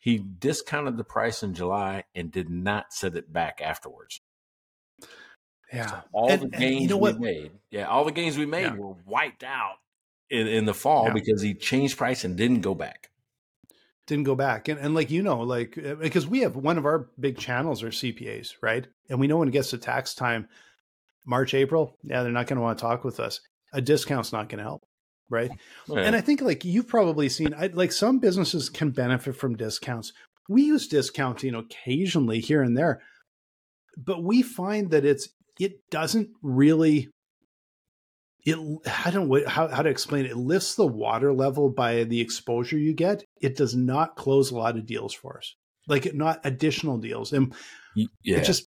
he 0.00 0.18
discounted 0.18 0.96
the 0.96 1.04
price 1.04 1.42
in 1.42 1.54
July 1.54 2.04
and 2.14 2.30
did 2.32 2.50
not 2.50 2.92
set 2.92 3.14
it 3.16 3.32
back 3.32 3.60
afterwards. 3.62 4.20
Yeah. 5.72 5.86
So 5.86 6.02
all 6.12 6.30
And- 6.30 6.42
the 6.42 6.48
gains 6.48 6.82
you 6.82 6.88
know 6.88 6.96
we 6.96 7.00
what? 7.12 7.20
made, 7.20 7.52
yeah, 7.70 7.86
all 7.88 8.04
the 8.04 8.12
gains 8.12 8.38
we 8.38 8.46
made 8.46 8.62
Yeah. 8.62 8.74
were 8.76 8.94
wiped 9.04 9.42
out 9.44 9.76
in, 10.30 10.46
in 10.46 10.64
the 10.64 10.74
fall 10.74 11.06
Yeah. 11.06 11.12
because 11.14 11.42
he 11.42 11.54
changed 11.54 11.98
price 11.98 12.24
and 12.24 12.36
didn't 12.36 12.60
go 12.60 12.74
back. 12.74 13.10
didn't 14.06 14.22
go 14.22 14.36
back 14.36 14.68
and, 14.68 14.78
and 14.78 14.94
like 14.94 15.10
you 15.10 15.20
know 15.20 15.40
like 15.40 15.76
uh, 15.76 15.96
because 15.96 16.28
we 16.28 16.38
have 16.38 16.54
one 16.54 16.78
of 16.78 16.86
our 16.86 17.10
big 17.18 17.36
channels 17.36 17.82
are 17.82 17.88
cpas 17.90 18.54
right 18.62 18.86
and 19.10 19.18
we 19.18 19.26
know 19.26 19.36
when 19.38 19.48
it 19.48 19.50
gets 19.50 19.70
to 19.70 19.78
tax 19.78 20.14
time 20.14 20.48
march 21.24 21.54
april 21.54 21.98
yeah 22.04 22.22
they're 22.22 22.30
not 22.30 22.46
going 22.46 22.56
to 22.56 22.62
want 22.62 22.78
to 22.78 22.82
talk 22.82 23.02
with 23.02 23.18
us 23.18 23.40
a 23.72 23.80
discount's 23.80 24.32
not 24.32 24.48
going 24.48 24.58
to 24.58 24.62
help 24.62 24.86
right 25.28 25.50
Yeah. 25.88 26.00
and 26.00 26.16
i 26.16 26.20
think 26.20 26.40
like 26.40 26.64
you've 26.64 26.88
probably 26.88 27.28
seen 27.28 27.54
I, 27.54 27.68
like 27.68 27.92
some 27.92 28.18
businesses 28.18 28.68
can 28.68 28.90
benefit 28.90 29.36
from 29.36 29.56
discounts 29.56 30.12
we 30.48 30.62
use 30.62 30.88
discounting 30.88 31.54
occasionally 31.54 32.40
here 32.40 32.62
and 32.62 32.76
there 32.76 33.00
but 33.96 34.22
we 34.22 34.42
find 34.42 34.90
that 34.90 35.04
it's 35.04 35.28
it 35.58 35.88
doesn't 35.90 36.30
really 36.42 37.08
it 38.44 38.56
i 39.04 39.10
don't 39.10 39.28
know 39.28 39.42
how, 39.46 39.68
how 39.68 39.82
to 39.82 39.90
explain 39.90 40.26
it 40.26 40.32
it 40.32 40.36
lifts 40.36 40.74
the 40.74 40.86
water 40.86 41.32
level 41.32 41.70
by 41.70 42.04
the 42.04 42.20
exposure 42.20 42.78
you 42.78 42.94
get 42.94 43.24
it 43.40 43.56
does 43.56 43.74
not 43.74 44.16
close 44.16 44.50
a 44.50 44.56
lot 44.56 44.76
of 44.76 44.86
deals 44.86 45.12
for 45.12 45.38
us 45.38 45.54
like 45.88 46.14
not 46.14 46.40
additional 46.44 46.98
deals 46.98 47.32
and 47.32 47.54
yeah. 47.94 48.06
it 48.24 48.44
just 48.44 48.68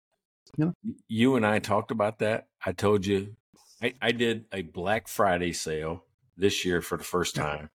you 1.08 1.36
and 1.36 1.46
I 1.46 1.58
talked 1.58 1.90
about 1.90 2.18
that. 2.20 2.46
I 2.64 2.72
told 2.72 3.06
you 3.06 3.36
I, 3.82 3.94
I 4.00 4.12
did 4.12 4.46
a 4.52 4.62
Black 4.62 5.08
Friday 5.08 5.52
sale 5.52 6.04
this 6.36 6.64
year 6.64 6.80
for 6.82 6.96
the 6.98 7.04
first 7.04 7.34
time. 7.34 7.70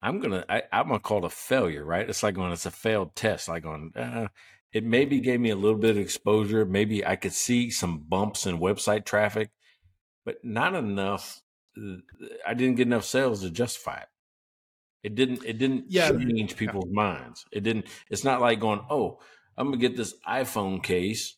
I'm 0.00 0.20
gonna 0.20 0.44
I, 0.48 0.62
I'm 0.72 0.88
gonna 0.88 1.00
call 1.00 1.18
it 1.18 1.24
a 1.24 1.30
failure, 1.30 1.84
right? 1.84 2.08
It's 2.08 2.22
like 2.22 2.36
when 2.36 2.52
it's 2.52 2.66
a 2.66 2.70
failed 2.70 3.16
test. 3.16 3.48
Like 3.48 3.64
on 3.66 3.92
uh, 3.96 4.28
it 4.72 4.84
maybe 4.84 5.20
gave 5.20 5.40
me 5.40 5.50
a 5.50 5.56
little 5.56 5.78
bit 5.78 5.90
of 5.90 5.98
exposure. 5.98 6.64
Maybe 6.64 7.04
I 7.04 7.16
could 7.16 7.32
see 7.32 7.70
some 7.70 7.98
bumps 8.08 8.46
in 8.46 8.58
website 8.58 9.04
traffic, 9.04 9.50
but 10.24 10.36
not 10.44 10.74
enough. 10.74 11.42
I 12.46 12.54
didn't 12.54 12.76
get 12.76 12.86
enough 12.86 13.04
sales 13.04 13.42
to 13.42 13.50
justify 13.50 13.98
it. 13.98 14.08
It 15.02 15.14
didn't. 15.14 15.44
It 15.44 15.58
didn't 15.58 15.86
Yeah. 15.88 16.10
change 16.10 16.56
people's 16.56 16.90
minds. 16.92 17.44
It 17.52 17.62
didn't. 17.62 17.86
It's 18.10 18.24
not 18.24 18.40
like 18.40 18.60
going, 18.60 18.80
oh, 18.90 19.20
I'm 19.56 19.68
gonna 19.68 19.78
get 19.78 19.96
this 19.96 20.14
iPhone 20.26 20.82
case. 20.82 21.36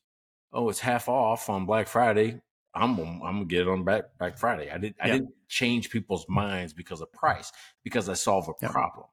Oh, 0.52 0.68
it's 0.68 0.80
half 0.80 1.08
off 1.08 1.48
on 1.48 1.66
Black 1.66 1.86
Friday. 1.88 2.40
I'm 2.74 2.98
I'm 2.98 3.20
gonna 3.20 3.44
get 3.46 3.62
it 3.62 3.68
on 3.68 3.84
back 3.84 4.04
Black 4.18 4.38
Friday. 4.38 4.70
I 4.70 4.78
did 4.78 4.94
I 5.00 5.08
Yeah. 5.08 5.12
didn't 5.14 5.34
change 5.48 5.90
people's 5.90 6.26
minds 6.28 6.72
because 6.72 7.00
of 7.00 7.12
price 7.12 7.50
because 7.82 8.08
I 8.08 8.14
solve 8.14 8.48
a 8.48 8.52
Yeah. 8.62 8.70
problem. 8.70 9.06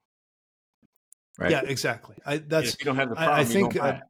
Right. 1.40 1.52
yeah 1.52 1.62
exactly 1.64 2.16
i 2.26 2.38
that's 2.38 2.74
if 2.74 2.80
you 2.80 2.84
don't 2.86 2.96
have 2.96 3.10
the 3.10 3.14
I- 3.16 3.22
I 3.22 3.26
problem, 3.26 3.46
you 3.46 3.52
think, 3.52 3.76
uh, 3.80 3.86
it. 3.86 4.02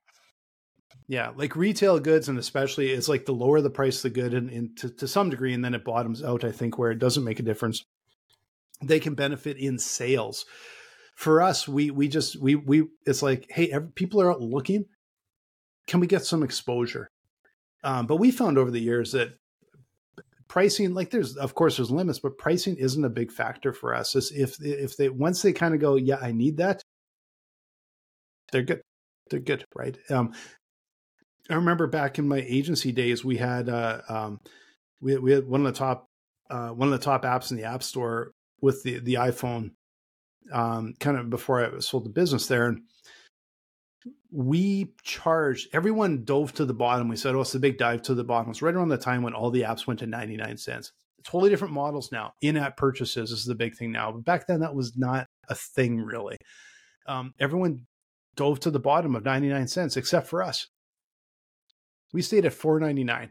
Yeah, 1.11 1.32
like 1.37 1.56
retail 1.56 1.98
goods, 2.00 2.28
and 2.28 2.38
especially 2.38 2.90
it's 2.90 3.08
like 3.08 3.24
the 3.24 3.32
lower 3.32 3.61
the 3.62 3.70
price, 3.70 3.96
of 3.98 4.02
the 4.02 4.11
good, 4.20 4.34
and, 4.34 4.50
and 4.50 4.76
to, 4.78 4.90
to 4.90 5.08
some 5.08 5.30
degree, 5.30 5.54
and 5.54 5.64
then 5.64 5.74
it 5.74 5.82
bottoms 5.84 6.22
out. 6.22 6.44
I 6.44 6.52
think 6.52 6.76
where 6.78 6.90
it 6.90 6.98
doesn't 6.98 7.24
make 7.24 7.38
a 7.40 7.42
difference, 7.42 7.82
they 8.82 9.00
can 9.00 9.14
benefit 9.14 9.56
in 9.56 9.78
sales. 9.78 10.44
For 11.16 11.40
us, 11.40 11.66
we 11.66 11.90
we 11.90 12.08
just 12.08 12.37
we 12.37 12.54
we 12.56 12.88
it's 13.06 13.22
like, 13.22 13.46
hey, 13.50 13.70
every, 13.70 13.88
people 13.92 14.20
are 14.20 14.30
out 14.30 14.42
looking. 14.42 14.84
Can 15.87 16.00
we 16.00 16.06
get 16.06 16.24
some 16.26 16.42
exposure? 16.42 17.08
Um, 17.84 18.06
but 18.06 18.16
we 18.16 18.30
found 18.30 18.58
over 18.58 18.70
the 18.70 18.80
years 18.80 19.12
that 19.12 19.34
pricing, 20.48 20.94
like 20.94 21.10
there's 21.10 21.36
of 21.36 21.54
course 21.54 21.76
there's 21.76 21.90
limits, 21.90 22.18
but 22.18 22.38
pricing 22.38 22.76
isn't 22.76 23.04
a 23.04 23.10
big 23.10 23.30
factor 23.30 23.72
for 23.72 23.94
us. 23.94 24.14
Is 24.14 24.32
if 24.32 24.56
if 24.60 24.96
they 24.96 25.08
once 25.08 25.42
they 25.42 25.52
kind 25.52 25.74
of 25.74 25.80
go, 25.80 25.96
yeah, 25.96 26.18
I 26.20 26.32
need 26.32 26.56
that, 26.56 26.82
they're 28.52 28.62
good 28.62 28.82
they're 29.30 29.40
good, 29.40 29.64
right? 29.74 29.96
Um, 30.10 30.32
I 31.50 31.54
remember 31.54 31.86
back 31.86 32.18
in 32.18 32.28
my 32.28 32.44
agency 32.46 32.92
days, 32.92 33.24
we 33.24 33.36
had 33.36 33.68
uh, 33.68 34.02
um, 34.08 34.40
we 35.00 35.16
we 35.18 35.32
had 35.32 35.46
one 35.46 35.64
of 35.64 35.72
the 35.72 35.78
top 35.78 36.06
uh, 36.50 36.68
one 36.68 36.92
of 36.92 36.98
the 36.98 37.04
top 37.04 37.24
apps 37.24 37.50
in 37.50 37.56
the 37.56 37.64
App 37.64 37.82
Store 37.82 38.32
with 38.60 38.82
the 38.82 38.98
the 38.98 39.14
iPhone. 39.14 39.72
Um, 40.50 40.94
kind 40.98 41.18
of 41.18 41.28
before 41.28 41.76
I 41.76 41.78
sold 41.80 42.06
the 42.06 42.10
business 42.10 42.46
there, 42.46 42.68
and 42.68 42.82
we 44.30 44.94
charged 45.02 45.68
everyone 45.72 46.24
dove 46.24 46.52
to 46.54 46.64
the 46.64 46.74
bottom. 46.74 47.08
We 47.08 47.16
said, 47.16 47.34
"Oh, 47.34 47.40
it's 47.40 47.52
the 47.52 47.58
big 47.58 47.78
dive 47.78 48.02
to 48.02 48.14
the 48.14 48.24
bottom." 48.24 48.50
It's 48.50 48.62
right 48.62 48.74
around 48.74 48.88
the 48.88 48.98
time 48.98 49.22
when 49.22 49.34
all 49.34 49.50
the 49.50 49.62
apps 49.62 49.86
went 49.86 50.00
to 50.00 50.06
ninety 50.06 50.36
nine 50.36 50.56
cents. 50.56 50.92
Totally 51.24 51.50
different 51.50 51.74
models 51.74 52.12
now. 52.12 52.34
In 52.40 52.56
app 52.56 52.76
purchases 52.76 53.32
is 53.32 53.44
the 53.44 53.54
big 53.54 53.76
thing 53.76 53.90
now, 53.90 54.12
but 54.12 54.24
back 54.24 54.46
then 54.46 54.60
that 54.60 54.74
was 54.74 54.96
not 54.96 55.26
a 55.48 55.54
thing 55.54 56.00
really. 56.00 56.36
Um, 57.06 57.34
everyone 57.40 57.86
dove 58.38 58.60
to 58.60 58.70
the 58.70 58.78
bottom 58.78 59.16
of 59.16 59.24
99 59.24 59.66
cents 59.66 59.96
except 59.96 60.28
for 60.28 60.44
us 60.44 60.68
we 62.12 62.22
stayed 62.22 62.46
at 62.46 62.52
4.99 62.52 63.30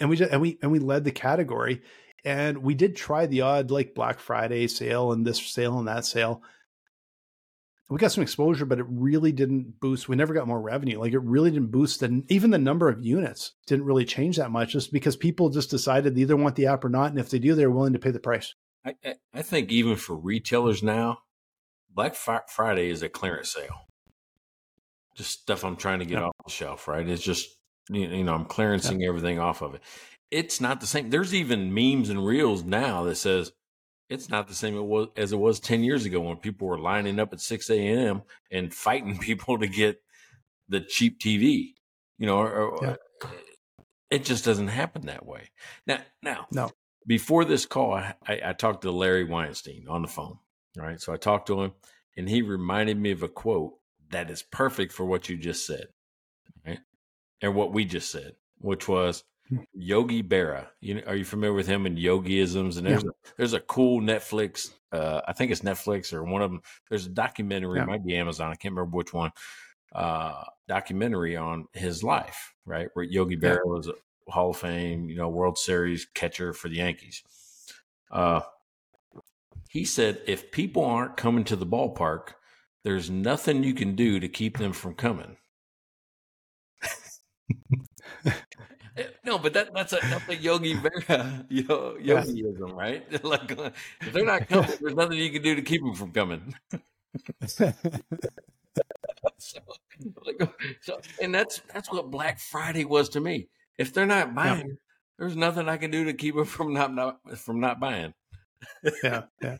and 0.00 0.08
we 0.08 0.16
just 0.16 0.30
and 0.30 0.40
we 0.40 0.58
and 0.62 0.70
we 0.70 0.78
led 0.78 1.04
the 1.04 1.10
category 1.10 1.82
and 2.24 2.58
we 2.58 2.74
did 2.74 2.96
try 2.96 3.26
the 3.26 3.42
odd 3.42 3.70
like 3.70 3.94
black 3.94 4.18
friday 4.18 4.66
sale 4.66 5.12
and 5.12 5.26
this 5.26 5.44
sale 5.44 5.78
and 5.78 5.88
that 5.88 6.04
sale 6.04 6.42
we 7.90 7.98
got 7.98 8.12
some 8.12 8.22
exposure 8.22 8.64
but 8.64 8.78
it 8.78 8.86
really 8.88 9.30
didn't 9.32 9.78
boost 9.80 10.08
we 10.08 10.16
never 10.16 10.34
got 10.34 10.46
more 10.48 10.60
revenue 10.60 10.98
like 10.98 11.12
it 11.12 11.22
really 11.22 11.50
didn't 11.50 11.70
boost 11.70 12.02
And 12.02 12.30
even 12.30 12.50
the 12.50 12.58
number 12.58 12.88
of 12.88 13.04
units 13.04 13.52
didn't 13.66 13.84
really 13.84 14.04
change 14.04 14.36
that 14.36 14.50
much 14.50 14.72
just 14.72 14.92
because 14.92 15.16
people 15.16 15.50
just 15.50 15.70
decided 15.70 16.14
they 16.14 16.22
either 16.22 16.36
want 16.36 16.56
the 16.56 16.66
app 16.66 16.84
or 16.84 16.88
not 16.88 17.10
and 17.10 17.18
if 17.20 17.30
they 17.30 17.38
do 17.38 17.54
they're 17.54 17.70
willing 17.70 17.92
to 17.92 17.98
pay 17.98 18.10
the 18.10 18.18
price 18.20 18.54
I, 18.84 18.94
I- 19.32 19.42
think 19.42 19.70
even 19.72 19.96
for 19.96 20.14
retailers 20.14 20.82
now, 20.82 21.20
Black 21.90 22.14
Friday 22.14 22.90
is 22.90 23.02
a 23.02 23.08
clearance 23.08 23.50
sale. 23.50 23.86
Just 25.14 25.30
stuff 25.40 25.64
I'm 25.64 25.76
trying 25.76 26.00
to 26.00 26.04
get 26.04 26.18
Yeah. 26.18 26.26
off 26.26 26.34
the 26.44 26.50
shelf, 26.50 26.86
right? 26.88 27.08
It's 27.08 27.22
just 27.22 27.48
you 27.88 28.24
know 28.24 28.34
I'm 28.34 28.44
clearancing 28.44 29.02
everything 29.06 29.38
off 29.38 29.62
of 29.62 29.74
it. 29.74 29.80
It's 30.30 30.60
not 30.60 30.80
the 30.80 30.86
same. 30.86 31.08
There's 31.10 31.34
even 31.34 31.72
memes 31.72 32.10
and 32.10 32.26
reels 32.26 32.64
now 32.64 33.04
that 33.04 33.14
says 33.16 33.52
it's 34.08 34.28
not 34.28 34.48
the 34.48 34.54
same 34.54 34.76
it 34.76 34.82
was 34.84 35.08
as 35.16 35.32
it 35.32 35.38
was 35.38 35.60
ten 35.60 35.82
years 35.82 36.04
ago 36.04 36.20
when 36.20 36.36
people 36.36 36.68
were 36.68 36.78
lining 36.78 37.18
up 37.18 37.32
at 37.32 37.40
six 37.40 37.70
a.m. 37.70 38.22
and 38.50 38.72
fighting 38.86 39.18
people 39.18 39.58
to 39.58 39.66
get 39.66 40.00
the 40.68 40.80
cheap 40.80 41.18
TV. 41.20 41.74
You 42.18 42.26
know, 42.26 42.38
or, 42.38 42.78
Yeah. 42.82 42.96
it 44.10 44.24
just 44.24 44.44
doesn't 44.44 44.68
happen 44.68 45.06
that 45.06 45.26
way. 45.26 45.50
Now, 45.86 46.00
now, 46.22 46.46
No. 46.52 46.70
Before 47.06 47.44
this 47.44 47.66
call, 47.66 47.92
I, 47.94 48.14
I, 48.26 48.40
I 48.46 48.52
talked 48.54 48.82
to 48.82 48.90
Larry 48.90 49.24
Weinstein 49.24 49.86
on 49.88 50.00
the 50.02 50.08
phone. 50.08 50.38
Right. 50.76 51.00
so 51.00 51.12
I 51.12 51.16
talked 51.18 51.46
to 51.48 51.60
him, 51.62 51.72
and 52.16 52.28
he 52.28 52.42
reminded 52.42 52.98
me 52.98 53.10
of 53.12 53.22
a 53.22 53.28
quote 53.28 53.74
that 54.10 54.30
is 54.30 54.42
perfect 54.42 54.92
for 54.92 55.04
what 55.04 55.28
you 55.28 55.36
just 55.36 55.66
said, 55.66 55.86
right? 56.66 56.78
And 57.42 57.54
what 57.54 57.72
we 57.72 57.84
just 57.84 58.10
said, 58.10 58.32
which 58.58 58.88
was 58.88 59.22
Yogi 59.72 60.22
Berra. 60.22 60.68
You 60.80 60.94
know, 60.94 61.02
are 61.06 61.16
you 61.16 61.24
familiar 61.24 61.54
with 61.54 61.66
him 61.66 61.86
and 61.86 61.98
yogiisms? 61.98 62.78
And 62.78 62.86
there's 62.86 63.04
a, 63.04 63.10
there's 63.36 63.52
a 63.52 63.60
cool 63.60 64.00
Netflix. 64.00 64.70
Uh, 64.92 65.20
I 65.26 65.32
think 65.32 65.50
it's 65.50 65.60
Netflix 65.60 66.12
or 66.12 66.24
one 66.24 66.42
of 66.42 66.50
them. 66.50 66.62
There's 66.88 67.06
a 67.06 67.10
documentary. 67.10 67.78
Yeah. 67.78 67.84
It 67.84 67.88
might 67.88 68.04
be 68.04 68.16
Amazon. 68.16 68.50
I 68.50 68.54
can't 68.54 68.74
remember 68.74 68.96
which 68.96 69.12
one. 69.12 69.32
Uh, 69.94 70.44
documentary 70.66 71.36
on 71.36 71.66
his 71.72 72.02
life, 72.02 72.54
right? 72.64 72.88
Where 72.94 73.04
Yogi 73.04 73.38
Yeah. 73.40 73.50
Berra 73.50 73.66
was 73.66 73.88
a 73.88 73.94
Hall 74.30 74.50
of 74.50 74.56
Fame, 74.56 75.08
you 75.08 75.16
know, 75.16 75.28
World 75.28 75.58
Series 75.58 76.06
catcher 76.14 76.52
for 76.52 76.68
the 76.68 76.76
Yankees. 76.76 77.22
Uh, 78.10 78.40
he 79.68 79.84
said, 79.84 80.20
if 80.26 80.50
people 80.52 80.84
aren't 80.84 81.16
coming 81.16 81.44
to 81.44 81.56
the 81.56 81.66
ballpark, 81.66 82.34
there's 82.84 83.10
nothing 83.10 83.64
you 83.64 83.74
can 83.74 83.94
do 83.96 84.20
to 84.20 84.28
keep 84.28 84.58
them 84.58 84.72
from 84.72 84.94
coming. 84.94 85.36
no, 89.24 89.38
but 89.38 89.52
that, 89.54 89.74
that's 89.74 89.92
a 89.92 89.98
that's 90.02 90.28
a 90.28 90.36
Yogi 90.36 90.74
Berra 90.74 91.44
yo, 91.50 91.96
yogiism, 91.96 92.74
right? 92.74 93.24
like 93.24 93.58
uh, 93.58 93.70
if 94.00 94.12
they're 94.12 94.24
not 94.24 94.48
coming, 94.48 94.70
there's 94.80 94.94
nothing 94.94 95.18
you 95.18 95.30
can 95.30 95.42
do 95.42 95.54
to 95.54 95.62
keep 95.62 95.82
them 95.82 95.94
from 95.94 96.12
coming. 96.12 96.54
so, 97.46 97.72
like, 100.24 100.54
so, 100.80 101.00
and 101.20 101.34
that's 101.34 101.60
that's 101.72 101.90
what 101.90 102.10
Black 102.10 102.38
Friday 102.38 102.84
was 102.84 103.08
to 103.10 103.20
me. 103.20 103.48
If 103.78 103.92
they're 103.92 104.06
not 104.06 104.34
buying, 104.34 104.68
yeah. 104.68 104.74
there's 105.18 105.36
nothing 105.36 105.68
I 105.68 105.76
can 105.76 105.90
do 105.90 106.04
to 106.04 106.12
keep 106.12 106.36
them 106.36 106.44
from 106.44 106.72
not, 106.72 106.94
not 106.94 107.38
from 107.38 107.60
not 107.60 107.80
buying. 107.80 108.14
yeah, 109.02 109.22
yeah. 109.42 109.56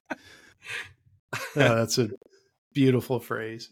yeah, 1.57 1.75
that's 1.75 1.99
a 1.99 2.11
beautiful 2.75 3.21
phrase. 3.21 3.71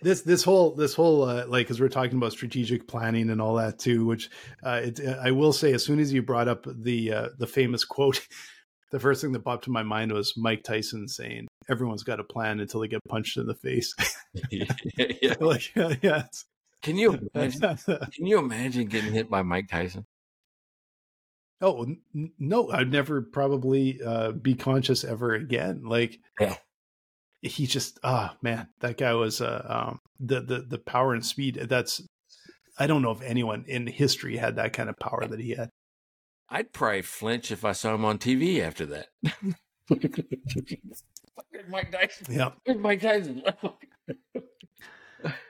This 0.00 0.22
this 0.22 0.44
whole 0.44 0.74
this 0.74 0.94
whole 0.94 1.24
uh, 1.24 1.46
like 1.46 1.66
because 1.66 1.80
we're 1.80 1.88
talking 1.88 2.16
about 2.16 2.32
strategic 2.32 2.88
planning 2.88 3.30
and 3.30 3.42
all 3.42 3.56
that 3.56 3.78
too 3.78 4.06
which 4.06 4.30
uh, 4.62 4.80
it, 4.84 5.00
i 5.22 5.30
will 5.30 5.52
say 5.52 5.72
as 5.72 5.84
soon 5.84 5.98
as 5.98 6.12
you 6.12 6.22
brought 6.22 6.48
up 6.48 6.66
the 6.66 7.12
uh, 7.12 7.28
the 7.38 7.46
famous 7.46 7.84
quote 7.84 8.26
the 8.92 9.00
first 9.00 9.20
thing 9.20 9.32
that 9.32 9.44
popped 9.44 9.64
to 9.64 9.70
my 9.70 9.82
mind 9.82 10.12
was 10.12 10.34
mike 10.36 10.62
tyson 10.62 11.08
saying 11.08 11.46
everyone's 11.68 12.02
got 12.02 12.20
a 12.20 12.24
plan 12.24 12.60
until 12.60 12.80
they 12.80 12.88
get 12.88 13.00
punched 13.08 13.36
in 13.36 13.46
the 13.46 13.54
face. 13.54 13.94
Yeah, 14.50 15.34
like 15.40 15.74
yeah, 15.74 15.94
yeah 16.02 16.22
can 16.82 16.96
you 16.98 17.18
imagine 17.34 17.78
can 17.86 18.26
you 18.26 18.38
imagine 18.38 18.86
getting 18.86 19.12
hit 19.12 19.30
by 19.30 19.42
mike 19.42 19.68
tyson? 19.68 20.04
Oh 21.60 21.84
n- 21.84 22.32
no, 22.38 22.70
I'd 22.70 22.90
never 22.90 23.22
probably 23.22 24.00
uh, 24.04 24.32
be 24.32 24.54
conscious 24.54 25.04
ever 25.04 25.32
again. 25.34 25.82
Like, 25.84 26.18
yeah 26.38 26.56
he 27.44 27.66
just 27.66 27.98
oh 28.02 28.30
man 28.42 28.68
that 28.80 28.96
guy 28.96 29.14
was 29.14 29.40
uh, 29.40 29.64
um, 29.68 29.98
the 30.18 30.40
the 30.40 30.64
the 30.68 30.78
power 30.78 31.14
and 31.14 31.24
speed 31.24 31.66
that's 31.68 32.02
i 32.78 32.86
don't 32.86 33.02
know 33.02 33.10
if 33.10 33.22
anyone 33.22 33.64
in 33.68 33.86
history 33.86 34.36
had 34.36 34.56
that 34.56 34.72
kind 34.72 34.88
of 34.88 34.98
power 34.98 35.26
that 35.26 35.40
he 35.40 35.50
had. 35.50 35.70
I'd 36.48 36.72
probably 36.72 37.02
flinch 37.02 37.50
if 37.50 37.64
i 37.64 37.72
saw 37.72 37.94
him 37.94 38.04
on 38.04 38.18
tv 38.18 38.60
after 38.60 38.86
that. 38.86 39.08
Mike 41.68 41.90
tyson. 41.90 42.26
Yeah. 42.30 42.50
Mike 42.74 43.00
tyson. 43.00 43.42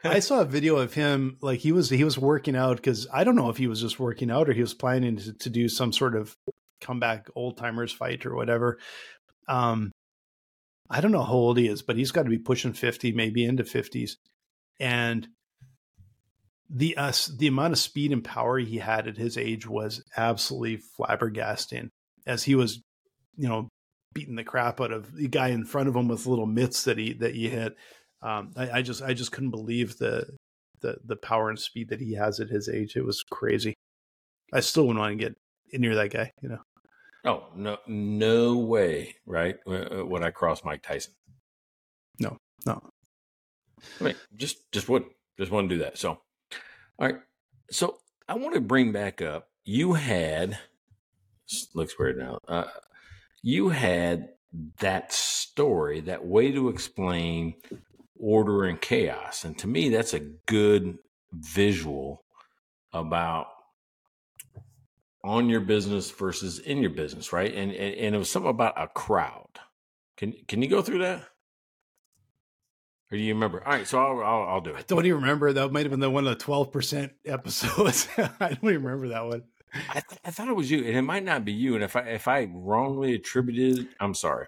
I 0.05 0.21
saw 0.21 0.41
a 0.41 0.45
video 0.45 0.77
of 0.77 0.95
him 0.95 1.37
like 1.41 1.61
he 1.61 1.73
was 1.73 1.91
he 1.91 2.05
was 2.05 2.19
working 2.19 2.57
out 2.57 2.77
because 2.77 3.07
I 3.13 3.25
don't 3.25 3.37
know 3.37 3.51
if 3.51 3.57
he 3.57 3.67
was 3.67 3.81
just 3.81 3.99
working 3.99 4.31
out 4.31 4.49
or 4.49 4.53
he 4.53 4.61
was 4.61 4.75
planning 4.75 5.17
to, 5.17 5.33
to 5.33 5.51
do 5.51 5.69
some 5.69 5.93
sort 5.93 6.15
of 6.15 6.37
comeback 6.81 7.29
old 7.35 7.57
timers 7.57 7.93
fight 7.93 8.25
or 8.25 8.35
whatever. 8.35 8.79
Um, 9.49 9.91
I 10.91 11.01
don't 11.01 11.13
know 11.13 11.23
how 11.23 11.33
old 11.33 11.59
he 11.59 11.67
is, 11.67 11.83
but 11.83 11.97
he's 11.97 12.13
got 12.13 12.25
to 12.25 12.31
be 12.31 12.39
pushing 12.39 12.73
50, 12.73 13.13
maybe 13.13 13.45
into 13.45 13.65
50s. 13.65 14.13
And 14.79 15.29
the 16.69 16.97
uh, 16.97 17.13
the 17.37 17.47
amount 17.47 17.73
of 17.73 17.79
speed 17.79 18.13
and 18.13 18.25
power 18.25 18.59
he 18.59 18.79
had 18.79 19.07
at 19.07 19.17
his 19.17 19.37
age 19.37 19.67
was 19.67 20.03
absolutely 20.17 20.83
flabbergasting 20.99 21.89
as 22.27 22.43
he 22.43 22.55
was, 22.55 22.83
you 23.37 23.49
know, 23.49 23.69
beating 24.15 24.37
the 24.37 24.45
crap 24.45 24.81
out 24.81 24.93
of 24.93 25.15
the 25.15 25.29
guy 25.29 25.49
in 25.49 25.65
front 25.65 25.89
of 25.89 25.97
him 25.97 26.09
with 26.09 26.27
little 26.27 26.47
mitts 26.47 26.85
that 26.85 26.99
he 26.99 27.13
that 27.15 27.35
he 27.35 27.49
hit. 27.49 27.75
Um, 28.23 28.53
I, 28.57 28.71
I 28.79 28.83
just 28.83 29.03
I 29.03 29.13
just 29.15 29.33
couldn't 29.33 29.51
believe 29.51 29.99
the 29.99 30.27
the 30.81 30.97
the 31.05 31.17
power 31.17 31.49
and 31.49 31.59
speed 31.59 31.91
that 31.91 32.01
he 32.01 32.15
has 32.15 32.41
at 32.41 32.49
his 32.49 32.69
age. 32.69 32.97
It 32.97 33.05
was 33.05 33.23
crazy. 33.31 33.75
I 34.53 34.61
still 34.61 34.87
wouldn't 34.87 35.01
want 35.01 35.19
to 35.19 35.25
get 35.25 35.81
near 35.81 35.95
that 35.97 36.13
guy, 36.13 36.31
you 36.41 36.49
know. 36.49 36.61
Oh 37.25 37.45
no, 37.57 37.79
no 37.87 38.59
way! 38.59 39.17
Right? 39.27 39.57
Would 39.67 40.23
I 40.23 40.31
cross 40.31 40.65
Mike 40.65 40.83
Tyson? 40.83 41.15
No, 42.21 42.37
no. 42.67 42.83
I 44.01 44.05
mean, 44.05 44.15
just 44.37 44.71
just 44.73 44.89
would 44.89 45.05
just 45.39 45.51
want 45.51 45.69
to 45.69 45.75
do 45.75 45.83
that. 45.83 45.99
So, 45.99 46.11
all 46.11 46.21
right. 46.99 47.17
So 47.71 47.99
I 48.29 48.35
want 48.35 48.55
to 48.55 48.61
bring 48.61 48.93
back 48.93 49.23
up. 49.23 49.49
You 49.65 49.95
had 49.95 50.59
looks 51.75 51.99
weird 51.99 52.19
now. 52.19 52.39
Uh, 52.47 52.65
you 53.43 53.71
had 53.71 54.29
that 54.81 55.13
story, 55.13 56.01
that 56.01 56.27
way 56.27 56.53
to 56.53 56.69
explain 56.69 57.55
order 58.19 58.65
and 58.65 58.81
chaos, 58.81 59.45
and 59.45 59.59
to 59.59 59.67
me, 59.67 59.89
that's 59.89 60.15
a 60.15 60.21
good 60.21 60.99
visual 61.33 62.25
about 62.93 63.49
on 65.25 65.49
your 65.49 65.61
business 65.61 66.11
versus 66.11 66.59
in 66.61 66.83
your 66.83 66.91
business, 66.91 67.33
right? 67.33 67.53
And, 67.53 67.73
and 67.73 67.95
and, 67.95 68.15
it 68.15 68.19
was 68.19 68.31
something 68.31 68.51
about 68.51 68.75
a 68.81 68.87
crowd. 68.87 69.59
Can 70.17 70.35
can 70.47 70.63
you 70.63 70.69
go 70.69 70.83
through 70.83 70.99
that? 70.99 71.23
Or 73.11 73.17
do 73.17 73.23
you 73.23 73.35
remember? 73.35 73.65
All 73.65 73.73
right, 73.73 73.87
so 73.87 73.99
I'll 73.99 74.23
I'll, 74.23 74.49
I'll 74.49 74.61
do 74.61 74.71
it. 74.71 74.77
I 74.77 74.83
don't 74.87 75.07
even 75.07 75.23
remember. 75.23 75.53
That 75.53 75.73
might 75.73 75.85
have 75.85 75.91
been 75.91 76.01
the 76.01 76.11
one 76.11 76.27
of 76.27 76.39
the 76.39 76.45
twelve 76.45 76.71
percent 76.71 77.13
episodes. 77.25 78.07
I 78.19 78.29
don't 78.49 78.65
even 78.65 78.85
remember 78.85 79.09
that 79.09 79.25
one. 79.25 79.45
I, 79.89 80.03
th- 80.09 80.21
I 80.25 80.31
thought 80.31 80.49
it 80.49 80.55
was 80.55 80.71
you, 80.71 80.85
and 80.85 80.97
it 80.97 81.03
might 81.03 81.25
not 81.25 81.45
be 81.45 81.53
you. 81.53 81.75
And 81.75 81.83
if 81.83 81.97
I 81.97 82.01
if 82.01 82.29
I 82.29 82.49
wrongly 82.53 83.15
attributed, 83.15 83.89
I'm 83.99 84.15
sorry. 84.15 84.47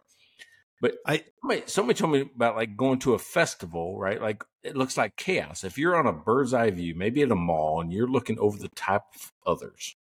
But 0.81 0.97
I 1.07 1.25
somebody, 1.41 1.63
somebody 1.67 1.99
told 1.99 2.13
me 2.13 2.31
about 2.37 2.55
like 2.55 2.77
going 2.77 2.99
to 3.01 3.15
a 3.15 3.19
festival, 3.19 3.99
right? 3.99 4.21
Like 4.21 4.45
it 4.63 4.77
looks 4.77 4.99
like 4.99 5.17
chaos. 5.17 5.65
If 5.65 5.79
you're 5.79 5.97
on 5.97 6.07
a 6.07 6.13
bird's 6.13 6.53
eye 6.53 6.71
view, 6.71 6.95
maybe 6.95 7.23
at 7.23 7.31
a 7.31 7.37
mall, 7.37 7.81
and 7.81 7.93
you're 7.93 8.07
looking 8.11 8.39
over 8.39 8.59
the 8.59 8.69
top 8.69 9.15
of 9.15 9.33
others, 9.47 9.97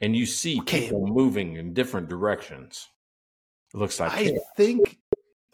and 0.00 0.16
you 0.16 0.26
see 0.26 0.60
okay. 0.60 0.82
people 0.82 1.06
moving 1.06 1.56
in 1.56 1.74
different 1.74 2.08
directions. 2.08 2.88
It 3.74 3.78
looks 3.78 3.98
like 3.98 4.12
I 4.12 4.24
chaos. 4.24 4.40
think 4.56 4.98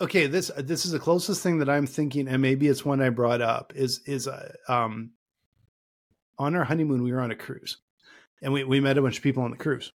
okay 0.00 0.26
this 0.26 0.50
this 0.58 0.84
is 0.84 0.92
the 0.92 0.98
closest 0.98 1.42
thing 1.42 1.58
that 1.58 1.70
I'm 1.70 1.86
thinking, 1.86 2.28
and 2.28 2.42
maybe 2.42 2.68
it's 2.68 2.84
one 2.84 3.00
I 3.00 3.10
brought 3.10 3.40
up 3.40 3.72
is 3.74 4.00
is 4.06 4.28
uh, 4.28 4.52
um 4.68 5.12
on 6.38 6.56
our 6.56 6.64
honeymoon 6.64 7.02
we 7.02 7.12
were 7.12 7.20
on 7.20 7.30
a 7.30 7.36
cruise, 7.36 7.78
and 8.42 8.52
we 8.52 8.64
we 8.64 8.80
met 8.80 8.98
a 8.98 9.02
bunch 9.02 9.16
of 9.16 9.22
people 9.22 9.42
on 9.42 9.50
the 9.50 9.56
cruise, 9.56 9.92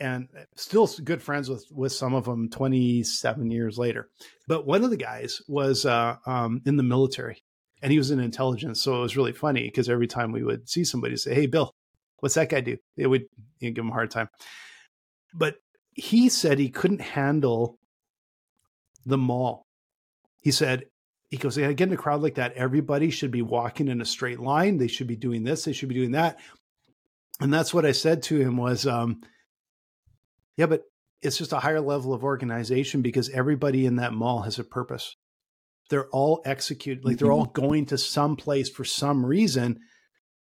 and 0.00 0.28
still 0.56 0.88
good 1.04 1.22
friends 1.22 1.48
with 1.48 1.66
with 1.70 1.92
some 1.92 2.14
of 2.14 2.24
them 2.24 2.48
27 2.48 3.50
years 3.50 3.78
later. 3.78 4.08
But 4.46 4.66
one 4.66 4.84
of 4.84 4.90
the 4.90 4.96
guys 4.96 5.42
was 5.48 5.84
uh, 5.84 6.16
um, 6.26 6.62
in 6.64 6.76
the 6.76 6.82
military, 6.82 7.42
and 7.82 7.92
he 7.92 7.98
was 7.98 8.10
in 8.10 8.20
intelligence, 8.20 8.80
so 8.80 8.96
it 8.96 9.00
was 9.00 9.16
really 9.16 9.32
funny 9.32 9.64
because 9.64 9.88
every 9.88 10.06
time 10.06 10.32
we 10.32 10.42
would 10.42 10.68
see 10.68 10.84
somebody 10.84 11.16
say, 11.16 11.34
"Hey, 11.34 11.46
Bill." 11.46 11.74
What's 12.20 12.34
that 12.34 12.48
guy 12.48 12.60
do? 12.60 12.78
It 12.96 13.06
would 13.06 13.26
you 13.60 13.70
know, 13.70 13.74
give 13.74 13.84
him 13.84 13.90
a 13.90 13.94
hard 13.94 14.10
time. 14.10 14.28
But 15.34 15.56
he 15.92 16.28
said 16.28 16.58
he 16.58 16.70
couldn't 16.70 17.00
handle 17.00 17.78
the 19.04 19.18
mall. 19.18 19.66
He 20.40 20.50
said, 20.50 20.84
he 21.30 21.36
goes, 21.36 21.58
yeah, 21.58 21.72
get 21.72 21.88
in 21.88 21.94
a 21.94 21.98
crowd 21.98 22.22
like 22.22 22.36
that, 22.36 22.54
everybody 22.54 23.10
should 23.10 23.30
be 23.30 23.42
walking 23.42 23.88
in 23.88 24.00
a 24.00 24.06
straight 24.06 24.40
line. 24.40 24.78
They 24.78 24.88
should 24.88 25.06
be 25.06 25.16
doing 25.16 25.44
this. 25.44 25.64
They 25.64 25.72
should 25.72 25.88
be 25.88 25.94
doing 25.94 26.12
that. 26.12 26.38
And 27.40 27.52
that's 27.52 27.74
what 27.74 27.84
I 27.84 27.92
said 27.92 28.22
to 28.24 28.38
him 28.38 28.56
was, 28.56 28.86
um, 28.86 29.20
yeah, 30.56 30.66
but 30.66 30.82
it's 31.20 31.38
just 31.38 31.52
a 31.52 31.58
higher 31.58 31.80
level 31.80 32.14
of 32.14 32.24
organization 32.24 33.02
because 33.02 33.28
everybody 33.30 33.86
in 33.86 33.96
that 33.96 34.12
mall 34.12 34.42
has 34.42 34.58
a 34.58 34.64
purpose. 34.64 35.16
They're 35.90 36.08
all 36.08 36.42
executed, 36.44 37.04
like 37.04 37.18
they're 37.18 37.32
all 37.32 37.46
mm-hmm. 37.46 37.60
going 37.60 37.86
to 37.86 37.98
some 37.98 38.36
place 38.36 38.68
for 38.70 38.84
some 38.84 39.24
reason. 39.24 39.80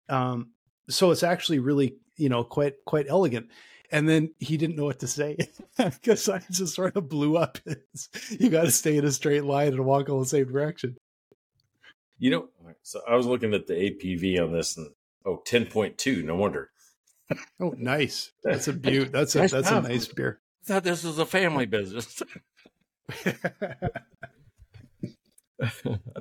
Um, 0.08 0.52
so 0.88 1.10
it's 1.10 1.22
actually 1.22 1.58
really 1.58 1.96
you 2.16 2.28
know 2.28 2.44
quite 2.44 2.84
quite 2.84 3.06
elegant 3.08 3.48
and 3.90 4.08
then 4.08 4.34
he 4.38 4.56
didn't 4.56 4.76
know 4.76 4.84
what 4.84 5.00
to 5.00 5.06
say 5.06 5.36
because 5.76 6.28
I 6.28 6.42
just 6.50 6.74
sort 6.74 6.96
of 6.96 7.08
blew 7.08 7.36
up. 7.36 7.58
you 8.38 8.50
got 8.50 8.64
to 8.64 8.70
stay 8.70 8.96
in 8.96 9.04
a 9.04 9.12
straight 9.12 9.44
line 9.44 9.68
and 9.68 9.84
walk 9.84 10.08
all 10.08 10.20
the 10.20 10.26
same 10.26 10.46
direction. 10.46 10.96
You 12.18 12.30
know, 12.30 12.48
so 12.82 13.00
I 13.08 13.14
was 13.14 13.26
looking 13.26 13.54
at 13.54 13.66
the 13.66 13.74
ABV 13.74 14.42
on 14.42 14.52
this 14.52 14.76
and 14.76 14.90
oh, 15.24 15.42
10.2. 15.46 16.24
No 16.24 16.34
wonder. 16.34 16.70
oh, 17.60 17.74
nice. 17.78 18.32
That's 18.42 18.68
a 18.68 18.72
beaut. 18.72 19.12
That's 19.12 19.34
a, 19.36 19.46
that's 19.46 19.70
a 19.70 19.80
nice 19.80 20.06
beer. 20.06 20.40
I 20.64 20.66
thought 20.66 20.84
this 20.84 21.04
was 21.04 21.18
a 21.18 21.26
family 21.26 21.66
business. 21.66 22.22
I 23.24 23.34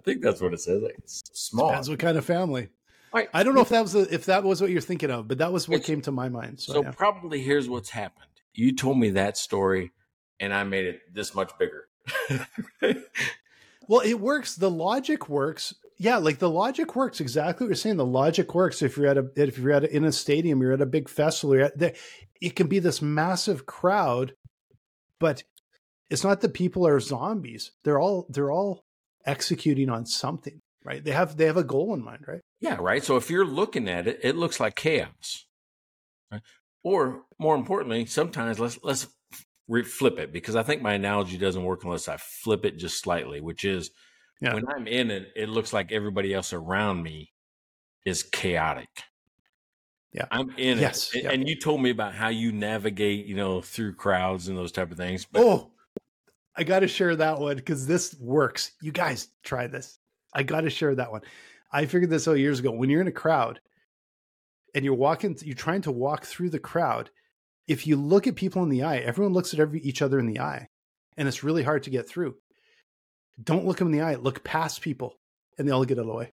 think 0.05 0.21
that's 0.21 0.39
what 0.39 0.53
it 0.53 0.61
says. 0.61 0.83
Like, 0.83 0.97
small. 1.05 1.69
Depends 1.69 1.89
what 1.89 1.99
kind 1.99 2.17
of 2.17 2.25
family. 2.25 2.69
Right. 3.13 3.29
I 3.33 3.43
don't 3.43 3.55
know 3.55 3.61
if 3.61 3.69
that 3.69 3.81
was 3.81 3.95
a, 3.95 4.13
if 4.13 4.25
that 4.25 4.43
was 4.43 4.61
what 4.61 4.69
you're 4.69 4.81
thinking 4.81 5.11
of, 5.11 5.27
but 5.27 5.37
that 5.39 5.51
was 5.51 5.67
what 5.67 5.77
it's, 5.77 5.87
came 5.87 6.01
to 6.01 6.11
my 6.11 6.29
mind. 6.29 6.59
So, 6.59 6.73
so 6.73 6.83
yeah. 6.83 6.91
probably 6.91 7.41
here's 7.41 7.69
what's 7.69 7.89
happened. 7.89 8.25
You 8.53 8.75
told 8.75 8.97
me 8.97 9.11
that 9.11 9.37
story, 9.37 9.91
and 10.39 10.53
I 10.53 10.63
made 10.63 10.85
it 10.85 11.01
this 11.13 11.33
much 11.33 11.51
bigger. 11.57 11.87
well, 13.87 14.01
it 14.01 14.19
works. 14.19 14.55
The 14.55 14.69
logic 14.69 15.29
works. 15.29 15.73
Yeah, 15.97 16.17
like 16.17 16.39
the 16.39 16.49
logic 16.49 16.95
works 16.95 17.19
exactly 17.19 17.65
what 17.65 17.69
you're 17.69 17.75
saying. 17.75 17.97
The 17.97 18.05
logic 18.05 18.53
works 18.53 18.81
if 18.81 18.97
you're 18.97 19.07
at 19.07 19.17
a 19.17 19.29
if 19.35 19.57
you're 19.57 19.71
at 19.71 19.83
a, 19.83 19.95
in 19.95 20.05
a 20.05 20.11
stadium, 20.11 20.61
you're 20.61 20.73
at 20.73 20.81
a 20.81 20.85
big 20.85 21.09
festival. 21.09 21.55
You're 21.55 21.65
at, 21.65 21.95
it 22.41 22.55
can 22.55 22.67
be 22.67 22.79
this 22.79 23.01
massive 23.01 23.65
crowd, 23.65 24.33
but 25.19 25.43
it's 26.09 26.23
not 26.23 26.41
that 26.41 26.53
people 26.53 26.85
are 26.85 26.99
zombies. 26.99 27.71
They're 27.83 27.99
all 27.99 28.27
they're 28.29 28.51
all 28.51 28.83
executing 29.25 29.89
on 29.89 30.05
something 30.05 30.61
right? 30.87 31.03
They 31.03 31.11
have 31.11 31.35
they 31.37 31.45
have 31.45 31.57
a 31.57 31.63
goal 31.63 31.93
in 31.93 32.03
mind, 32.03 32.23
right? 32.27 32.41
Yeah, 32.61 32.77
right. 32.79 33.03
So 33.03 33.17
if 33.17 33.29
you're 33.29 33.45
looking 33.45 33.89
at 33.89 34.07
it, 34.07 34.21
it 34.23 34.35
looks 34.37 34.59
like 34.59 34.75
chaos. 34.75 35.45
Right? 36.31 36.41
Or 36.83 37.23
more 37.37 37.55
importantly, 37.55 38.05
sometimes 38.05 38.57
let's 38.59 38.79
let's 38.83 39.07
flip 39.85 40.17
it 40.17 40.31
because 40.31 40.55
I 40.55 40.63
think 40.63 40.81
my 40.81 40.93
analogy 40.93 41.37
doesn't 41.37 41.63
work 41.63 41.83
unless 41.83 42.07
I 42.07 42.15
flip 42.17 42.65
it 42.65 42.77
just 42.77 43.01
slightly, 43.01 43.41
which 43.41 43.65
is 43.65 43.91
Yeah. 44.39 44.53
when 44.53 44.63
I'm 44.69 44.87
in 44.87 45.11
it, 45.11 45.27
it 45.35 45.49
looks 45.49 45.73
like 45.73 45.91
everybody 45.91 46.33
else 46.33 46.53
around 46.53 47.03
me 47.03 47.33
is 48.05 48.23
chaotic. 48.23 48.87
Yeah. 50.13 50.25
I'm 50.31 50.51
in 50.57 50.79
Yes, 50.79 51.09
it. 51.13 51.15
And- 51.15 51.23
yeah. 51.25 51.31
And 51.31 51.49
you 51.49 51.57
told 51.59 51.81
me 51.81 51.89
about 51.89 52.13
how 52.15 52.29
you 52.29 52.53
navigate, 52.53 53.25
you 53.25 53.35
know, 53.35 53.61
through 53.61 53.95
crowds 53.95 54.47
and 54.47 54.57
those 54.57 54.71
type 54.71 54.89
of 54.89 54.97
things. 54.97 55.25
But 55.25 55.43
oh, 55.43 55.71
I 56.55 56.63
got 56.63 56.79
to 56.79 56.87
share 56.87 57.15
that 57.17 57.39
one 57.39 57.57
because 57.57 57.85
this 57.85 58.15
works. 58.19 58.71
You 58.81 58.93
guys 58.93 59.27
try 59.43 59.67
this. 59.67 59.99
I 60.37 60.43
got 60.43 60.61
to 60.61 60.69
share 60.69 60.95
that 60.95 61.11
one. 61.11 61.21
I 61.71 61.85
figured 61.85 62.09
this 62.11 62.27
out 62.27 62.33
years 62.37 62.59
ago. 62.59 62.71
When 62.71 62.89
you're 62.89 63.01
in 63.01 63.07
a 63.07 63.11
crowd 63.11 63.59
and 64.75 64.85
you're 64.85 64.93
walking, 64.93 65.35
you're 65.43 65.55
trying 65.55 65.81
to 65.81 65.91
walk 65.91 66.25
through 66.25 66.51
the 66.51 66.59
crowd. 66.59 67.09
If 67.67 67.85
you 67.87 67.97
look 67.97 68.27
at 68.27 68.35
people 68.35 68.63
in 68.63 68.69
the 68.69 68.83
eye, 68.83 68.97
everyone 68.99 69.33
looks 69.33 69.53
at 69.53 69.59
every, 69.59 69.81
each 69.81 70.01
other 70.01 70.19
in 70.19 70.27
the 70.27 70.39
eye, 70.39 70.69
and 71.17 71.27
it's 71.27 71.43
really 71.43 71.63
hard 71.63 71.83
to 71.83 71.89
get 71.89 72.07
through. 72.07 72.35
Don't 73.43 73.65
look 73.65 73.77
them 73.77 73.87
in 73.87 73.93
the 73.93 74.01
eye. 74.01 74.15
Look 74.15 74.43
past 74.43 74.81
people, 74.81 75.15
and 75.57 75.67
they'll 75.67 75.83
get 75.83 75.97
out 75.97 76.01
of 76.01 76.07
the 76.07 76.13
way. 76.13 76.31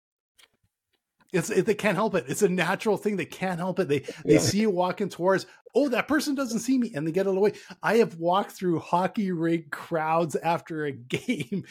It's 1.32 1.50
it, 1.50 1.66
they 1.66 1.74
can't 1.74 1.96
help 1.96 2.14
it. 2.14 2.26
It's 2.28 2.44
a 2.44 2.50
natural 2.50 2.98
thing. 2.98 3.16
They 3.16 3.26
can't 3.26 3.60
help 3.60 3.80
it. 3.80 3.88
They 3.88 4.00
they 4.24 4.36
Yeah. 4.36 4.40
see 4.40 4.60
you 4.60 4.70
walking 4.70 5.10
towards. 5.10 5.48
Oh, 5.74 5.90
that 5.90 6.08
person 6.08 6.36
doesn't 6.36 6.60
see 6.60 6.78
me, 6.78 6.92
and 6.94 7.08
they 7.08 7.12
get 7.12 7.26
out 7.26 7.30
of 7.30 7.36
the 7.36 7.42
way. 7.42 7.54
I 7.82 7.96
have 7.98 8.16
walked 8.20 8.52
through 8.52 8.80
hockey 8.80 9.32
rink 9.32 9.72
crowds 9.72 10.36
after 10.36 10.86
a 10.86 10.92
game, 10.92 11.64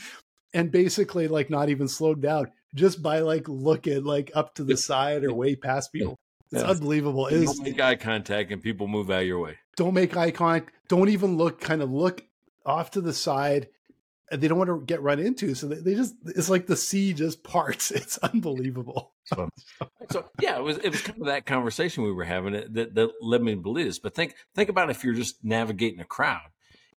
and 0.55 0.71
basically 0.71 1.29
like 1.29 1.51
not 1.51 1.69
even 1.69 1.89
slowed 1.89 2.21
down 2.21 2.51
just 2.75 3.03
by 3.03 3.21
like 3.21 3.49
looking 3.49 4.05
like 4.05 4.31
up 4.35 4.55
to 4.57 4.65
the 4.65 4.77
side 4.77 5.25
or 5.25 5.33
way 5.35 5.55
past 5.57 5.93
people. 5.93 6.19
It's 6.51 6.63
Yeah. 6.63 6.69
unbelievable. 6.71 7.27
It 7.29 7.41
you 7.41 7.47
don't 7.47 7.63
make 7.63 7.81
eye 7.81 7.97
contact 7.97 8.51
and 8.53 8.63
people 8.63 8.87
move 8.89 9.11
out 9.11 9.23
of 9.23 9.27
your 9.27 9.41
way. 9.41 9.57
don't 9.77 9.95
make 9.95 10.17
eye 10.17 10.31
contact. 10.31 10.73
Don't 10.89 11.09
even 11.09 11.37
look. 11.37 11.61
Kind 11.61 11.81
of 11.83 11.91
look 11.91 12.25
off 12.67 12.91
to 12.93 13.01
the 13.01 13.13
side. 13.15 13.69
They 14.31 14.49
don't 14.49 14.57
want 14.59 14.69
to 14.71 14.83
get 14.87 15.03
run 15.03 15.19
into, 15.19 15.55
so 15.55 15.69
they, 15.69 15.77
they 15.77 15.95
just 15.95 16.15
it's 16.25 16.49
like 16.49 16.67
the 16.67 16.77
sea 16.77 17.13
just 17.13 17.43
parts. 17.55 17.91
It's 17.91 18.19
unbelievable. 18.19 19.11
So, 19.25 19.49
so 20.11 20.25
yeah, 20.41 20.57
it 20.59 20.63
was 20.65 20.79
it 20.79 20.91
was 20.91 21.01
kind 21.01 21.21
of 21.21 21.27
that 21.27 21.47
conversation 21.47 22.03
we 22.03 22.11
were 22.13 22.25
having 22.25 22.55
that, 22.55 22.75
that, 22.75 22.95
that 22.97 23.11
led 23.23 23.41
me 23.41 23.55
to 23.55 23.61
believe 23.61 23.87
this. 23.87 24.01
But 24.01 24.15
think 24.17 24.35
think 24.53 24.69
about 24.69 24.91
if 24.91 25.05
you're 25.05 25.15
just 25.15 25.45
navigating 25.45 26.01
a 26.01 26.05
crowd. 26.05 26.41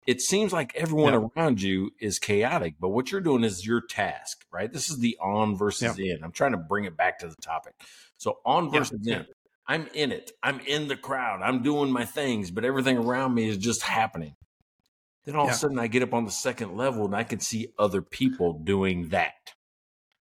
It 0.05 0.21
seems 0.21 0.53
like 0.53 0.75
everyone 0.75 1.13
Yeah. 1.13 1.27
around 1.35 1.61
you 1.61 1.91
is 1.99 2.19
chaotic, 2.19 2.75
but 2.79 2.89
what 2.89 3.11
you're 3.11 3.21
doing 3.21 3.43
is 3.43 3.65
your 3.65 3.81
task, 3.81 4.45
right? 4.51 4.71
This 4.71 4.89
is 4.89 4.99
the 4.99 5.17
on 5.19 5.55
versus 5.55 5.97
in. 5.97 6.23
I'm 6.23 6.31
trying 6.31 6.51
to 6.51 6.57
bring 6.57 6.85
it 6.85 6.95
back 6.95 7.19
to 7.19 7.27
the 7.27 7.35
topic. 7.41 7.73
So 8.17 8.39
on 8.45 8.71
versus 8.71 8.99
yeah. 9.01 9.17
in. 9.17 9.25
I'm 9.67 9.87
in 9.95 10.11
it. 10.11 10.31
I'm 10.43 10.59
in 10.59 10.87
the 10.87 10.95
crowd. 10.95 11.41
I'm 11.41 11.63
doing 11.63 11.91
my 11.91 12.05
things, 12.05 12.51
but 12.51 12.65
everything 12.65 12.97
around 12.97 13.33
me 13.33 13.49
is 13.49 13.57
just 13.57 13.81
happening. 13.81 14.35
Then 15.23 15.35
all 15.35 15.45
Yeah. 15.45 15.51
of 15.51 15.55
a 15.55 15.59
sudden 15.59 15.79
I 15.79 15.87
get 15.87 16.03
up 16.03 16.13
on 16.13 16.25
the 16.25 16.31
second 16.31 16.77
level 16.77 17.05
and 17.05 17.15
I 17.15 17.23
can 17.23 17.39
see 17.39 17.69
other 17.79 18.03
people 18.03 18.53
doing 18.53 19.09
that. 19.09 19.53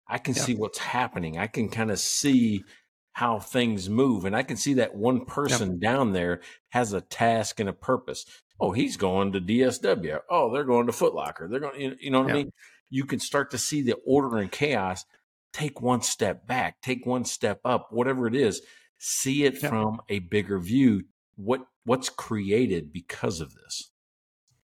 I 0.07 0.17
can 0.17 0.33
Yeah. 0.35 0.41
see 0.41 0.55
what's 0.55 0.79
happening. 0.79 1.37
I 1.37 1.47
can 1.47 1.69
kind 1.69 1.89
of 1.89 1.99
see 1.99 2.65
how 3.13 3.39
things 3.39 3.89
move. 3.89 4.25
And 4.25 4.35
I 4.35 4.43
can 4.43 4.57
see 4.57 4.73
that 4.75 4.95
one 4.95 5.25
person 5.25 5.79
down 5.79 6.11
there 6.11 6.41
has 6.69 6.91
a 6.91 7.01
task 7.01 7.59
and 7.61 7.69
a 7.69 7.73
purpose. 7.73 8.25
Oh, 8.59 8.71
he's 8.71 8.97
going 8.97 9.31
to 9.33 9.41
DSW. 9.41 10.19
Oh, 10.29 10.51
they're 10.53 10.63
going 10.65 10.87
to 10.87 10.91
Foot 10.93 11.13
Locker. 11.15 11.47
They're 11.49 11.59
going, 11.59 11.79
you- 11.79 11.95
you 11.99 12.11
know 12.11 12.19
what 12.21 12.27
Yeah. 12.29 12.33
I 12.33 12.37
mean? 12.37 12.53
You 12.89 13.05
can 13.05 13.19
start 13.19 13.51
to 13.51 13.57
see 13.57 13.81
the 13.81 13.95
order 14.05 14.37
and 14.37 14.51
chaos. 14.51 15.05
Take 15.53 15.81
one 15.81 16.01
step 16.01 16.45
back, 16.47 16.81
take 16.81 17.05
one 17.05 17.25
step 17.25 17.59
up, 17.65 17.87
whatever 17.91 18.27
it 18.27 18.35
is. 18.35 18.61
See 18.97 19.43
it 19.45 19.61
Yeah. 19.61 19.69
from 19.69 20.01
a 20.09 20.19
bigger 20.19 20.59
view. 20.59 21.03
What 21.35 21.61
what's 21.85 22.09
created 22.09 22.91
because 22.91 23.39
of 23.41 23.53
this? 23.55 23.91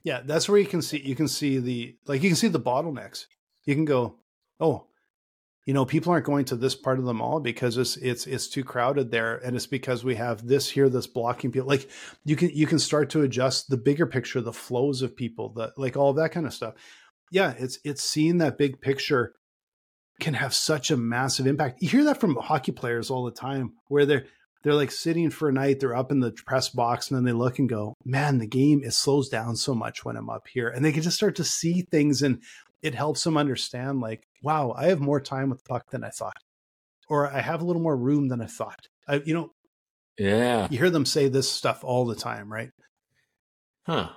Yeah, 0.03 0.21
that's 0.25 0.49
where 0.49 0.59
you 0.59 0.67
can 0.67 0.83
see 0.83 0.99
you 1.01 1.15
can 1.15 1.29
see 1.29 1.59
the 1.59 1.97
like 2.07 2.23
you 2.23 2.31
can 2.31 2.37
see 2.37 2.49
the 2.49 2.61
bottlenecks. 2.61 3.27
You 3.65 3.75
can 3.75 3.85
go, 3.85 4.19
oh, 4.61 4.87
you 5.65 5.73
know, 5.73 5.87
people 5.87 6.13
aren't 6.13 6.27
going 6.27 6.45
to 6.47 6.57
this 6.57 6.75
part 6.75 6.99
of 6.99 7.05
the 7.05 7.15
mall 7.15 7.41
because 7.41 7.79
it's 7.79 7.97
it's 7.97 8.27
it's 8.27 8.49
too 8.49 8.65
crowded 8.65 9.11
there, 9.11 9.37
and 9.37 9.57
it's 9.57 9.67
because 9.67 10.05
we 10.05 10.17
have 10.17 10.47
this 10.47 10.69
here 10.69 10.89
that's 10.89 11.07
blocking 11.07 11.53
people. 11.53 11.69
Like 11.69 11.89
you 12.25 12.37
can 12.37 12.51
you 12.51 12.67
can 12.67 12.79
start 12.79 13.11
to 13.11 13.23
adjust 13.23 13.71
the 13.71 13.79
bigger 13.79 14.07
picture, 14.07 14.41
the 14.41 14.53
flows 14.53 15.01
of 15.01 15.17
people, 15.17 15.51
the 15.51 15.73
like 15.77 15.97
all 15.97 16.13
that 16.15 16.33
kind 16.33 16.47
of 16.47 16.53
stuff. 16.53 16.75
Yeah, 17.31 17.55
it's 17.59 17.79
it's 17.83 18.03
seeing 18.03 18.39
that 18.39 18.59
big 18.59 18.81
picture 18.81 19.35
can 20.21 20.35
have 20.35 20.55
such 20.55 20.91
a 20.91 20.97
massive 20.97 21.47
impact. 21.47 21.83
You 21.83 21.89
hear 21.89 22.05
that 22.05 22.21
from 22.21 22.37
hockey 22.37 22.73
players 22.73 23.11
all 23.11 23.25
the 23.25 23.31
time, 23.31 23.73
where 23.89 24.05
they're 24.05 24.27
they're 24.65 24.75
like 24.75 24.91
sitting 24.91 25.31
for 25.31 25.49
a 25.49 25.53
night, 25.53 25.79
they're 25.79 25.97
up 25.97 26.11
in 26.11 26.21
the 26.21 26.33
press 26.33 26.71
box, 26.71 27.11
and 27.11 27.17
then 27.17 27.25
they 27.25 27.33
look 27.33 27.59
and 27.59 27.69
go, 27.69 27.95
Man, 28.05 28.39
the 28.39 28.47
game 28.47 28.83
it 28.83 28.93
slows 28.93 29.29
down 29.29 29.57
so 29.57 29.75
much 29.75 30.05
when 30.05 30.17
I'm 30.17 30.31
up 30.31 30.49
here. 30.49 30.69
And 30.69 30.85
they 30.85 30.93
can 30.93 31.03
just 31.03 31.17
start 31.17 31.37
to 31.37 31.45
see 31.45 31.83
things 31.83 32.23
and 32.23 32.43
it 32.83 32.95
helps 32.95 33.25
them 33.25 33.37
understand, 33.39 34.01
like, 34.01 34.27
wow, 34.45 34.73
I 34.77 34.87
have 34.87 35.01
more 35.01 35.21
time 35.21 35.51
with 35.51 35.59
the 35.65 35.69
puck 35.69 35.91
than 35.91 36.05
I 36.05 36.11
thought. 36.11 36.37
Or 37.09 37.27
I 37.27 37.41
have 37.41 37.61
a 37.63 37.65
little 37.65 37.83
more 37.83 37.97
room 37.97 38.29
than 38.29 38.41
I 38.41 38.47
thought. 38.47 38.87
I, 39.09 39.17
you 39.25 39.35
know, 39.35 39.51
Yeah. 40.19 40.69
you 40.71 40.79
hear 40.79 40.91
them 40.91 41.07
say 41.07 41.29
this 41.29 41.51
stuff 41.51 41.83
all 41.83 42.05
the 42.05 42.15
time, 42.15 42.53
right? 42.53 42.71
Huh. 43.87 44.11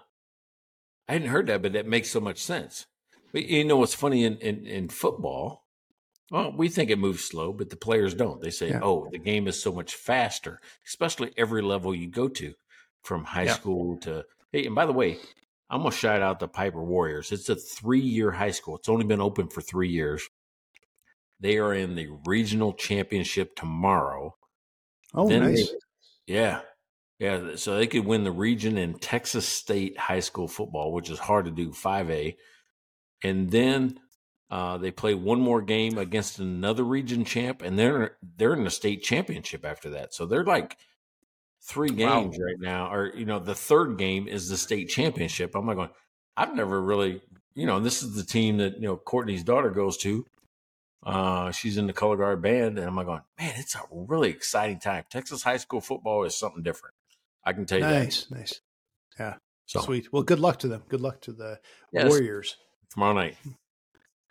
I 1.10 1.14
hadn't 1.14 1.30
heard 1.30 1.48
that, 1.48 1.62
but 1.62 1.74
that 1.74 1.88
makes 1.88 2.10
so 2.10 2.20
much 2.20 2.40
sense. 2.40 2.86
But 3.34 3.46
you 3.46 3.64
know 3.66 3.78
what's 3.78 3.94
funny 3.96 4.24
in, 4.24 4.38
in, 4.38 4.66
in 4.66 4.90
football? 4.90 5.64
Well, 6.32 6.52
we 6.56 6.68
think 6.68 6.90
it 6.90 7.00
moves 7.00 7.24
slow, 7.24 7.54
but 7.54 7.70
the 7.70 7.78
players 7.78 8.14
don't. 8.14 8.42
They 8.42 8.50
say, 8.50 8.70
Yeah. 8.70 8.80
oh, 8.82 9.08
the 9.12 9.18
game 9.20 9.48
is 9.48 9.62
so 9.62 9.72
much 9.72 9.96
faster, 9.96 10.60
especially 10.86 11.32
every 11.38 11.62
level 11.62 11.96
you 11.96 12.10
go 12.10 12.28
to 12.28 12.54
from 13.04 13.24
high 13.24 13.44
Yeah. 13.46 13.54
school 13.54 13.98
to. 14.00 14.26
Hey, 14.52 14.66
and 14.66 14.76
by 14.76 14.86
the 14.86 14.94
way, 14.94 15.18
I'm 15.70 15.82
going 15.82 15.92
to 15.92 15.98
shout 15.98 16.22
out 16.22 16.40
the 16.40 16.48
Pieper 16.48 16.84
Warriors. 16.84 17.32
It's 17.32 17.50
a 17.50 17.56
three 17.56 18.00
year 18.00 18.32
high 18.32 18.52
school, 18.52 18.78
it's 18.78 18.90
only 18.90 19.06
been 19.06 19.22
open 19.22 19.48
for 19.50 19.62
three 19.62 19.90
years. 19.90 20.28
They 21.40 21.58
are 21.58 21.74
in 21.74 21.96
the 21.96 22.08
regional 22.26 22.74
championship 22.74 23.56
tomorrow. 23.56 24.36
Oh, 25.14 25.28
Then 25.30 25.42
nice. 25.44 25.70
they- 25.70 25.78
yeah. 26.34 26.62
Yeah. 27.20 27.56
So 27.56 27.76
they 27.78 27.88
could 27.88 28.06
win 28.06 28.24
the 28.24 28.32
region 28.32 28.78
in 28.78 29.00
Texas 29.00 29.48
State 29.48 29.98
high 29.98 30.20
school 30.20 30.48
football, 30.48 30.92
which 30.94 31.10
is 31.10 31.20
hard 31.20 31.46
to 31.46 31.52
do, 31.52 31.70
5A. 31.70 32.36
And 33.24 33.50
then 33.50 34.00
uh, 34.50 34.78
they 34.78 34.92
play 34.92 35.14
one 35.16 35.40
more 35.40 35.62
game 35.62 35.98
against 35.98 36.40
another 36.40 36.84
region 36.84 37.26
champ, 37.26 37.62
and 37.62 37.78
they're 37.78 38.18
they're 38.38 38.54
in 38.54 38.64
the 38.64 38.70
state 38.70 39.04
championship 39.04 39.66
after 39.66 39.90
that. 39.92 40.14
So 40.14 40.26
they're 40.26 40.46
like 40.46 40.78
three 41.68 41.90
Wow. 41.92 41.96
games 42.22 42.40
right 42.40 42.60
now, 42.60 42.92
or 42.92 43.14
you 43.16 43.26
know, 43.26 43.40
the 43.40 43.56
third 43.56 43.98
game 43.98 44.28
is 44.28 44.50
the 44.50 44.58
state 44.58 44.90
championship. 44.90 45.54
I'm 45.56 45.68
like 45.68 45.76
going, 45.78 45.90
I've 46.36 46.56
never 46.56 46.82
really, 46.82 47.22
you 47.56 47.66
know, 47.66 47.80
this 47.80 48.02
is 48.04 48.16
the 48.16 48.24
team 48.24 48.58
that 48.58 48.76
you 48.76 48.88
know 48.88 48.98
Courtney's 48.98 49.44
daughter 49.44 49.70
goes 49.70 49.98
to. 49.98 50.26
Uh, 51.06 51.52
she's 51.52 51.78
in 51.78 51.88
the 51.88 51.94
color 51.94 52.18
guard 52.18 52.42
band, 52.42 52.78
and 52.80 52.88
I'm 52.88 52.96
like 52.96 53.06
going, 53.06 53.22
man, 53.40 53.54
it's 53.58 53.76
a 53.76 53.82
really 53.92 54.30
exciting 54.30 54.80
time. 54.80 55.04
Texas 55.10 55.44
high 55.44 55.58
school 55.58 55.80
football 55.82 56.24
is 56.24 56.36
something 56.36 56.64
different. 56.64 56.96
I 57.44 57.54
can 57.54 57.66
tell 57.66 57.80
you 57.80 57.86
Nice, 57.86 58.30
nice. 58.32 58.60
yeah, 59.20 59.36
So 59.68 59.80
Sweet. 59.82 60.12
Well, 60.12 60.24
good 60.24 60.40
luck 60.40 60.60
to 60.60 60.68
them. 60.68 60.84
Good 60.90 61.02
luck 61.02 61.22
to 61.22 61.32
the 61.32 61.60
Yes. 61.94 62.10
Warriors 62.10 62.58
tomorrow 62.92 63.14
night. 63.14 63.38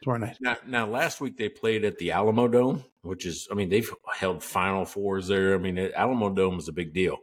Tomorrow 0.07 0.27
night. 0.27 0.37
Now, 0.41 0.57
now, 0.67 0.87
last 0.87 1.21
week 1.21 1.37
they 1.37 1.49
played 1.49 1.85
at 1.85 1.99
the 1.99 2.13
Alamo 2.13 2.47
Dome, 2.49 2.85
which 3.03 3.27
is, 3.27 3.49
I 3.51 3.55
mean, 3.55 3.69
they've 3.69 3.91
held 4.15 4.43
Final 4.43 4.85
Fours 4.85 5.27
there. 5.27 5.55
I 5.55 5.59
mean, 5.59 5.79
Alamo 5.79 6.31
Dome 6.31 6.59
is 6.59 6.69
a 6.69 6.73
big 6.73 6.95
deal. 6.95 7.19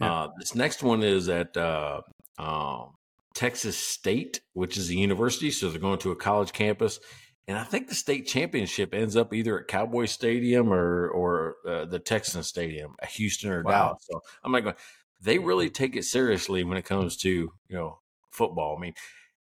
Yeah. 0.00 0.12
Uh, 0.12 0.28
this 0.38 0.54
next 0.54 0.82
one 0.82 1.02
is 1.02 1.28
at 1.28 1.56
uh, 1.56 2.02
um, 2.38 2.94
Texas 3.34 3.76
State, 3.76 4.40
which 4.52 4.76
is 4.76 4.90
a 4.90 4.94
university, 4.94 5.50
so 5.50 5.70
they're 5.70 5.80
going 5.80 5.98
to 6.00 6.12
a 6.12 6.16
college 6.16 6.52
campus. 6.52 7.00
And 7.48 7.56
I 7.56 7.64
think 7.64 7.88
the 7.88 7.94
state 7.94 8.26
championship 8.26 8.92
ends 8.92 9.16
up 9.16 9.32
either 9.32 9.58
at 9.58 9.68
Cowboy 9.68 10.04
Stadium 10.04 10.70
or 10.70 11.08
or 11.08 11.56
uh, 11.66 11.86
the 11.86 11.98
Texan 11.98 12.42
Stadium, 12.42 12.94
uh, 13.02 13.06
Houston 13.06 13.50
or 13.50 13.62
Wow. 13.62 13.70
Dallas. 13.70 14.06
So 14.10 14.20
I'm 14.44 14.52
like, 14.52 14.78
they 15.22 15.38
really 15.38 15.70
take 15.70 15.96
it 15.96 16.04
seriously 16.04 16.62
when 16.62 16.76
it 16.76 16.84
comes 16.84 17.16
to 17.18 17.30
you 17.30 17.52
know 17.70 18.00
football. 18.30 18.76
I 18.76 18.80
mean, 18.82 18.92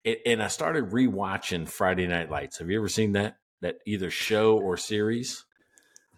it, 0.04 0.20
and 0.26 0.42
I 0.42 0.48
started 0.48 0.90
rewatching 0.90 1.68
Friday 1.68 2.06
Night 2.06 2.30
Lights. 2.30 2.58
Have 2.58 2.70
you 2.70 2.78
ever 2.78 2.88
seen 2.88 3.12
that 3.12 3.36
that 3.60 3.76
either 3.86 4.10
show 4.10 4.58
or 4.58 4.76
series? 4.76 5.44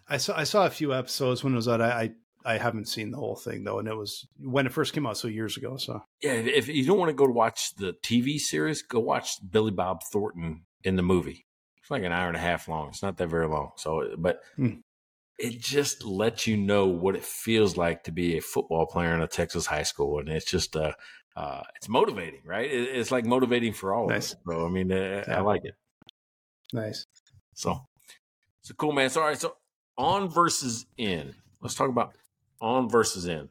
I 0.07 0.17
saw 0.17 0.37
I 0.37 0.43
saw 0.43 0.65
a 0.65 0.69
few 0.69 0.93
episodes 0.93 1.43
when 1.43 1.53
it 1.53 1.57
was 1.57 1.67
out. 1.67 1.81
I, 1.81 2.11
I 2.45 2.53
I 2.53 2.57
haven't 2.57 2.87
seen 2.87 3.11
the 3.11 3.17
whole 3.17 3.35
thing 3.35 3.63
though, 3.63 3.79
and 3.79 3.87
it 3.87 3.95
was 3.95 4.27
when 4.39 4.65
it 4.65 4.71
first 4.73 4.93
came 4.93 5.05
out, 5.05 5.17
so 5.17 5.27
years 5.27 5.57
ago. 5.57 5.77
So 5.77 6.01
Yeah, 6.21 6.33
if 6.33 6.67
you 6.67 6.85
don't 6.85 6.99
want 6.99 7.09
to 7.09 7.13
go 7.15 7.27
to 7.27 7.33
watch 7.33 7.75
the 7.75 7.93
TV 8.03 8.37
series, 8.39 8.81
go 8.81 8.99
watch 8.99 9.31
Billy 9.49 9.71
Bob 9.71 10.01
Thornton 10.11 10.65
in 10.83 10.95
the 10.95 11.01
movie. 11.03 11.45
It's 11.81 11.91
like 11.91 12.03
an 12.03 12.11
hour 12.11 12.27
and 12.27 12.37
a 12.37 12.41
half 12.41 12.67
long. 12.67 12.89
It's 12.89 13.03
not 13.03 13.17
that 13.17 13.27
very 13.27 13.47
long. 13.47 13.71
So, 13.77 14.15
but 14.17 14.41
Hmm. 14.55 14.75
it 15.37 15.59
just 15.59 16.03
lets 16.05 16.47
you 16.47 16.57
know 16.57 16.87
what 16.87 17.15
it 17.15 17.23
feels 17.23 17.75
like 17.77 18.03
to 18.03 18.11
be 18.11 18.37
a 18.37 18.41
football 18.41 18.85
player 18.85 19.13
in 19.13 19.21
a 19.21 19.27
Texas 19.27 19.65
high 19.65 19.83
school, 19.83 20.19
and 20.19 20.29
it's 20.29 20.49
just 20.49 20.75
uh, 20.75 20.93
uh 21.37 21.61
it's 21.75 21.87
motivating, 21.87 22.41
right? 22.45 22.69
It, 22.69 22.95
it's 22.97 23.11
like 23.11 23.25
motivating 23.25 23.73
for 23.73 23.93
all 23.93 24.07
Nice. 24.09 24.33
of 24.33 24.39
us. 24.39 24.43
So, 24.49 24.65
I 24.65 24.69
mean, 24.69 24.91
uh, 24.91 25.23
I 25.27 25.41
like 25.41 25.63
it. 25.65 25.75
nice. 26.73 27.05
So, 27.53 27.81
so 28.61 28.73
cool, 28.75 28.91
man. 28.91 29.09
So, 29.09 29.21
all 29.21 29.27
right. 29.27 29.37
So, 29.39 29.55
on 29.97 30.29
versus 30.29 30.85
in. 30.97 31.33
Let's 31.61 31.75
talk 31.75 31.89
about 31.89 32.13
on 32.61 32.89
versus 32.89 33.25
in. 33.25 33.49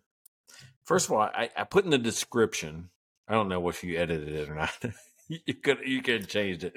First 0.84 1.06
of 1.06 1.12
all, 1.12 1.22
I, 1.22 1.50
I 1.56 1.64
put 1.64 1.84
in 1.84 1.90
the 1.90 1.98
description 1.98 2.90
I 3.28 3.32
don't 3.34 3.48
know 3.48 3.68
if 3.68 3.82
you 3.82 3.98
edited 3.98 4.28
it 4.28 4.48
or 4.48 4.54
not. 4.54 4.72
you 5.28 5.54
could 5.54 5.78
you 5.84 6.02
could 6.02 6.20
have 6.22 6.28
changed 6.28 6.64
it. 6.64 6.76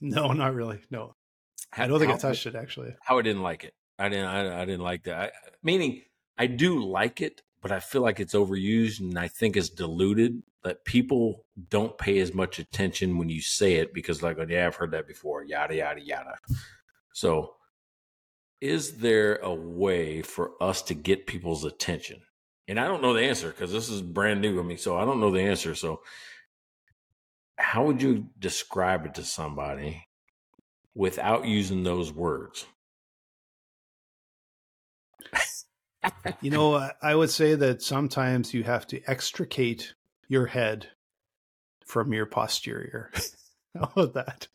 No, 0.00 0.32
not 0.32 0.54
really. 0.54 0.80
No, 0.90 1.14
How, 1.70 1.84
I 1.84 1.86
don't 1.86 1.98
think 1.98 2.12
I 2.12 2.16
touched 2.16 2.46
it 2.46 2.54
actually. 2.54 2.94
How 3.02 3.18
I 3.18 3.22
didn't 3.22 3.42
like 3.42 3.64
it. 3.64 3.74
I 3.98 4.08
didn't. 4.08 4.26
I, 4.26 4.62
I 4.62 4.64
didn't 4.64 4.82
like 4.82 5.04
that. 5.04 5.16
I, 5.18 5.30
meaning, 5.62 6.02
I 6.38 6.46
do 6.46 6.84
like 6.84 7.20
it, 7.20 7.42
but 7.64 7.72
I 7.72 7.80
feel 7.80 8.02
like 8.02 8.20
it's 8.20 8.34
overused 8.34 9.00
and 9.00 9.18
I 9.18 9.26
think 9.26 9.56
it's 9.56 9.70
diluted. 9.70 10.42
That 10.64 10.84
people 10.84 11.46
don't 11.70 11.96
pay 11.96 12.18
as 12.18 12.34
much 12.34 12.58
attention 12.58 13.16
when 13.16 13.30
you 13.30 13.40
say 13.40 13.76
it 13.76 13.94
because, 13.94 14.22
like, 14.22 14.36
oh, 14.38 14.44
yeah, 14.46 14.66
I've 14.66 14.76
heard 14.76 14.90
that 14.90 15.08
before. 15.08 15.42
Yada 15.44 15.74
yada 15.74 16.02
yada. 16.02 16.34
So, 17.14 17.54
is 18.60 18.98
there 18.98 19.36
a 19.36 19.54
way 19.54 20.20
for 20.20 20.62
us 20.62 20.82
to 20.82 20.94
get 20.94 21.26
people's 21.26 21.64
attention? 21.64 22.20
And 22.68 22.78
I 22.78 22.86
don't 22.86 23.00
know 23.00 23.14
the 23.14 23.24
answer 23.24 23.48
because 23.48 23.72
this 23.72 23.88
is 23.88 24.02
brand 24.02 24.42
new 24.42 24.56
to 24.56 24.62
me, 24.62 24.76
so 24.76 24.98
I 24.98 25.06
don't 25.06 25.20
know 25.20 25.30
the 25.30 25.40
answer. 25.40 25.74
So, 25.74 26.02
how 27.56 27.86
would 27.86 28.02
you 28.02 28.26
describe 28.38 29.06
it 29.06 29.14
to 29.14 29.22
somebody 29.24 30.06
without 30.94 31.46
using 31.46 31.82
those 31.82 32.12
words? 32.12 32.66
You 36.40 36.50
know, 36.50 36.90
I- 37.02 37.14
would 37.14 37.30
say 37.30 37.54
that 37.54 37.82
sometimes 37.82 38.52
you 38.54 38.62
have 38.64 38.86
to 38.88 39.00
extricate 39.06 39.94
your 40.28 40.46
head 40.46 40.88
from 41.84 42.12
your 42.12 42.26
posterior. 42.26 43.10
How 43.74 43.90
about 43.96 44.14
that? 44.14 44.48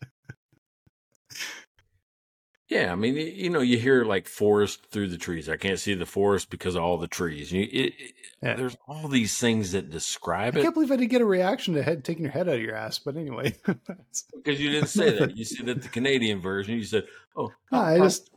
Yeah, 2.68 2.92
I 2.92 2.96
mean, 2.96 3.16
you 3.16 3.50
know, 3.50 3.62
you 3.62 3.80
hear 3.80 4.06
like 4.06 4.28
forest 4.28 4.86
through 4.92 5.08
the 5.08 5.18
trees. 5.18 5.50
I 5.50 5.58
can't 5.58 5.80
see 5.80 5.96
the 5.96 6.06
forest 6.06 6.52
because 6.52 6.76
of 6.76 6.84
all 6.84 7.00
the 7.00 7.08
trees. 7.08 7.52
You, 7.52 7.64
it, 7.64 7.68
it- 7.98 8.14
Yeah. 8.44 8.56
There's 8.56 8.78
all 8.88 9.08
these 9.08 9.38
things 9.40 9.72
that 9.72 9.86
I 9.86 9.90
describe 9.90 10.56
it 10.56 10.60
I 10.60 10.64
can't 10.64 10.76
believe 10.76 10.92
I 10.92 10.96
didn't 10.96 11.10
get 11.12 11.22
a 11.22 11.26
reaction 11.26 11.74
to 11.74 11.84
head 11.84 12.04
taking 12.06 12.24
your 12.24 12.32
head 12.32 12.48
out 12.48 12.56
of 12.56 12.62
your 12.62 12.76
ass. 12.76 13.00
But 13.00 13.18
anyway, 13.18 13.56
because 13.66 14.62
you 14.62 14.70
didn't 14.70 14.90
say 14.90 15.18
that. 15.18 15.36
You 15.36 15.46
said 15.46 15.66
that 15.66 15.82
the 15.82 15.90
Canadian 15.90 16.40
version. 16.40 16.76
You 16.76 16.84
said, 16.84 17.06
"Oh, 17.36 17.52
No, 17.72 17.80
I 17.80 17.98
oh, 17.98 18.04
just 18.04 18.30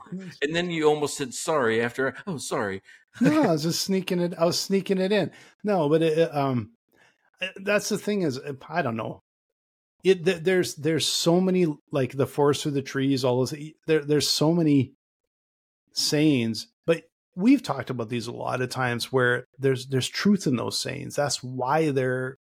and 0.42 0.56
then 0.56 0.70
you 0.70 0.88
almost 0.88 1.16
said 1.16 1.34
sorry 1.34 1.82
after. 1.82 2.14
Oh, 2.26 2.38
sorry. 2.38 2.82
No, 3.20 3.42
I 3.42 3.52
was 3.52 3.62
just 3.62 3.82
sneaking 3.82 4.20
it. 4.20 4.34
I 4.38 4.44
was 4.44 4.58
sneaking 4.58 4.98
it 4.98 5.12
in. 5.12 5.30
No, 5.62 5.88
but 5.88 6.02
it, 6.02 6.34
um, 6.34 6.72
that's 7.56 7.88
the 7.88 7.98
thing 7.98 8.22
is, 8.22 8.40
I 8.68 8.82
don't 8.82 8.96
know. 8.96 9.22
It 10.04 10.24
th- 10.24 10.42
there's 10.42 10.74
there's 10.74 11.06
so 11.06 11.40
many 11.40 11.66
like 11.92 12.12
the 12.12 12.26
forest 12.26 12.62
through 12.62 12.72
the 12.72 12.82
trees, 12.82 13.24
all 13.24 13.38
those. 13.38 13.54
There 13.86 14.04
there's 14.04 14.28
so 14.28 14.52
many 14.52 14.94
sayings, 15.92 16.68
but 16.86 17.04
we've 17.36 17.62
talked 17.62 17.90
about 17.90 18.08
these 18.08 18.26
a 18.26 18.32
lot 18.32 18.60
of 18.62 18.70
times 18.70 19.12
where 19.12 19.46
there's 19.58 19.86
there's 19.86 20.08
truth 20.08 20.46
in 20.46 20.56
those 20.56 20.78
sayings. 20.78 21.14
That's 21.14 21.42
why 21.42 21.92
they're 21.92 22.38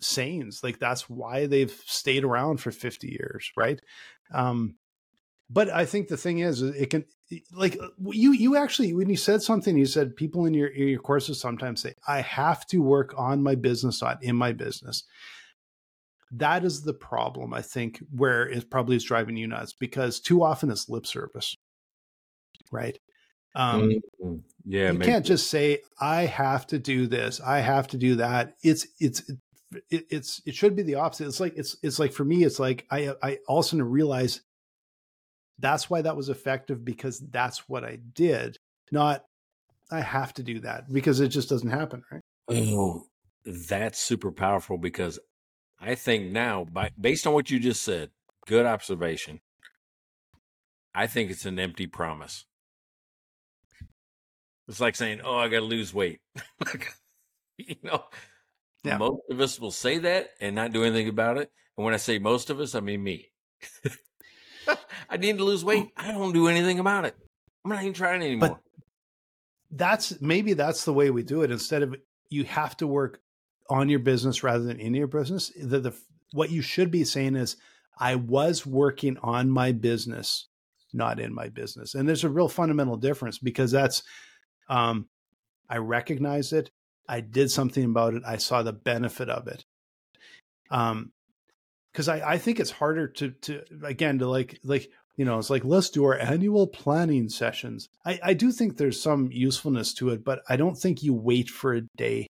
sayings. 0.00 0.60
Like 0.62 0.78
that's 0.78 1.08
why 1.10 1.46
they've 1.46 1.72
stayed 1.86 2.24
around 2.24 2.58
for 2.58 2.70
50 2.70 3.08
years, 3.08 3.50
right? 3.56 3.80
Um, 4.32 4.76
but 5.50 5.68
I 5.68 5.84
think 5.84 6.08
the 6.08 6.16
thing 6.16 6.38
is, 6.38 6.62
it 6.62 6.88
can 6.88 7.04
like 7.52 7.78
you 8.10 8.32
you 8.32 8.56
actually 8.56 8.92
when 8.94 9.08
you 9.08 9.16
said 9.16 9.42
something, 9.42 9.76
you 9.76 9.86
said 9.86 10.16
people 10.16 10.46
in 10.46 10.54
your 10.54 10.68
in 10.68 10.88
your 10.88 11.00
courses 11.00 11.40
sometimes 11.40 11.82
say, 11.82 11.94
"I 12.06 12.20
have 12.20 12.66
to 12.68 12.78
work 12.82 13.14
on 13.16 13.42
my 13.42 13.54
business, 13.54 14.02
not 14.02 14.22
in 14.22 14.36
my 14.36 14.52
business." 14.52 15.04
That 16.32 16.64
is 16.64 16.82
the 16.82 16.94
problem, 16.94 17.54
I 17.54 17.62
think, 17.62 18.02
where 18.10 18.48
it 18.48 18.70
probably 18.70 18.96
is 18.96 19.04
driving 19.04 19.36
you 19.36 19.46
nuts 19.46 19.72
because 19.72 20.18
too 20.20 20.42
often 20.42 20.70
it's 20.70 20.88
lip 20.88 21.06
service, 21.06 21.54
right? 22.72 22.98
Um, 23.54 23.90
Mm, 24.20 24.42
yeah, 24.64 24.90
you 24.90 24.98
maybe. 24.98 25.10
can't 25.10 25.26
just 25.26 25.48
say 25.48 25.78
i 26.00 26.22
have 26.22 26.66
to 26.66 26.78
do 26.78 27.06
this 27.06 27.40
i 27.40 27.60
have 27.60 27.86
to 27.88 27.96
do 27.96 28.16
that 28.16 28.56
it's 28.62 28.86
it's 28.98 29.20
it, 29.90 30.06
it's 30.10 30.42
it 30.46 30.54
should 30.54 30.74
be 30.76 30.82
the 30.82 30.94
opposite 30.94 31.26
it's 31.26 31.40
like 31.40 31.54
it's 31.56 31.76
it's 31.82 31.98
like 31.98 32.12
for 32.12 32.24
me 32.24 32.44
it's 32.44 32.58
like 32.58 32.86
i 32.90 33.12
i 33.22 33.38
also 33.46 33.76
realize 33.78 34.40
that's 35.58 35.88
why 35.88 36.02
that 36.02 36.16
was 36.16 36.28
effective 36.28 36.84
because 36.84 37.20
that's 37.30 37.68
what 37.68 37.84
i 37.84 37.96
did 38.14 38.56
not 38.92 39.24
i 39.90 40.00
have 40.00 40.32
to 40.34 40.42
do 40.42 40.60
that 40.60 40.92
because 40.92 41.20
it 41.20 41.28
just 41.28 41.48
doesn't 41.48 41.70
happen 41.70 42.02
right 42.10 42.22
Oh, 42.48 43.06
that's 43.46 43.98
super 43.98 44.30
powerful 44.30 44.76
because 44.76 45.18
I 45.80 45.94
think 45.94 46.30
now, 46.30 46.64
by 46.64 46.90
based 47.00 47.26
on 47.26 47.32
what 47.34 47.50
you 47.50 47.58
just 47.58 47.82
said, 47.82 48.10
good 48.46 48.66
observation. 48.66 49.40
I 50.94 51.06
think 51.06 51.30
it's 51.30 51.44
an 51.46 51.58
empty 51.58 51.86
promise. 51.86 52.44
It's 54.68 54.80
like 54.80 54.96
saying, 54.96 55.20
"Oh, 55.22 55.36
I 55.36 55.48
got 55.48 55.60
to 55.60 55.66
lose 55.66 55.92
weight." 55.94 56.20
You 57.56 57.76
know, 57.84 58.04
Yeah. 58.84 58.98
most 58.98 59.22
of 59.30 59.40
us 59.40 59.60
will 59.60 59.70
say 59.70 59.98
that 59.98 60.30
and 60.40 60.56
not 60.56 60.72
do 60.72 60.82
anything 60.82 61.08
about 61.08 61.38
it. 61.38 61.52
And 61.76 61.84
when 61.84 61.94
I 61.94 61.98
say 61.98 62.18
most 62.18 62.50
of 62.50 62.58
us, 62.58 62.74
I 62.74 62.80
mean 62.80 63.02
me. 63.02 63.30
I 65.10 65.16
need 65.16 65.38
to 65.38 65.44
lose 65.44 65.64
weight. 65.64 65.88
I 65.96 66.12
don't 66.12 66.32
do 66.32 66.48
anything 66.48 66.78
about 66.78 67.04
it. 67.04 67.16
I'm 67.64 67.70
not 67.70 67.82
even 67.82 67.94
trying 67.94 68.22
anymore. 68.22 68.60
that's 69.70 70.20
maybe 70.20 70.54
that's 70.54 70.84
the 70.84 70.92
way 70.92 71.10
we 71.10 71.22
do 71.22 71.42
it 71.42 71.50
instead 71.50 71.82
of 71.82 71.96
you 72.30 72.44
have 72.44 72.76
to 72.76 72.86
work 72.86 73.20
on 73.70 73.88
your 73.88 73.98
business 73.98 74.42
rather 74.42 74.62
than 74.62 74.78
in 74.78 74.94
your 74.94 75.06
business 75.06 75.50
the, 75.60 75.80
the 75.80 75.92
what 76.32 76.50
you 76.50 76.62
should 76.62 76.90
be 76.90 77.04
saying 77.04 77.34
is 77.34 77.56
i 77.98 78.14
was 78.14 78.66
working 78.66 79.16
on 79.22 79.50
my 79.50 79.72
business 79.72 80.48
not 80.92 81.18
in 81.18 81.34
my 81.34 81.48
business 81.48 81.94
and 81.94 82.08
there's 82.08 82.24
a 82.24 82.28
real 82.28 82.48
fundamental 82.48 82.96
difference 82.96 83.38
because 83.38 83.70
that's 83.70 84.02
um 84.68 85.06
i 85.68 85.76
recognize 85.76 86.52
it 86.52 86.70
i 87.08 87.20
did 87.20 87.50
something 87.50 87.84
about 87.84 88.14
it 88.14 88.22
i 88.26 88.36
saw 88.36 88.62
the 88.62 88.72
benefit 88.72 89.28
of 89.28 89.48
it 89.48 89.64
um 90.70 91.10
because 91.94 92.08
I, 92.08 92.32
I 92.32 92.38
think 92.38 92.58
it's 92.58 92.72
harder 92.72 93.06
to 93.06 93.30
to 93.30 93.62
again 93.84 94.18
to 94.18 94.28
like 94.28 94.58
like 94.64 94.90
you 95.16 95.24
know 95.24 95.38
it's 95.38 95.48
like 95.48 95.64
let's 95.64 95.90
do 95.90 96.04
our 96.04 96.18
annual 96.18 96.66
planning 96.66 97.28
sessions. 97.28 97.88
I 98.04 98.18
i 98.22 98.34
do 98.34 98.50
think 98.50 98.76
there's 98.76 99.00
some 99.00 99.30
usefulness 99.30 99.94
to 99.94 100.10
it 100.10 100.24
but 100.24 100.42
i 100.48 100.56
don't 100.56 100.76
think 100.76 101.02
you 101.02 101.14
wait 101.14 101.48
for 101.48 101.74
a 101.74 101.82
day. 101.96 102.26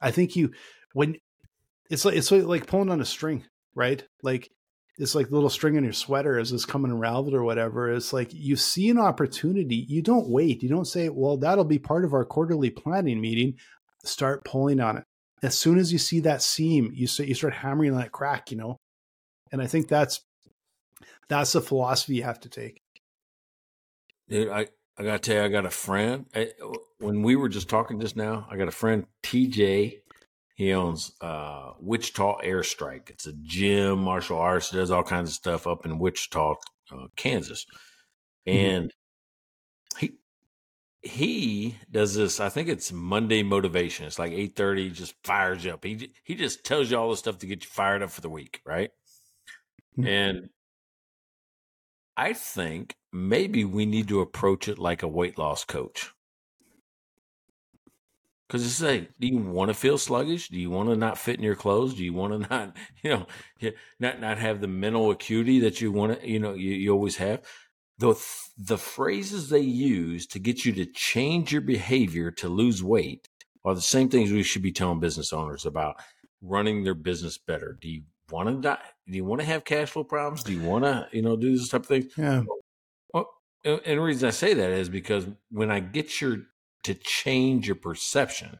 I 0.00 0.10
think 0.10 0.36
you 0.36 0.52
when 0.92 1.16
it's 1.90 2.04
like 2.04 2.16
it's 2.16 2.30
like 2.30 2.66
pulling 2.66 2.90
on 2.90 3.00
a 3.00 3.04
string 3.06 3.44
right? 3.74 4.02
Like 4.22 4.50
it's 4.98 5.14
like 5.14 5.28
the 5.28 5.34
little 5.34 5.50
string 5.50 5.76
on 5.76 5.84
your 5.84 5.92
sweater 5.92 6.38
as 6.38 6.50
it's 6.50 6.64
coming 6.64 6.90
unraveled 6.90 7.34
or 7.34 7.44
whatever. 7.44 7.92
It's 7.92 8.12
like 8.12 8.32
you 8.32 8.56
see 8.56 8.88
an 8.88 8.98
opportunity. 8.98 9.84
You 9.88 10.02
don't 10.02 10.28
wait. 10.28 10.62
You 10.62 10.68
don't 10.68 10.86
say 10.86 11.08
well 11.08 11.36
that'll 11.36 11.64
be 11.64 11.78
part 11.78 12.04
of 12.04 12.14
our 12.14 12.24
quarterly 12.24 12.70
planning 12.70 13.20
meeting. 13.20 13.54
Start 14.04 14.44
pulling 14.44 14.80
on 14.80 14.98
it 14.98 15.04
as 15.42 15.58
soon 15.58 15.78
as 15.78 15.92
you 15.92 15.98
see 15.98 16.20
that 16.20 16.42
seam 16.42 16.90
you 16.94 17.06
start, 17.06 17.28
you 17.28 17.34
start 17.34 17.54
hammering 17.54 17.92
on 17.92 17.98
that 17.98 18.12
crack 18.12 18.50
you 18.50 18.56
know 18.56 18.76
and 19.52 19.60
i 19.62 19.66
think 19.66 19.88
that's 19.88 20.22
that's 21.28 21.52
the 21.52 21.60
philosophy 21.60 22.16
you 22.16 22.22
have 22.22 22.40
to 22.40 22.48
take 22.48 22.80
Dude, 24.28 24.48
I, 24.48 24.66
I 24.98 25.04
gotta 25.04 25.18
tell 25.18 25.36
you, 25.36 25.42
I 25.42 25.48
got 25.48 25.66
a 25.66 25.70
friend. 25.70 26.26
I, 26.34 26.50
when 26.98 27.22
we 27.22 27.36
were 27.36 27.48
just 27.48 27.68
talking 27.68 28.00
just 28.00 28.16
now, 28.16 28.46
I 28.50 28.56
got 28.56 28.68
a 28.68 28.72
friend, 28.72 29.06
TJ. 29.22 30.00
He 30.56 30.72
owns 30.72 31.12
uh, 31.20 31.72
Wichita 31.80 32.40
Airstrike. 32.40 33.10
It's 33.10 33.26
a 33.26 33.34
gym, 33.42 33.98
martial 33.98 34.38
arts, 34.38 34.70
does 34.70 34.90
all 34.90 35.02
kinds 35.02 35.30
of 35.30 35.34
stuff 35.34 35.66
up 35.66 35.84
in 35.84 35.98
Wichita, 35.98 36.54
uh, 36.90 37.06
Kansas. 37.14 37.66
And 38.46 38.90
he 39.98 40.12
he 41.06 41.76
does 41.90 42.14
this. 42.14 42.40
I 42.40 42.48
think 42.48 42.68
it's 42.68 42.92
Monday 42.92 43.42
motivation. 43.42 44.06
It's 44.06 44.18
like 44.18 44.32
eight 44.32 44.56
thirty. 44.56 44.90
Just 44.90 45.14
fires 45.24 45.64
you 45.64 45.72
up. 45.72 45.84
He 45.84 46.12
he 46.24 46.34
just 46.34 46.64
tells 46.64 46.90
you 46.90 46.98
all 46.98 47.10
the 47.10 47.16
stuff 47.16 47.38
to 47.38 47.46
get 47.46 47.64
you 47.64 47.70
fired 47.70 48.02
up 48.02 48.10
for 48.10 48.20
the 48.20 48.30
week, 48.30 48.60
right? 48.64 48.90
Mhm. 49.96 50.06
And 50.06 50.50
I 52.18 52.34
think 52.34 52.94
maybe 53.10 53.64
we 53.64 53.86
need 53.86 54.08
to 54.08 54.20
approach 54.20 54.68
it 54.68 54.78
like 54.78 55.02
a 55.02 55.08
weight 55.08 55.38
loss 55.38 55.64
coach. 55.64 56.12
Because 58.46 58.64
it's 58.64 58.80
like, 58.80 59.10
do 59.18 59.26
you 59.26 59.38
want 59.38 59.70
to 59.70 59.74
feel 59.74 59.98
sluggish? 59.98 60.48
Do 60.48 60.58
you 60.60 60.70
want 60.70 60.88
to 60.88 60.96
not 60.96 61.18
fit 61.18 61.36
in 61.36 61.42
your 61.42 61.56
clothes? 61.56 61.94
Do 61.94 62.04
you 62.04 62.12
want 62.12 62.32
to 62.44 62.48
not, 62.50 62.76
you 63.02 63.10
know, 63.10 63.26
not 63.98 64.20
not 64.20 64.38
have 64.38 64.60
the 64.60 64.68
mental 64.68 65.10
acuity 65.10 65.58
that 65.60 65.80
you 65.80 65.90
want 65.90 66.20
to, 66.20 66.28
you 66.28 66.38
know, 66.38 66.54
you, 66.54 66.70
you 66.72 66.92
always 66.92 67.16
have? 67.16 67.42
The 67.98 68.14
the 68.58 68.78
phrases 68.78 69.48
they 69.48 69.60
use 69.60 70.26
to 70.28 70.38
get 70.38 70.64
you 70.64 70.72
to 70.74 70.86
change 70.86 71.52
your 71.52 71.62
behavior 71.62 72.30
to 72.32 72.48
lose 72.48 72.82
weight 72.82 73.28
are 73.64 73.74
the 73.74 73.80
same 73.80 74.08
things 74.08 74.30
we 74.30 74.42
should 74.42 74.62
be 74.62 74.72
telling 74.72 75.00
business 75.00 75.32
owners 75.32 75.66
about 75.66 75.96
running 76.42 76.84
their 76.84 76.94
business 76.94 77.38
better. 77.38 77.78
Do 77.80 77.88
you 77.88 78.02
want 78.30 78.48
to 78.48 78.54
die? 78.60 78.78
Do 79.08 79.16
you 79.16 79.24
want 79.24 79.40
to 79.40 79.46
have 79.46 79.64
cash 79.64 79.90
flow 79.90 80.04
problems? 80.04 80.42
Do 80.42 80.52
you 80.52 80.62
want 80.62 80.84
to, 80.84 81.08
you 81.12 81.22
know, 81.22 81.36
do 81.36 81.56
this 81.56 81.68
type 81.68 81.82
of 81.82 81.86
thing? 81.88 82.10
yeah 82.16 82.42
Well, 83.12 83.30
and 83.64 83.80
and 83.84 83.98
the 83.98 84.02
reason 84.02 84.28
I 84.28 84.32
say 84.32 84.54
that 84.54 84.70
is 84.70 84.88
because 84.88 85.26
when 85.50 85.70
I 85.70 85.80
get 85.80 86.20
your 86.20 86.42
to 86.84 86.94
change 86.94 87.66
your 87.66 87.76
perception, 87.76 88.58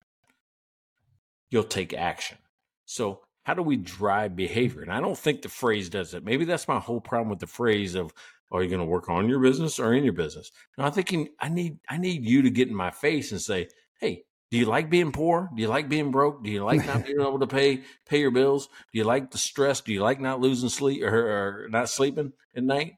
you'll 1.50 1.64
take 1.64 1.94
action. 1.94 2.38
So 2.86 3.20
how 3.44 3.54
do 3.54 3.62
we 3.62 3.76
drive 3.76 4.34
behavior? 4.34 4.82
And 4.82 4.92
I 4.92 5.00
don't 5.00 5.16
think 5.16 5.42
the 5.42 5.48
phrase 5.48 5.88
does 5.88 6.14
it. 6.14 6.24
Maybe 6.24 6.44
that's 6.44 6.66
my 6.66 6.80
whole 6.80 7.00
problem 7.00 7.28
with 7.28 7.38
the 7.38 7.46
phrase 7.46 7.94
of 7.94 8.12
are 8.52 8.62
you 8.62 8.68
going 8.68 8.80
to 8.80 8.86
work 8.86 9.08
on 9.08 9.28
your 9.28 9.40
business 9.40 9.78
or 9.78 9.92
in 9.92 10.04
your 10.04 10.12
business? 10.12 10.50
No, 10.78 10.84
I'm 10.84 10.92
thinking 10.92 11.28
I 11.40 11.48
need 11.48 11.78
I 11.88 11.98
need 11.98 12.24
you 12.24 12.42
to 12.42 12.50
get 12.50 12.68
in 12.68 12.74
my 12.74 12.90
face 12.90 13.32
and 13.32 13.40
say, 13.40 13.68
hey, 14.00 14.24
Do 14.50 14.58
you 14.58 14.66
like 14.66 14.88
being 14.90 15.10
poor? 15.10 15.50
Do 15.54 15.60
you 15.60 15.68
like 15.68 15.88
being 15.88 16.12
broke? 16.12 16.44
Do 16.44 16.50
you 16.50 16.64
like 16.64 16.86
not 16.86 17.04
being 17.04 17.20
able 17.20 17.40
to 17.40 17.48
pay 17.48 17.82
pay 18.08 18.20
your 18.20 18.30
bills? 18.30 18.68
Do 18.92 18.98
you 18.98 19.04
like 19.04 19.30
the 19.32 19.38
stress? 19.38 19.80
Do 19.80 19.92
you 19.92 20.02
like 20.02 20.20
not 20.20 20.40
losing 20.40 20.68
sleep 20.68 21.02
or, 21.02 21.08
or 21.08 21.68
not 21.68 21.88
sleeping 21.88 22.32
at 22.54 22.62
night? 22.62 22.92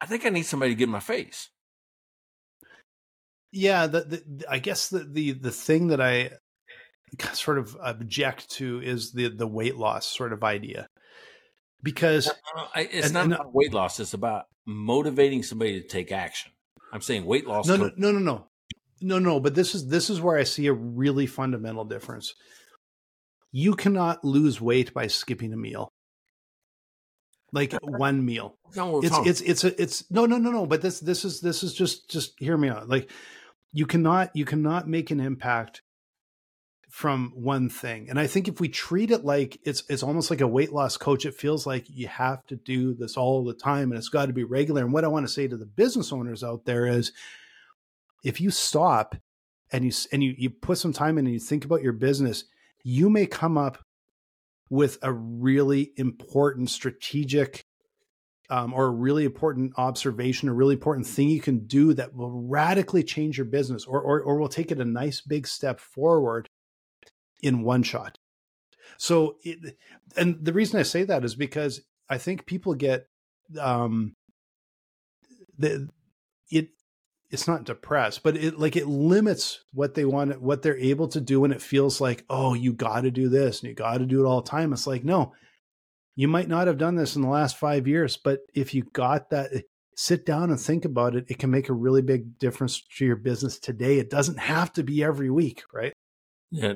I 0.00 0.06
think 0.06 0.24
I 0.24 0.28
need 0.28 0.44
somebody 0.44 0.72
to 0.72 0.78
get 0.78 0.84
in 0.84 0.90
my 0.90 1.00
face. 1.00 1.50
Yeah, 3.50 3.86
the, 3.86 4.00
the 4.00 4.44
I 4.48 4.58
guess 4.58 4.88
the, 4.88 5.00
the 5.00 5.32
the 5.32 5.50
thing 5.50 5.88
that 5.88 6.00
I 6.00 6.30
sort 7.32 7.58
of 7.58 7.76
object 7.82 8.50
to 8.52 8.80
is 8.80 9.12
the 9.12 9.28
the 9.28 9.46
weight 9.46 9.76
loss 9.76 10.06
sort 10.06 10.32
of 10.32 10.44
idea 10.44 10.88
because 11.84 12.32
it's 12.74 13.06
and, 13.06 13.14
not 13.14 13.24
and, 13.24 13.34
about 13.34 13.54
weight 13.54 13.72
loss; 13.72 14.00
it's 14.00 14.14
about 14.14 14.46
motivating 14.66 15.42
somebody 15.42 15.80
to 15.80 15.86
take 15.86 16.10
action. 16.10 16.50
I'm 16.92 17.02
saying 17.02 17.26
weight 17.26 17.46
loss. 17.46 17.68
No, 17.68 17.76
no, 17.76 17.90
no, 17.96 18.10
no, 18.10 18.18
no, 18.18 18.46
no, 19.00 19.18
no. 19.18 19.38
But 19.38 19.54
this 19.54 19.74
is 19.74 19.86
this 19.86 20.10
is 20.10 20.20
where 20.20 20.36
I 20.36 20.44
see 20.44 20.66
a 20.66 20.72
really 20.72 21.26
fundamental 21.26 21.84
difference. 21.84 22.34
You 23.52 23.74
cannot 23.74 24.24
lose 24.24 24.60
weight 24.60 24.92
by 24.94 25.06
skipping 25.06 25.52
a 25.52 25.56
meal, 25.56 25.92
like 27.52 27.72
one 27.82 28.24
meal. 28.24 28.56
it's 28.74 29.18
it's 29.26 29.40
it's 29.42 29.64
a, 29.64 29.80
it's 29.80 30.10
no 30.10 30.26
no 30.26 30.38
no 30.38 30.50
no. 30.50 30.66
But 30.66 30.80
this 30.80 31.00
this 31.00 31.24
is 31.24 31.40
this 31.40 31.62
is 31.62 31.74
just 31.74 32.10
just 32.10 32.32
hear 32.38 32.56
me 32.56 32.70
out. 32.70 32.88
Like 32.88 33.10
you 33.72 33.86
cannot 33.86 34.30
you 34.34 34.46
cannot 34.46 34.88
make 34.88 35.10
an 35.10 35.20
impact 35.20 35.82
from 36.94 37.32
one 37.34 37.68
thing. 37.68 38.08
And 38.08 38.20
I 38.20 38.28
think 38.28 38.46
if 38.46 38.60
we 38.60 38.68
treat 38.68 39.10
it 39.10 39.24
like 39.24 39.58
it's 39.64 39.82
it's 39.88 40.04
almost 40.04 40.30
like 40.30 40.40
a 40.40 40.46
weight 40.46 40.72
loss 40.72 40.96
coach, 40.96 41.26
it 41.26 41.34
feels 41.34 41.66
like 41.66 41.86
you 41.90 42.06
have 42.06 42.46
to 42.46 42.54
do 42.54 42.94
this 42.94 43.16
all 43.16 43.42
the 43.42 43.52
time 43.52 43.90
and 43.90 43.98
it's 43.98 44.08
got 44.08 44.26
to 44.26 44.32
be 44.32 44.44
regular. 44.44 44.82
And 44.82 44.92
what 44.92 45.02
I 45.02 45.08
want 45.08 45.26
to 45.26 45.32
say 45.32 45.48
to 45.48 45.56
the 45.56 45.66
business 45.66 46.12
owners 46.12 46.44
out 46.44 46.66
there 46.66 46.86
is 46.86 47.10
if 48.22 48.40
you 48.40 48.52
stop 48.52 49.16
and 49.72 49.84
you 49.84 49.90
and 50.12 50.22
you 50.22 50.36
you 50.38 50.50
put 50.50 50.78
some 50.78 50.92
time 50.92 51.18
in 51.18 51.26
and 51.26 51.34
you 51.34 51.40
think 51.40 51.64
about 51.64 51.82
your 51.82 51.94
business, 51.94 52.44
you 52.84 53.10
may 53.10 53.26
come 53.26 53.58
up 53.58 53.78
with 54.70 54.96
a 55.02 55.12
really 55.12 55.90
important 55.96 56.70
strategic 56.70 57.64
um, 58.50 58.72
or 58.72 58.86
a 58.86 58.90
really 58.90 59.24
important 59.24 59.72
observation, 59.78 60.48
a 60.48 60.54
really 60.54 60.74
important 60.74 61.08
thing 61.08 61.28
you 61.28 61.40
can 61.40 61.66
do 61.66 61.92
that 61.94 62.14
will 62.14 62.30
radically 62.30 63.02
change 63.02 63.36
your 63.36 63.46
business 63.46 63.84
or, 63.84 64.00
or, 64.00 64.20
or 64.20 64.38
will 64.38 64.48
take 64.48 64.70
it 64.70 64.78
a 64.78 64.84
nice 64.84 65.20
big 65.20 65.48
step 65.48 65.80
forward 65.80 66.48
in 67.44 67.62
one 67.62 67.82
shot. 67.82 68.18
So, 68.96 69.36
it, 69.42 69.76
and 70.16 70.44
the 70.44 70.52
reason 70.52 70.80
I 70.80 70.82
say 70.82 71.04
that 71.04 71.24
is 71.24 71.34
because 71.34 71.82
I 72.08 72.18
think 72.18 72.46
people 72.46 72.74
get 72.74 73.06
um, 73.60 74.14
the 75.58 75.88
it 76.50 76.68
it's 77.30 77.48
not 77.48 77.64
depressed, 77.64 78.22
but 78.22 78.36
it 78.36 78.58
like 78.58 78.76
it 78.76 78.86
limits 78.86 79.64
what 79.72 79.94
they 79.94 80.04
want, 80.04 80.40
what 80.40 80.62
they're 80.62 80.78
able 80.78 81.08
to 81.08 81.20
do, 81.20 81.44
and 81.44 81.52
it 81.52 81.62
feels 81.62 82.00
like 82.00 82.24
oh, 82.30 82.54
you 82.54 82.72
got 82.72 83.02
to 83.02 83.10
do 83.10 83.28
this 83.28 83.60
and 83.60 83.68
you 83.68 83.74
got 83.74 83.98
to 83.98 84.06
do 84.06 84.24
it 84.24 84.28
all 84.28 84.40
the 84.40 84.50
time. 84.50 84.72
It's 84.72 84.86
like 84.86 85.04
no, 85.04 85.32
you 86.16 86.28
might 86.28 86.48
not 86.48 86.66
have 86.66 86.78
done 86.78 86.94
this 86.94 87.16
in 87.16 87.22
the 87.22 87.28
last 87.28 87.56
five 87.56 87.86
years, 87.86 88.16
but 88.16 88.40
if 88.54 88.74
you 88.74 88.84
got 88.92 89.30
that, 89.30 89.50
sit 89.96 90.24
down 90.24 90.50
and 90.50 90.60
think 90.60 90.84
about 90.84 91.16
it. 91.16 91.26
It 91.28 91.38
can 91.38 91.50
make 91.50 91.68
a 91.68 91.74
really 91.74 92.02
big 92.02 92.38
difference 92.38 92.82
to 92.98 93.04
your 93.04 93.16
business 93.16 93.58
today. 93.58 93.98
It 93.98 94.10
doesn't 94.10 94.38
have 94.38 94.72
to 94.74 94.82
be 94.82 95.02
every 95.02 95.30
week, 95.30 95.62
right? 95.72 95.92
Yeah, 96.50 96.74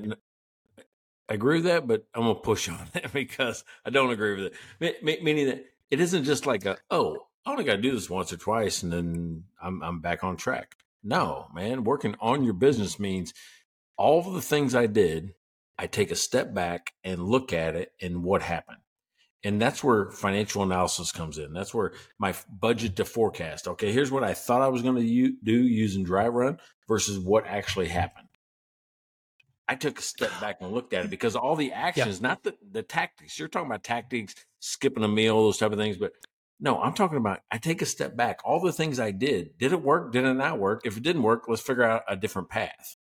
I 1.28 1.34
agree 1.34 1.56
with 1.56 1.64
that, 1.64 1.86
but 1.86 2.04
I'm 2.14 2.22
gonna 2.22 2.36
push 2.36 2.68
on 2.68 2.88
it 2.94 3.12
because 3.12 3.64
I 3.84 3.90
don't 3.90 4.10
agree 4.10 4.42
with 4.42 4.52
it. 4.80 5.22
meaning 5.22 5.46
that 5.46 5.64
it 5.90 6.00
isn't 6.00 6.24
just 6.24 6.46
like 6.46 6.64
a 6.64 6.78
oh, 6.90 7.18
I 7.46 7.52
only 7.52 7.64
got 7.64 7.76
to 7.76 7.82
do 7.82 7.92
this 7.92 8.10
once 8.10 8.32
or 8.32 8.36
twice 8.36 8.82
and 8.82 8.92
then 8.92 9.44
I'm 9.62 9.82
I'm 9.82 10.00
back 10.00 10.24
on 10.24 10.36
track. 10.36 10.76
No, 11.02 11.48
man, 11.54 11.84
working 11.84 12.16
on 12.20 12.44
your 12.44 12.54
business 12.54 12.98
means 12.98 13.32
all 13.96 14.18
of 14.20 14.34
the 14.34 14.42
things 14.42 14.74
I 14.74 14.86
did, 14.86 15.34
I 15.78 15.86
take 15.86 16.10
a 16.10 16.16
step 16.16 16.52
back 16.52 16.92
and 17.04 17.22
look 17.22 17.52
at 17.52 17.74
it 17.76 17.92
and 18.00 18.22
what 18.22 18.42
happened. 18.42 18.78
And 19.44 19.62
that's 19.62 19.84
where 19.84 20.10
financial 20.10 20.64
analysis 20.64 21.12
comes 21.12 21.38
in. 21.38 21.52
That's 21.52 21.72
where 21.72 21.92
my 22.18 22.34
budget 22.50 22.96
to 22.96 23.04
forecast. 23.04 23.68
Okay, 23.68 23.92
here's 23.92 24.10
what 24.10 24.24
I 24.24 24.34
thought 24.34 24.62
I 24.62 24.68
was 24.68 24.82
going 24.82 24.96
to 24.96 25.36
do 25.42 25.52
using 25.52 26.02
Dry 26.02 26.26
Run 26.26 26.58
versus 26.88 27.18
what 27.18 27.46
actually 27.46 27.88
happened. 27.88 28.27
I 29.68 29.74
took 29.74 29.98
a 29.98 30.02
step 30.02 30.30
back 30.40 30.58
and 30.60 30.72
looked 30.72 30.94
at 30.94 31.04
it 31.04 31.10
because 31.10 31.36
all 31.36 31.54
the 31.54 31.72
actions, 31.72 32.20
yeah. 32.20 32.28
not 32.28 32.42
the, 32.42 32.54
the 32.70 32.82
tactics. 32.82 33.38
You're 33.38 33.48
talking 33.48 33.66
about 33.66 33.84
tactics, 33.84 34.34
skipping 34.60 35.04
a 35.04 35.08
meal, 35.08 35.42
those 35.42 35.58
type 35.58 35.72
of 35.72 35.78
things. 35.78 35.98
But 35.98 36.12
no, 36.58 36.80
I'm 36.80 36.94
talking 36.94 37.18
about 37.18 37.40
I 37.50 37.58
take 37.58 37.82
a 37.82 37.86
step 37.86 38.16
back. 38.16 38.40
All 38.44 38.60
the 38.60 38.72
things 38.72 38.98
I 38.98 39.10
did, 39.10 39.58
did 39.58 39.72
it 39.72 39.82
work? 39.82 40.12
Did 40.12 40.24
it 40.24 40.34
not 40.34 40.58
work? 40.58 40.82
If 40.84 40.96
it 40.96 41.02
didn't 41.02 41.22
work, 41.22 41.44
let's 41.48 41.62
figure 41.62 41.84
out 41.84 42.02
a 42.08 42.16
different 42.16 42.48
path. 42.48 42.96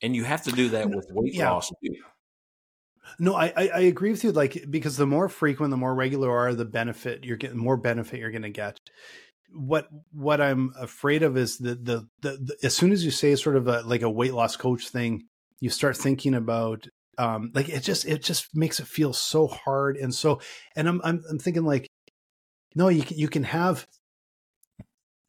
And 0.00 0.14
you 0.14 0.24
have 0.24 0.44
to 0.44 0.52
do 0.52 0.68
that 0.70 0.90
with 0.90 1.08
weight 1.10 1.34
yeah. 1.34 1.50
loss 1.50 1.68
too. 1.68 1.94
No, 3.18 3.34
I, 3.34 3.52
I 3.56 3.80
agree 3.80 4.10
with 4.10 4.24
you. 4.24 4.32
Like 4.32 4.64
because 4.70 4.96
the 4.96 5.06
more 5.06 5.28
frequent, 5.28 5.70
the 5.70 5.76
more 5.76 5.94
regular 5.94 6.30
are 6.30 6.54
the 6.54 6.64
benefit 6.64 7.24
you're 7.24 7.36
getting, 7.36 7.58
more 7.58 7.76
benefit 7.76 8.20
you're 8.20 8.30
going 8.30 8.42
to 8.42 8.50
get. 8.50 8.78
What 9.52 9.88
what 10.12 10.40
I'm 10.40 10.72
afraid 10.78 11.22
of 11.22 11.36
is 11.36 11.58
that 11.58 11.84
the, 11.84 12.08
the, 12.22 12.30
the 12.30 12.56
as 12.62 12.74
soon 12.76 12.92
as 12.92 13.04
you 13.04 13.10
say 13.10 13.34
sort 13.36 13.56
of 13.56 13.68
a 13.68 13.82
like 13.82 14.02
a 14.02 14.10
weight 14.10 14.34
loss 14.34 14.56
coach 14.56 14.88
thing, 14.88 15.26
you 15.64 15.70
start 15.70 15.96
thinking 15.96 16.34
about 16.34 16.86
um 17.16 17.50
like 17.54 17.70
it 17.70 17.80
just 17.80 18.04
it 18.04 18.22
just 18.22 18.54
makes 18.54 18.78
it 18.80 18.86
feel 18.86 19.14
so 19.14 19.46
hard 19.46 19.96
and 19.96 20.14
so 20.14 20.38
and 20.76 20.86
I'm 20.86 21.00
I'm, 21.02 21.24
I'm 21.30 21.38
thinking 21.38 21.64
like 21.64 21.88
no 22.74 22.88
you 22.88 23.02
can, 23.02 23.16
you 23.16 23.28
can 23.28 23.44
have 23.44 23.86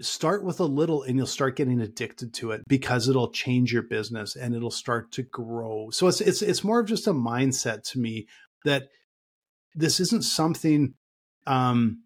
start 0.02 0.44
with 0.44 0.60
a 0.60 0.66
little 0.66 1.04
and 1.04 1.16
you'll 1.16 1.26
start 1.26 1.56
getting 1.56 1.80
addicted 1.80 2.34
to 2.34 2.52
it 2.52 2.64
because 2.68 3.08
it'll 3.08 3.32
change 3.32 3.72
your 3.72 3.84
business 3.84 4.36
and 4.36 4.54
it'll 4.54 4.70
start 4.70 5.14
to 5.14 5.24
grow. 5.24 5.90
So 5.90 6.08
it's 6.08 6.20
it's 6.20 6.42
it's 6.42 6.66
more 6.66 6.82
of 6.82 6.88
just 6.88 7.08
a 7.08 7.14
mindset 7.14 7.84
to 7.92 8.00
me 8.00 8.28
that 8.66 8.90
this 9.74 10.02
isn't 10.02 10.26
something 10.26 10.96
um 11.48 12.04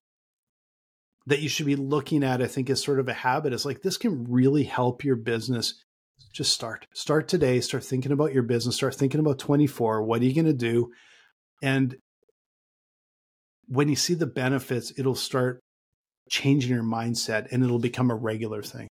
that 1.25 1.41
you 1.41 1.49
should 1.49 1.65
be 1.65 1.75
looking 1.75 2.23
at 2.23 2.43
I 2.43 2.47
think 2.47 2.69
as 2.69 2.83
sort 2.83 2.99
of 2.99 3.07
a 3.07 3.13
habit. 3.13 3.53
It's 3.53 3.65
like 3.65 3.81
this 3.81 3.97
can 3.97 4.25
really 4.25 4.65
help 4.65 5.03
your 5.03 5.15
business 5.15 5.83
just 6.39 6.53
start. 6.53 6.87
Start 6.93 7.27
today. 7.27 7.59
Start 7.59 7.83
thinking 7.83 8.13
about 8.13 8.33
your 8.33 8.43
business. 8.43 8.77
Start 8.77 8.95
thinking 8.95 9.19
about 9.19 9.39
24. 9.39 10.03
What 10.03 10.21
are 10.21 10.25
you 10.25 10.33
going 10.33 10.45
to 10.45 10.53
do? 10.53 10.93
And 11.61 11.97
when 13.67 13.89
you 13.89 13.97
see 13.97 14.13
the 14.13 14.25
benefits, 14.25 14.93
it'll 14.97 15.15
start 15.15 15.59
changing 16.29 16.71
your 16.71 16.81
mindset 16.81 17.51
and 17.51 17.61
it'll 17.61 17.77
become 17.77 18.09
a 18.09 18.15
regular 18.15 18.63
thing. 18.63 18.87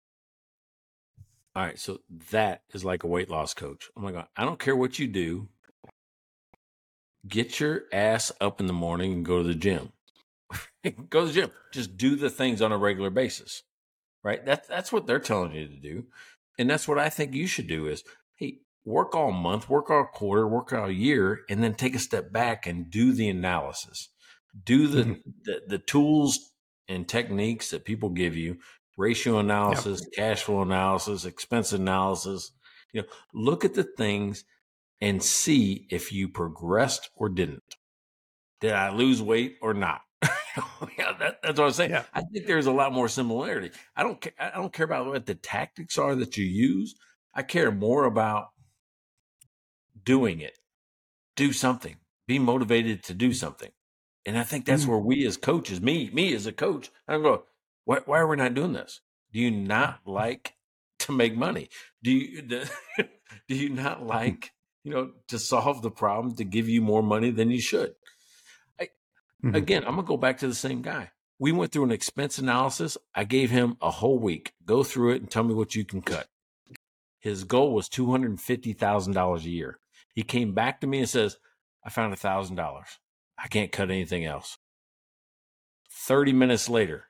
All 1.56 1.64
right. 1.64 1.78
So 1.78 2.00
that 2.32 2.60
is 2.74 2.84
like 2.84 3.02
a 3.02 3.06
weight 3.06 3.30
loss 3.30 3.54
coach. 3.54 3.88
Oh 3.96 4.02
my 4.02 4.12
God. 4.12 4.26
I 4.36 4.44
don't 4.44 4.60
care 4.60 4.76
what 4.76 4.98
you 4.98 5.06
do. 5.06 5.48
Get 7.26 7.60
your 7.60 7.84
ass 7.94 8.30
up 8.42 8.60
in 8.60 8.66
the 8.66 8.74
morning 8.74 9.14
and 9.14 9.24
go 9.24 9.38
to 9.42 9.48
the 9.48 9.54
gym. 9.54 9.92
go 11.08 11.22
to 11.22 11.26
the 11.28 11.32
gym. 11.32 11.50
Just 11.72 11.96
do 11.96 12.14
the 12.14 12.28
things 12.28 12.60
on 12.60 12.72
a 12.72 12.78
regular 12.78 13.08
basis. 13.08 13.62
Right? 14.22 14.44
That's 14.44 14.68
that's 14.68 14.92
what 14.92 15.06
they're 15.06 15.18
telling 15.18 15.52
you 15.52 15.66
to 15.66 15.76
do. 15.76 16.04
And 16.58 16.68
that's 16.68 16.88
what 16.88 16.98
I 16.98 17.08
think 17.08 17.34
you 17.34 17.46
should 17.46 17.68
do 17.68 17.86
is, 17.86 18.02
hey, 18.36 18.58
work 18.84 19.14
all 19.14 19.30
month, 19.30 19.68
work 19.68 19.90
all 19.90 20.06
quarter, 20.12 20.46
work 20.46 20.72
all 20.72 20.90
year, 20.90 21.40
and 21.48 21.62
then 21.62 21.74
take 21.74 21.94
a 21.94 22.00
step 22.00 22.32
back 22.32 22.66
and 22.66 22.90
do 22.90 23.12
the 23.12 23.28
analysis. 23.28 24.08
Do 24.64 24.88
the, 24.88 25.02
mm-hmm. 25.02 25.30
the, 25.44 25.62
the, 25.68 25.78
tools 25.78 26.50
and 26.88 27.06
techniques 27.06 27.70
that 27.70 27.84
people 27.84 28.08
give 28.08 28.36
you, 28.36 28.58
ratio 28.96 29.38
analysis, 29.38 30.00
yep. 30.02 30.12
cash 30.12 30.42
flow 30.42 30.62
analysis, 30.62 31.24
expense 31.24 31.72
analysis. 31.72 32.50
You 32.92 33.02
know, 33.02 33.08
look 33.32 33.64
at 33.64 33.74
the 33.74 33.84
things 33.84 34.44
and 35.00 35.22
see 35.22 35.86
if 35.90 36.12
you 36.12 36.28
progressed 36.28 37.10
or 37.14 37.28
didn't. 37.28 37.76
Did 38.60 38.72
I 38.72 38.90
lose 38.90 39.22
weight 39.22 39.56
or 39.62 39.74
not? 39.74 40.00
yeah, 40.98 41.12
that, 41.18 41.42
that's 41.42 41.58
what 41.58 41.66
I'm 41.66 41.72
saying. 41.72 41.90
Yeah. 41.90 42.04
I 42.12 42.22
think 42.22 42.46
there's 42.46 42.66
a 42.66 42.72
lot 42.72 42.92
more 42.92 43.08
similarity. 43.08 43.70
I 43.96 44.02
don't 44.02 44.20
care. 44.20 44.32
I 44.38 44.50
don't 44.50 44.72
care 44.72 44.86
about 44.86 45.06
what 45.06 45.26
the 45.26 45.34
tactics 45.34 45.98
are 45.98 46.14
that 46.14 46.36
you 46.36 46.44
use. 46.44 46.94
I 47.34 47.42
care 47.42 47.70
more 47.70 48.04
about 48.04 48.48
doing 50.02 50.40
it. 50.40 50.58
Do 51.36 51.52
something. 51.52 51.96
Be 52.26 52.38
motivated 52.38 53.04
to 53.04 53.14
do 53.14 53.32
something. 53.32 53.70
And 54.26 54.36
I 54.36 54.42
think 54.42 54.66
that's 54.66 54.84
mm. 54.84 54.88
where 54.88 54.98
we 54.98 55.26
as 55.26 55.36
coaches, 55.36 55.80
me, 55.80 56.10
me 56.12 56.34
as 56.34 56.46
a 56.46 56.52
coach, 56.52 56.90
I'm 57.06 57.22
going, 57.22 57.40
why, 57.84 58.00
why 58.04 58.18
are 58.18 58.26
we 58.26 58.36
not 58.36 58.54
doing 58.54 58.74
this? 58.74 59.00
Do 59.32 59.40
you 59.40 59.50
not 59.50 60.00
like 60.04 60.54
to 61.00 61.12
make 61.12 61.36
money? 61.36 61.68
Do 62.02 62.10
you 62.10 62.42
do, 62.48 62.64
do 63.48 63.54
you 63.54 63.70
not 63.70 64.04
like 64.06 64.52
you 64.84 64.92
know 64.92 65.10
to 65.28 65.38
solve 65.38 65.82
the 65.82 65.90
problem 65.90 66.34
to 66.36 66.44
give 66.44 66.68
you 66.68 66.82
more 66.82 67.02
money 67.02 67.30
than 67.30 67.50
you 67.50 67.60
should? 67.60 67.94
Mm-hmm. 69.44 69.54
Again, 69.54 69.84
I'm 69.84 69.94
going 69.94 70.04
to 70.04 70.08
go 70.08 70.16
back 70.16 70.38
to 70.38 70.48
the 70.48 70.54
same 70.54 70.82
guy. 70.82 71.10
We 71.38 71.52
went 71.52 71.72
through 71.72 71.84
an 71.84 71.92
expense 71.92 72.38
analysis. 72.38 72.98
I 73.14 73.24
gave 73.24 73.50
him 73.50 73.76
a 73.80 73.90
whole 73.90 74.18
week. 74.18 74.52
Go 74.64 74.82
through 74.82 75.12
it 75.12 75.22
and 75.22 75.30
tell 75.30 75.44
me 75.44 75.54
what 75.54 75.74
you 75.74 75.84
can 75.84 76.02
cut. 76.02 76.26
His 77.20 77.44
goal 77.44 77.72
was 77.72 77.88
$250,000 77.88 79.38
a 79.38 79.48
year. 79.48 79.78
He 80.14 80.22
came 80.22 80.54
back 80.54 80.80
to 80.80 80.86
me 80.86 80.98
and 80.98 81.08
says, 81.08 81.38
I 81.84 81.90
found 81.90 82.14
$1,000. 82.14 82.82
I 83.38 83.48
can't 83.48 83.70
cut 83.72 83.90
anything 83.90 84.24
else. 84.24 84.58
30 85.90 86.32
minutes 86.32 86.68
later, 86.68 87.04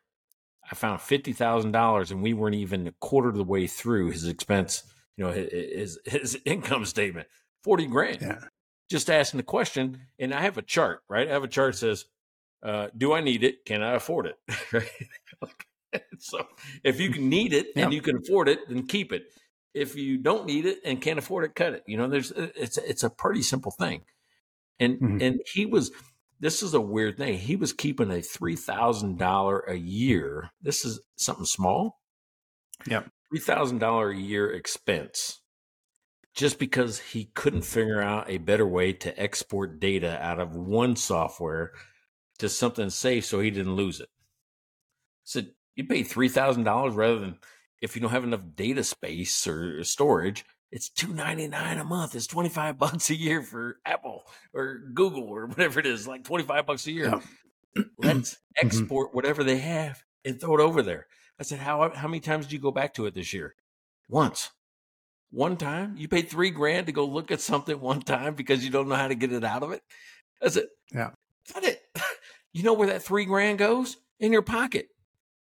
I 0.70 0.74
found 0.74 1.00
$50,000 1.00 2.10
and 2.10 2.22
we 2.22 2.34
weren't 2.34 2.54
even 2.54 2.86
a 2.86 2.92
quarter 3.00 3.30
of 3.30 3.36
the 3.36 3.44
way 3.44 3.66
through 3.66 4.10
his 4.10 4.26
expense 4.26 4.82
you 5.18 5.24
know, 5.24 5.32
his 5.32 5.98
his 6.06 6.38
income 6.46 6.86
statement, 6.86 7.26
forty 7.62 7.86
grand. 7.86 8.22
Yeah. 8.22 8.38
Just 8.88 9.10
asking 9.10 9.38
the 9.38 9.44
question, 9.44 10.06
and 10.18 10.32
I 10.32 10.40
have 10.40 10.56
a 10.56 10.62
chart, 10.62 11.02
right? 11.10 11.28
I 11.28 11.32
have 11.32 11.44
a 11.44 11.48
chart 11.48 11.74
that 11.74 11.78
says, 11.78 12.06
uh, 12.62 12.88
"Do 12.96 13.12
I 13.12 13.20
need 13.20 13.44
it? 13.44 13.64
Can 13.64 13.82
I 13.82 13.94
afford 13.94 14.26
it?" 14.26 14.36
right. 14.72 14.90
so, 16.18 16.46
if 16.84 17.00
you 17.00 17.11
can 17.11 17.28
need 17.28 17.52
it 17.52 17.68
and 17.76 17.92
you 17.92 18.02
can 18.02 18.18
afford 18.18 18.48
it, 18.48 18.61
then 18.68 18.86
keep 18.86 19.12
it. 19.12 19.24
If 19.74 19.96
you 19.96 20.18
don't 20.18 20.46
need 20.46 20.66
it 20.66 20.78
and 20.84 21.00
can't 21.00 21.18
afford 21.18 21.44
it, 21.44 21.54
cut 21.54 21.72
it. 21.72 21.82
You 21.86 21.96
know, 21.96 22.09
there's 22.09 22.32
it's 22.32 22.78
it's 22.78 23.02
a 23.02 23.11
pretty 23.11 23.42
simple 23.42 23.70
thing. 23.70 24.02
And 24.80 24.94
mm-hmm. 24.94 25.20
and 25.20 25.40
he 25.52 25.66
was 25.66 25.90
this 26.40 26.62
is 26.62 26.74
a 26.74 26.80
weird 26.80 27.16
thing. 27.16 27.38
He 27.38 27.56
was 27.56 27.72
keeping 27.72 28.11
a 28.11 28.22
three 28.22 28.56
thousand 28.56 29.18
dollar 29.18 29.61
a 29.61 29.76
year. 29.76 30.50
This 30.61 30.84
is 30.84 31.00
something 31.16 31.44
small. 31.44 32.00
Yeah, 32.86 33.02
three 33.30 33.40
thousand 33.40 33.78
dollar 33.78 34.11
a 34.11 34.16
year 34.16 34.50
expense, 34.50 35.40
just 36.34 36.59
because 36.59 36.98
he 36.98 37.30
couldn't 37.34 37.62
figure 37.62 38.00
out 38.00 38.30
a 38.30 38.38
better 38.38 38.66
way 38.66 38.92
to 38.94 39.20
export 39.20 39.80
data 39.80 40.18
out 40.24 40.40
of 40.40 40.56
one 40.56 40.96
software 40.96 41.72
to 42.39 42.49
something 42.49 42.91
safe, 42.91 43.24
so 43.24 43.41
he 43.41 43.51
didn't 43.51 43.76
lose 43.76 44.01
it. 44.01 44.09
So 45.24 45.43
you 45.76 45.84
pay 45.84 46.03
three 46.03 46.28
thousand 46.28 46.64
dollars 46.64 46.95
rather 46.95 47.18
than 47.18 47.39
if 47.80 47.95
you 47.95 48.03
don't 48.03 48.11
have 48.11 48.24
enough 48.24 48.43
data 48.55 48.82
space 48.82 49.47
or 49.47 49.84
storage, 49.84 50.45
it's 50.70 50.89
two 50.89 51.12
ninety 51.12 51.49
nine 51.49 51.78
a 51.78 51.84
month. 51.84 52.14
It's 52.14 52.26
twenty 52.26 52.49
five 52.49 52.78
bucks 52.78 53.11
a 53.11 53.14
year 53.14 53.43
for 53.43 53.78
Apple 53.84 54.24
or 54.55 54.78
Google 54.95 55.24
or 55.24 55.47
whatever 55.47 55.80
it 55.80 55.86
is, 55.86 56.09
like 56.09 56.24
twenty 56.24 56.45
five 56.45 56.66
bucks 56.66 56.86
a 56.86 56.93
year. 56.93 57.07
Yeah. 57.07 57.82
Let's 57.99 58.34
mm-hmm. 58.34 58.66
export 58.66 59.14
whatever 59.14 59.45
they 59.45 59.59
have 59.59 60.03
and 60.24 60.41
throw 60.41 60.55
it 60.55 60.61
over 60.61 60.82
there. 60.82 61.07
I 61.39 61.45
said, 61.45 61.61
how 61.61 61.91
how 61.95 62.09
many 62.09 62.20
times 62.20 62.47
did 62.47 62.53
you 62.53 62.59
go 62.59 62.70
back 62.70 62.95
to 62.95 63.07
it 63.07 63.14
this 63.14 63.32
year? 63.32 63.55
Once. 64.09 64.51
One 65.30 65.57
time? 65.59 65.95
You 65.99 66.09
paid 66.09 66.28
three 66.28 66.51
grand 66.51 66.86
to 66.86 66.93
go 66.93 67.05
look 67.05 67.30
at 67.30 67.43
something 67.43 67.78
one 67.78 68.01
time 68.01 68.34
because 68.34 68.64
you 68.64 68.70
don't 68.70 68.89
know 68.89 68.95
how 68.95 69.09
to 69.09 69.14
get 69.14 69.32
it 69.32 69.45
out 69.45 69.62
of 69.62 69.72
it? 69.72 69.82
I 70.43 70.49
said, 70.49 70.64
Yeah. 70.93 71.11
Cut 71.53 71.64
it. 71.64 71.77
You 72.53 72.62
know 72.62 72.72
where 72.72 72.88
that 72.88 73.03
three 73.03 73.24
grand 73.24 73.59
goes? 73.59 73.96
In 74.20 74.32
your 74.32 74.42
pocket. 74.42 74.88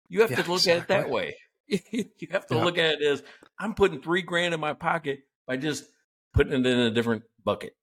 You 0.08 0.22
have 0.22 0.30
yeah, 0.30 0.42
to 0.42 0.50
look 0.50 0.58
exactly. 0.60 0.94
at 0.94 1.00
it 1.00 1.04
that 1.04 1.10
way. 1.10 1.36
you 1.68 2.28
have 2.30 2.46
to 2.46 2.54
yeah. 2.54 2.64
look 2.64 2.78
at 2.78 3.00
it 3.00 3.02
as 3.02 3.22
I'm 3.58 3.74
putting 3.74 4.00
three 4.00 4.22
grand 4.22 4.54
in 4.54 4.60
my 4.60 4.72
pocket 4.72 5.20
by 5.46 5.56
just 5.56 5.84
putting 6.32 6.52
it 6.52 6.66
in 6.66 6.78
a 6.78 6.90
different 6.90 7.24
bucket. 7.44 7.74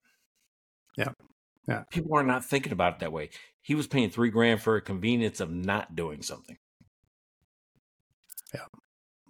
Yeah. 0.97 1.09
Yeah. 1.67 1.83
People 1.91 2.15
are 2.17 2.23
not 2.23 2.45
thinking 2.45 2.71
about 2.71 2.93
it 2.93 2.99
that 2.99 3.11
way. 3.11 3.29
He 3.61 3.75
was 3.75 3.87
paying 3.87 4.09
three 4.09 4.29
grand 4.29 4.61
for 4.61 4.75
a 4.75 4.81
convenience 4.81 5.39
of 5.39 5.49
not 5.51 5.95
doing 5.95 6.21
something. 6.21 6.57
Yeah. 8.53 8.65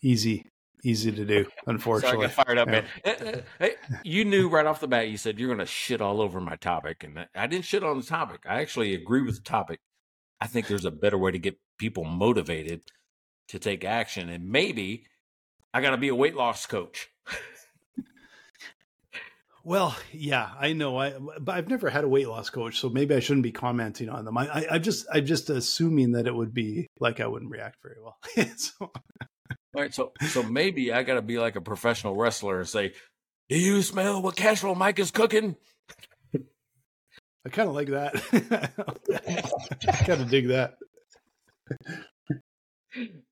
Easy. 0.02 0.46
Easy 0.86 1.12
to 1.12 1.26
do, 1.26 1.48
unfortunately. 1.66 2.30
Sorry, 2.30 2.32
I 2.32 2.36
got 2.36 2.46
fired 2.46 2.58
up, 2.60 2.68
yeah. 2.68 3.24
man. 3.24 3.44
Hey, 3.58 3.72
you 4.04 4.24
knew 4.24 4.50
right 4.50 4.68
off 4.68 4.80
the 4.80 4.88
bat, 4.88 5.10
you 5.10 5.18
said 5.18 5.40
you're 5.40 5.48
going 5.48 5.58
to 5.58 5.66
shit 5.66 6.00
all 6.00 6.22
over 6.22 6.40
my 6.40 6.58
topic. 6.58 7.04
And 7.04 7.26
I 7.34 7.48
didn't 7.48 7.66
shit 7.66 7.84
on 7.84 8.00
the 8.00 8.06
topic. 8.06 8.42
I 8.48 8.62
actually 8.62 8.94
agree 8.94 9.24
with 9.24 9.38
the 9.38 9.42
topic. 9.42 9.80
I 10.40 10.46
think 10.46 10.68
there's 10.68 10.86
a 10.86 10.92
better 10.92 11.18
way 11.18 11.32
to 11.32 11.40
get 11.40 11.58
people 11.80 12.04
motivated 12.04 12.82
to 13.48 13.58
take 13.58 13.84
action. 13.84 14.30
And 14.30 14.48
maybe 14.52 15.08
I 15.74 15.82
got 15.82 15.90
to 15.90 15.98
be 15.98 16.10
a 16.10 16.16
weight 16.16 16.36
loss 16.36 16.68
coach. 16.68 17.10
well, 19.64 19.98
yeah, 20.12 20.52
I 20.60 20.74
know. 20.74 21.00
I 21.00 21.16
but 21.40 21.56
I've 21.56 21.68
never 21.68 21.90
had 21.90 22.04
a 22.04 22.08
weight 22.08 22.28
loss 22.28 22.52
coach, 22.52 22.80
so 22.80 22.90
maybe 22.90 23.16
I 23.16 23.22
shouldn't 23.22 23.42
be 23.42 23.52
commenting 23.52 24.10
on 24.10 24.24
them. 24.24 24.38
I, 24.38 24.48
I, 24.48 24.66
I 24.74 24.78
just 24.78 25.08
I'm 25.12 25.26
just 25.26 25.50
assuming 25.50 26.12
that 26.12 26.28
it 26.28 26.36
would 26.36 26.54
be 26.54 26.86
like 27.00 27.20
I 27.20 27.26
wouldn't 27.26 27.50
react 27.50 27.78
very 27.82 27.98
well. 28.00 28.18
so. 28.56 28.92
All 29.76 29.82
right, 29.82 29.94
so 29.94 30.14
so 30.30 30.42
maybe 30.42 30.94
I 30.94 31.04
got 31.04 31.16
to 31.16 31.22
be 31.22 31.38
like 31.38 31.58
a 31.58 31.62
professional 31.62 32.16
wrestler 32.16 32.60
and 32.60 32.68
say, 32.68 32.94
"Do 33.50 33.60
you 33.60 33.82
smell 33.82 34.22
what 34.22 34.38
Cashflow 34.38 34.78
Mike 34.78 35.00
is 35.00 35.12
cooking?" 35.12 35.58
I 36.34 37.50
kind 37.50 37.68
of 37.68 37.76
like 37.76 37.90
that. 37.90 38.16
I 39.88 39.92
kind 40.06 40.22
of 40.22 40.30
dig 40.30 40.48
that. 40.48 40.78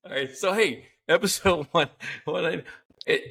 All 0.04 0.10
right. 0.10 0.36
So 0.36 0.52
hey, 0.52 0.88
episode 1.08 1.66
one, 1.72 1.88
one 2.26 2.44
I, 2.44 2.62
it, 3.06 3.22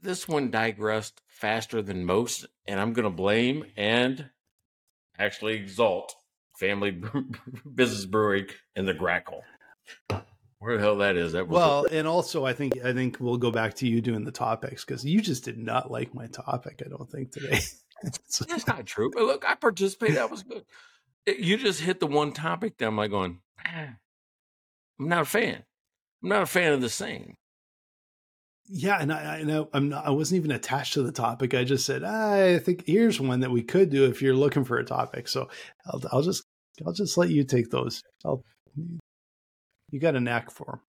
this 0.00 0.26
one 0.26 0.50
digressed 0.50 1.20
faster 1.28 1.82
than 1.82 2.06
most, 2.06 2.46
and 2.66 2.80
I'm 2.80 2.94
going 2.94 3.04
to 3.04 3.10
blame 3.10 3.66
and 3.76 4.30
actually 5.18 5.54
exalt 5.54 6.14
Family 6.58 6.90
Business 7.74 8.06
Brewing 8.06 8.46
and 8.74 8.88
the 8.88 8.94
Grackle. 8.94 9.42
Where 10.62 10.76
the 10.76 10.82
hell 10.84 10.98
that 10.98 11.16
is? 11.16 11.32
That 11.32 11.48
well, 11.48 11.86
and 11.90 12.06
also 12.06 12.46
I 12.46 12.52
think 12.52 12.84
I 12.84 12.92
think 12.92 13.16
we'll 13.18 13.36
go 13.36 13.50
back 13.50 13.74
to 13.74 13.88
you 13.88 14.00
doing 14.00 14.24
the 14.24 14.30
topics 14.30 14.84
because 14.84 15.04
you 15.04 15.20
just 15.20 15.44
did 15.44 15.58
not 15.58 15.90
like 15.90 16.14
my 16.14 16.28
topic. 16.28 16.80
I 16.86 16.88
don't 16.88 17.10
think 17.10 17.32
today. 17.32 17.58
That's 18.02 18.68
not 18.68 18.86
true. 18.86 19.10
But 19.12 19.24
look, 19.24 19.44
I 19.44 19.56
participated. 19.56 20.18
That 20.18 20.30
was 20.30 20.44
good. 20.44 20.64
You 21.26 21.56
just 21.56 21.80
hit 21.80 21.98
the 21.98 22.06
one 22.06 22.30
topic 22.30 22.78
that 22.78 22.86
I'm 22.86 22.96
like 22.96 23.10
going. 23.10 23.40
Ah 23.66 23.96
I'm 25.00 25.08
not 25.08 25.22
a 25.22 25.24
fan. 25.24 25.64
I'm 26.22 26.28
not 26.28 26.42
a 26.42 26.46
fan 26.46 26.72
of 26.72 26.80
the 26.80 26.88
same. 26.88 27.34
Yeah, 28.66 28.98
and 29.00 29.12
I, 29.12 29.38
I 29.38 29.42
know 29.42 29.68
I'm 29.72 29.88
not. 29.88 30.06
I 30.06 30.10
wasn't 30.10 30.38
even 30.38 30.52
attached 30.52 30.92
to 30.92 31.02
the 31.02 31.10
topic. 31.10 31.54
I 31.54 31.64
just 31.64 31.84
said 31.84 32.04
I 32.04 32.60
think 32.60 32.84
here's 32.86 33.20
one 33.20 33.40
that 33.40 33.50
we 33.50 33.64
could 33.64 33.90
do 33.90 34.04
if 34.04 34.22
you're 34.22 34.36
looking 34.36 34.62
for 34.62 34.78
a 34.78 34.84
topic. 34.84 35.26
So 35.26 35.48
I'll, 35.86 36.00
I'll 36.12 36.22
just 36.22 36.44
I'll 36.86 36.92
just 36.92 37.18
let 37.18 37.30
you 37.30 37.42
take 37.42 37.70
those. 37.70 38.00
I'll 38.24 38.44
you 39.92 40.00
got 40.00 40.16
a 40.16 40.20
knack 40.20 40.50
for 40.50 40.66
them. 40.66 40.80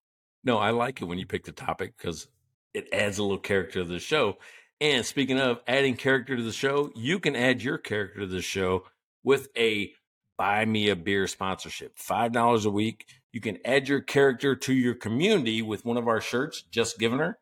No, 0.43 0.57
I 0.57 0.71
like 0.71 1.01
it 1.01 1.05
when 1.05 1.19
you 1.19 1.27
pick 1.27 1.43
the 1.43 1.51
topic 1.51 1.93
because 1.97 2.27
it 2.73 2.87
adds 2.91 3.19
a 3.19 3.23
little 3.23 3.37
character 3.37 3.83
to 3.83 3.85
the 3.87 3.99
show. 3.99 4.37
And 4.81 5.05
speaking 5.05 5.39
of 5.39 5.61
adding 5.67 5.95
character 5.95 6.35
to 6.35 6.43
the 6.43 6.51
show, 6.51 6.91
you 6.95 7.19
can 7.19 7.35
add 7.35 7.61
your 7.61 7.77
character 7.77 8.21
to 8.21 8.25
the 8.25 8.41
show 8.41 8.85
with 9.23 9.49
a 9.55 9.93
buy 10.37 10.65
me 10.65 10.89
a 10.89 10.95
beer 10.95 11.27
sponsorship. 11.27 11.97
$5 11.97 12.65
a 12.65 12.69
week. 12.69 13.05
You 13.31 13.39
can 13.39 13.59
add 13.65 13.87
your 13.87 14.01
character 14.01 14.55
to 14.55 14.73
your 14.73 14.95
community 14.95 15.61
with 15.61 15.85
one 15.85 15.97
of 15.97 16.07
our 16.07 16.21
shirts, 16.21 16.63
just 16.63 16.99
Given 16.99 17.19
her, 17.19 17.39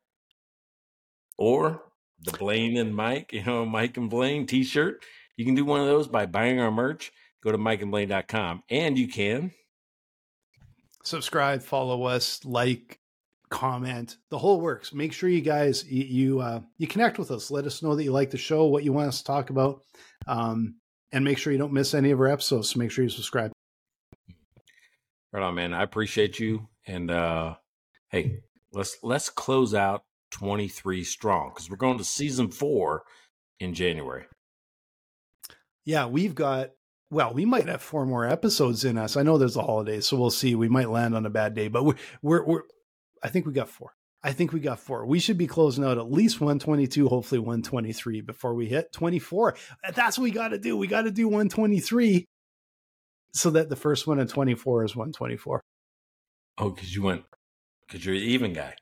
or 1.38 1.84
the 2.20 2.38
Blaine 2.38 2.78
and 2.78 2.96
Mike, 2.96 3.34
you 3.34 3.44
know, 3.44 3.66
Mike 3.66 3.98
and 3.98 4.10
Blaine 4.10 4.46
t 4.46 4.64
shirt. 4.64 5.04
You 5.38 5.46
can 5.46 5.56
do 5.56 5.66
one 5.66 5.82
of 5.82 5.88
those 5.88 6.08
by 6.08 6.26
buying 6.26 6.60
our 6.60 6.72
merch. 6.72 7.12
Go 7.44 7.52
to 7.52 7.58
mikeandblaine.com 7.58 8.64
and 8.70 8.98
you 8.98 9.08
can 9.08 9.52
subscribe, 11.04 11.62
follow 11.62 12.04
us, 12.04 12.44
like, 12.46 13.00
comment, 13.50 14.18
the 14.30 14.38
whole 14.38 14.62
works. 14.62 14.94
Make 14.94 15.14
sure 15.14 15.30
you 15.30 15.42
guys 15.42 15.86
you 15.86 16.04
you, 16.04 16.40
uh, 16.40 16.62
you 16.78 16.88
connect 16.88 17.20
with 17.20 17.32
us. 17.32 17.52
Let 17.52 17.66
us 17.66 17.84
know 17.84 17.96
that 17.96 18.04
you 18.04 18.12
like 18.12 18.32
the 18.32 18.38
show, 18.38 18.66
what 18.66 18.84
you 18.84 18.94
want 18.94 19.10
us 19.10 19.20
to 19.20 19.26
talk 19.26 19.50
about. 19.50 19.82
Um, 20.28 20.76
and 21.12 21.26
make 21.26 21.38
sure 21.38 21.52
you 21.52 21.60
don't 21.60 21.74
miss 21.74 21.94
any 21.94 22.12
of 22.12 22.20
our 22.20 22.28
episodes. 22.28 22.70
So 22.70 22.80
make 22.80 22.92
sure 22.92 23.04
you 23.04 23.10
subscribe. 23.10 23.52
Right 25.34 25.44
on, 25.44 25.56
man. 25.56 25.74
I 25.74 25.84
appreciate 25.84 26.40
you. 26.40 26.68
And 26.86 27.12
uh 27.12 27.56
hey, 28.10 28.40
let's 28.74 28.98
let's 29.04 29.30
close 29.30 29.74
out 29.74 30.04
23 30.32 31.04
strong 31.04 31.50
because 31.50 31.70
we're 31.70 31.78
going 31.78 31.98
to 31.98 32.04
season 32.04 32.50
four 32.50 33.04
in 33.60 33.74
January. 33.74 34.26
Yeah, 35.86 36.06
we've 36.06 36.36
got 36.36 36.72
well, 37.12 37.34
we 37.34 37.46
might 37.46 37.68
have 37.68 37.82
four 37.82 38.06
more 38.06 38.26
episodes 38.26 38.86
in 38.86 38.98
us. 38.98 39.18
I 39.18 39.24
know 39.24 39.38
there's 39.38 39.56
the 39.56 39.62
holidays, 39.62 40.08
so 40.08 40.18
we'll 40.18 40.32
see. 40.32 40.56
We 40.56 40.70
might 40.70 40.90
land 40.90 41.14
on 41.14 41.26
a 41.26 41.30
bad 41.30 41.54
day, 41.54 41.68
but 41.68 41.84
we're 41.84 41.96
we're, 42.22 42.46
we're 42.46 42.62
I 43.22 43.28
think 43.28 43.46
we 43.46 43.52
got 43.52 43.70
four. 43.70 43.94
I 44.24 44.32
think 44.32 44.54
we 44.54 44.60
got 44.60 44.80
four. 44.80 45.06
We 45.06 45.20
should 45.20 45.38
be 45.38 45.48
closing 45.48 45.84
out 45.84 45.98
at 45.98 46.12
least 46.12 46.40
122, 46.40 47.08
hopefully 47.10 47.40
123 47.40 48.22
before 48.22 48.54
we 48.54 48.68
hit 48.68 48.94
24. 48.94 49.56
That's 49.94 50.18
what 50.18 50.24
we 50.24 50.32
got 50.32 50.50
to 50.50 50.60
do. 50.60 50.78
We 50.78 50.88
got 50.88 51.04
to 51.04 51.12
do 51.12 51.28
123 51.28 52.26
so 53.34 53.50
that 53.52 53.70
the 53.70 53.76
first 53.76 54.08
one 54.08 54.20
at 54.20 54.30
24 54.30 54.86
is 54.86 54.96
124. 54.96 55.62
Oh, 56.60 56.70
because 56.70 56.96
you 56.96 57.02
went, 57.02 57.24
because 57.88 58.06
you're 58.06 58.16
the 58.16 58.22
even 58.22 58.54
guy. 58.54 58.76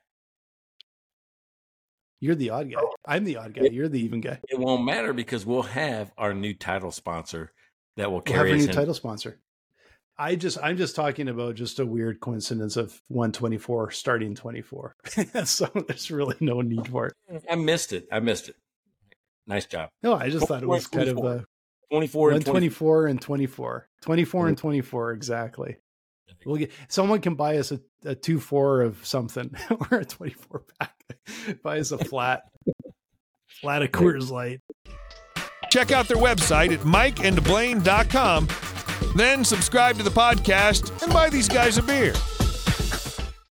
You're 2.20 2.36
the 2.36 2.50
odd 2.50 2.70
guy. 2.70 2.82
I'm 3.08 3.24
the 3.24 3.38
odd 3.38 3.54
guy. 3.54 3.70
You're 3.72 3.88
the 3.88 4.02
even 4.02 4.20
guy. 4.20 4.40
It 4.50 4.60
won't 4.60 4.84
matter 4.84 5.14
because 5.14 5.46
we'll 5.46 5.64
have 5.64 6.12
our 6.18 6.34
new 6.34 6.54
title 6.54 6.92
sponsor 6.92 7.54
that 8.00 8.12
will 8.12 8.22
carry 8.22 8.52
we'll 8.52 8.60
have 8.60 8.64
a 8.64 8.68
new 8.68 8.74
title 8.74 8.94
sponsor. 8.94 9.40
I 10.18 10.36
just 10.36 10.58
I'm 10.62 10.78
just 10.78 10.96
talking 10.96 11.30
about 11.30 11.56
just 11.56 11.80
a 11.80 11.86
weird 11.86 12.20
coincidence 12.20 12.76
of 12.76 13.02
124 13.08 13.92
starting 13.92 14.36
24. 14.36 14.96
so 15.46 15.70
there's 15.88 16.12
really 16.12 16.36
no 16.40 16.62
need 16.62 16.88
for 16.88 17.08
it. 17.08 17.44
I 17.50 17.56
missed 17.56 17.94
it. 17.94 18.08
I 18.12 18.20
missed 18.20 18.50
it. 18.50 18.56
Nice 19.48 19.66
job. 19.66 19.90
No, 20.04 20.14
I 20.14 20.30
just 20.30 20.48
thought 20.48 20.62
it 20.62 20.68
was 20.68 20.90
24. 20.90 21.16
kind 21.16 21.26
of 21.26 21.42
a 21.42 21.46
24 21.92 22.32
and 22.32 22.46
24 22.46 23.08
and 23.08 23.22
24. 23.22 23.88
24 24.02 24.48
and 24.48 24.58
24 24.58 25.12
exactly. 25.12 25.78
We'll 26.46 26.58
get 26.58 26.72
someone 26.88 27.22
can 27.22 27.36
buy 27.36 27.58
us 27.58 27.72
a, 27.72 27.80
a 28.06 28.16
2 28.16 28.40
4 28.40 28.82
of 28.82 29.06
something 29.06 29.56
or 29.92 30.00
a 30.00 30.06
24 30.06 30.64
pack. 30.80 30.96
buy 31.64 31.80
us 31.80 31.92
a 31.92 31.98
flat 31.98 32.44
flat 33.48 33.82
of 33.82 33.92
Coors 33.92 34.30
Light. 34.30 34.62
Check 35.70 35.92
out 35.92 36.08
their 36.08 36.18
website 36.18 36.72
at 36.72 36.80
mikeandblaine.com 36.80 38.48
then 39.16 39.44
subscribe 39.44 39.98
to 39.98 40.04
the 40.04 40.10
podcast 40.10 41.04
and 41.04 41.12
buy 41.12 41.30
these 41.30 41.48
guys 41.48 41.78
a 41.78 41.84
beer. 41.84 42.14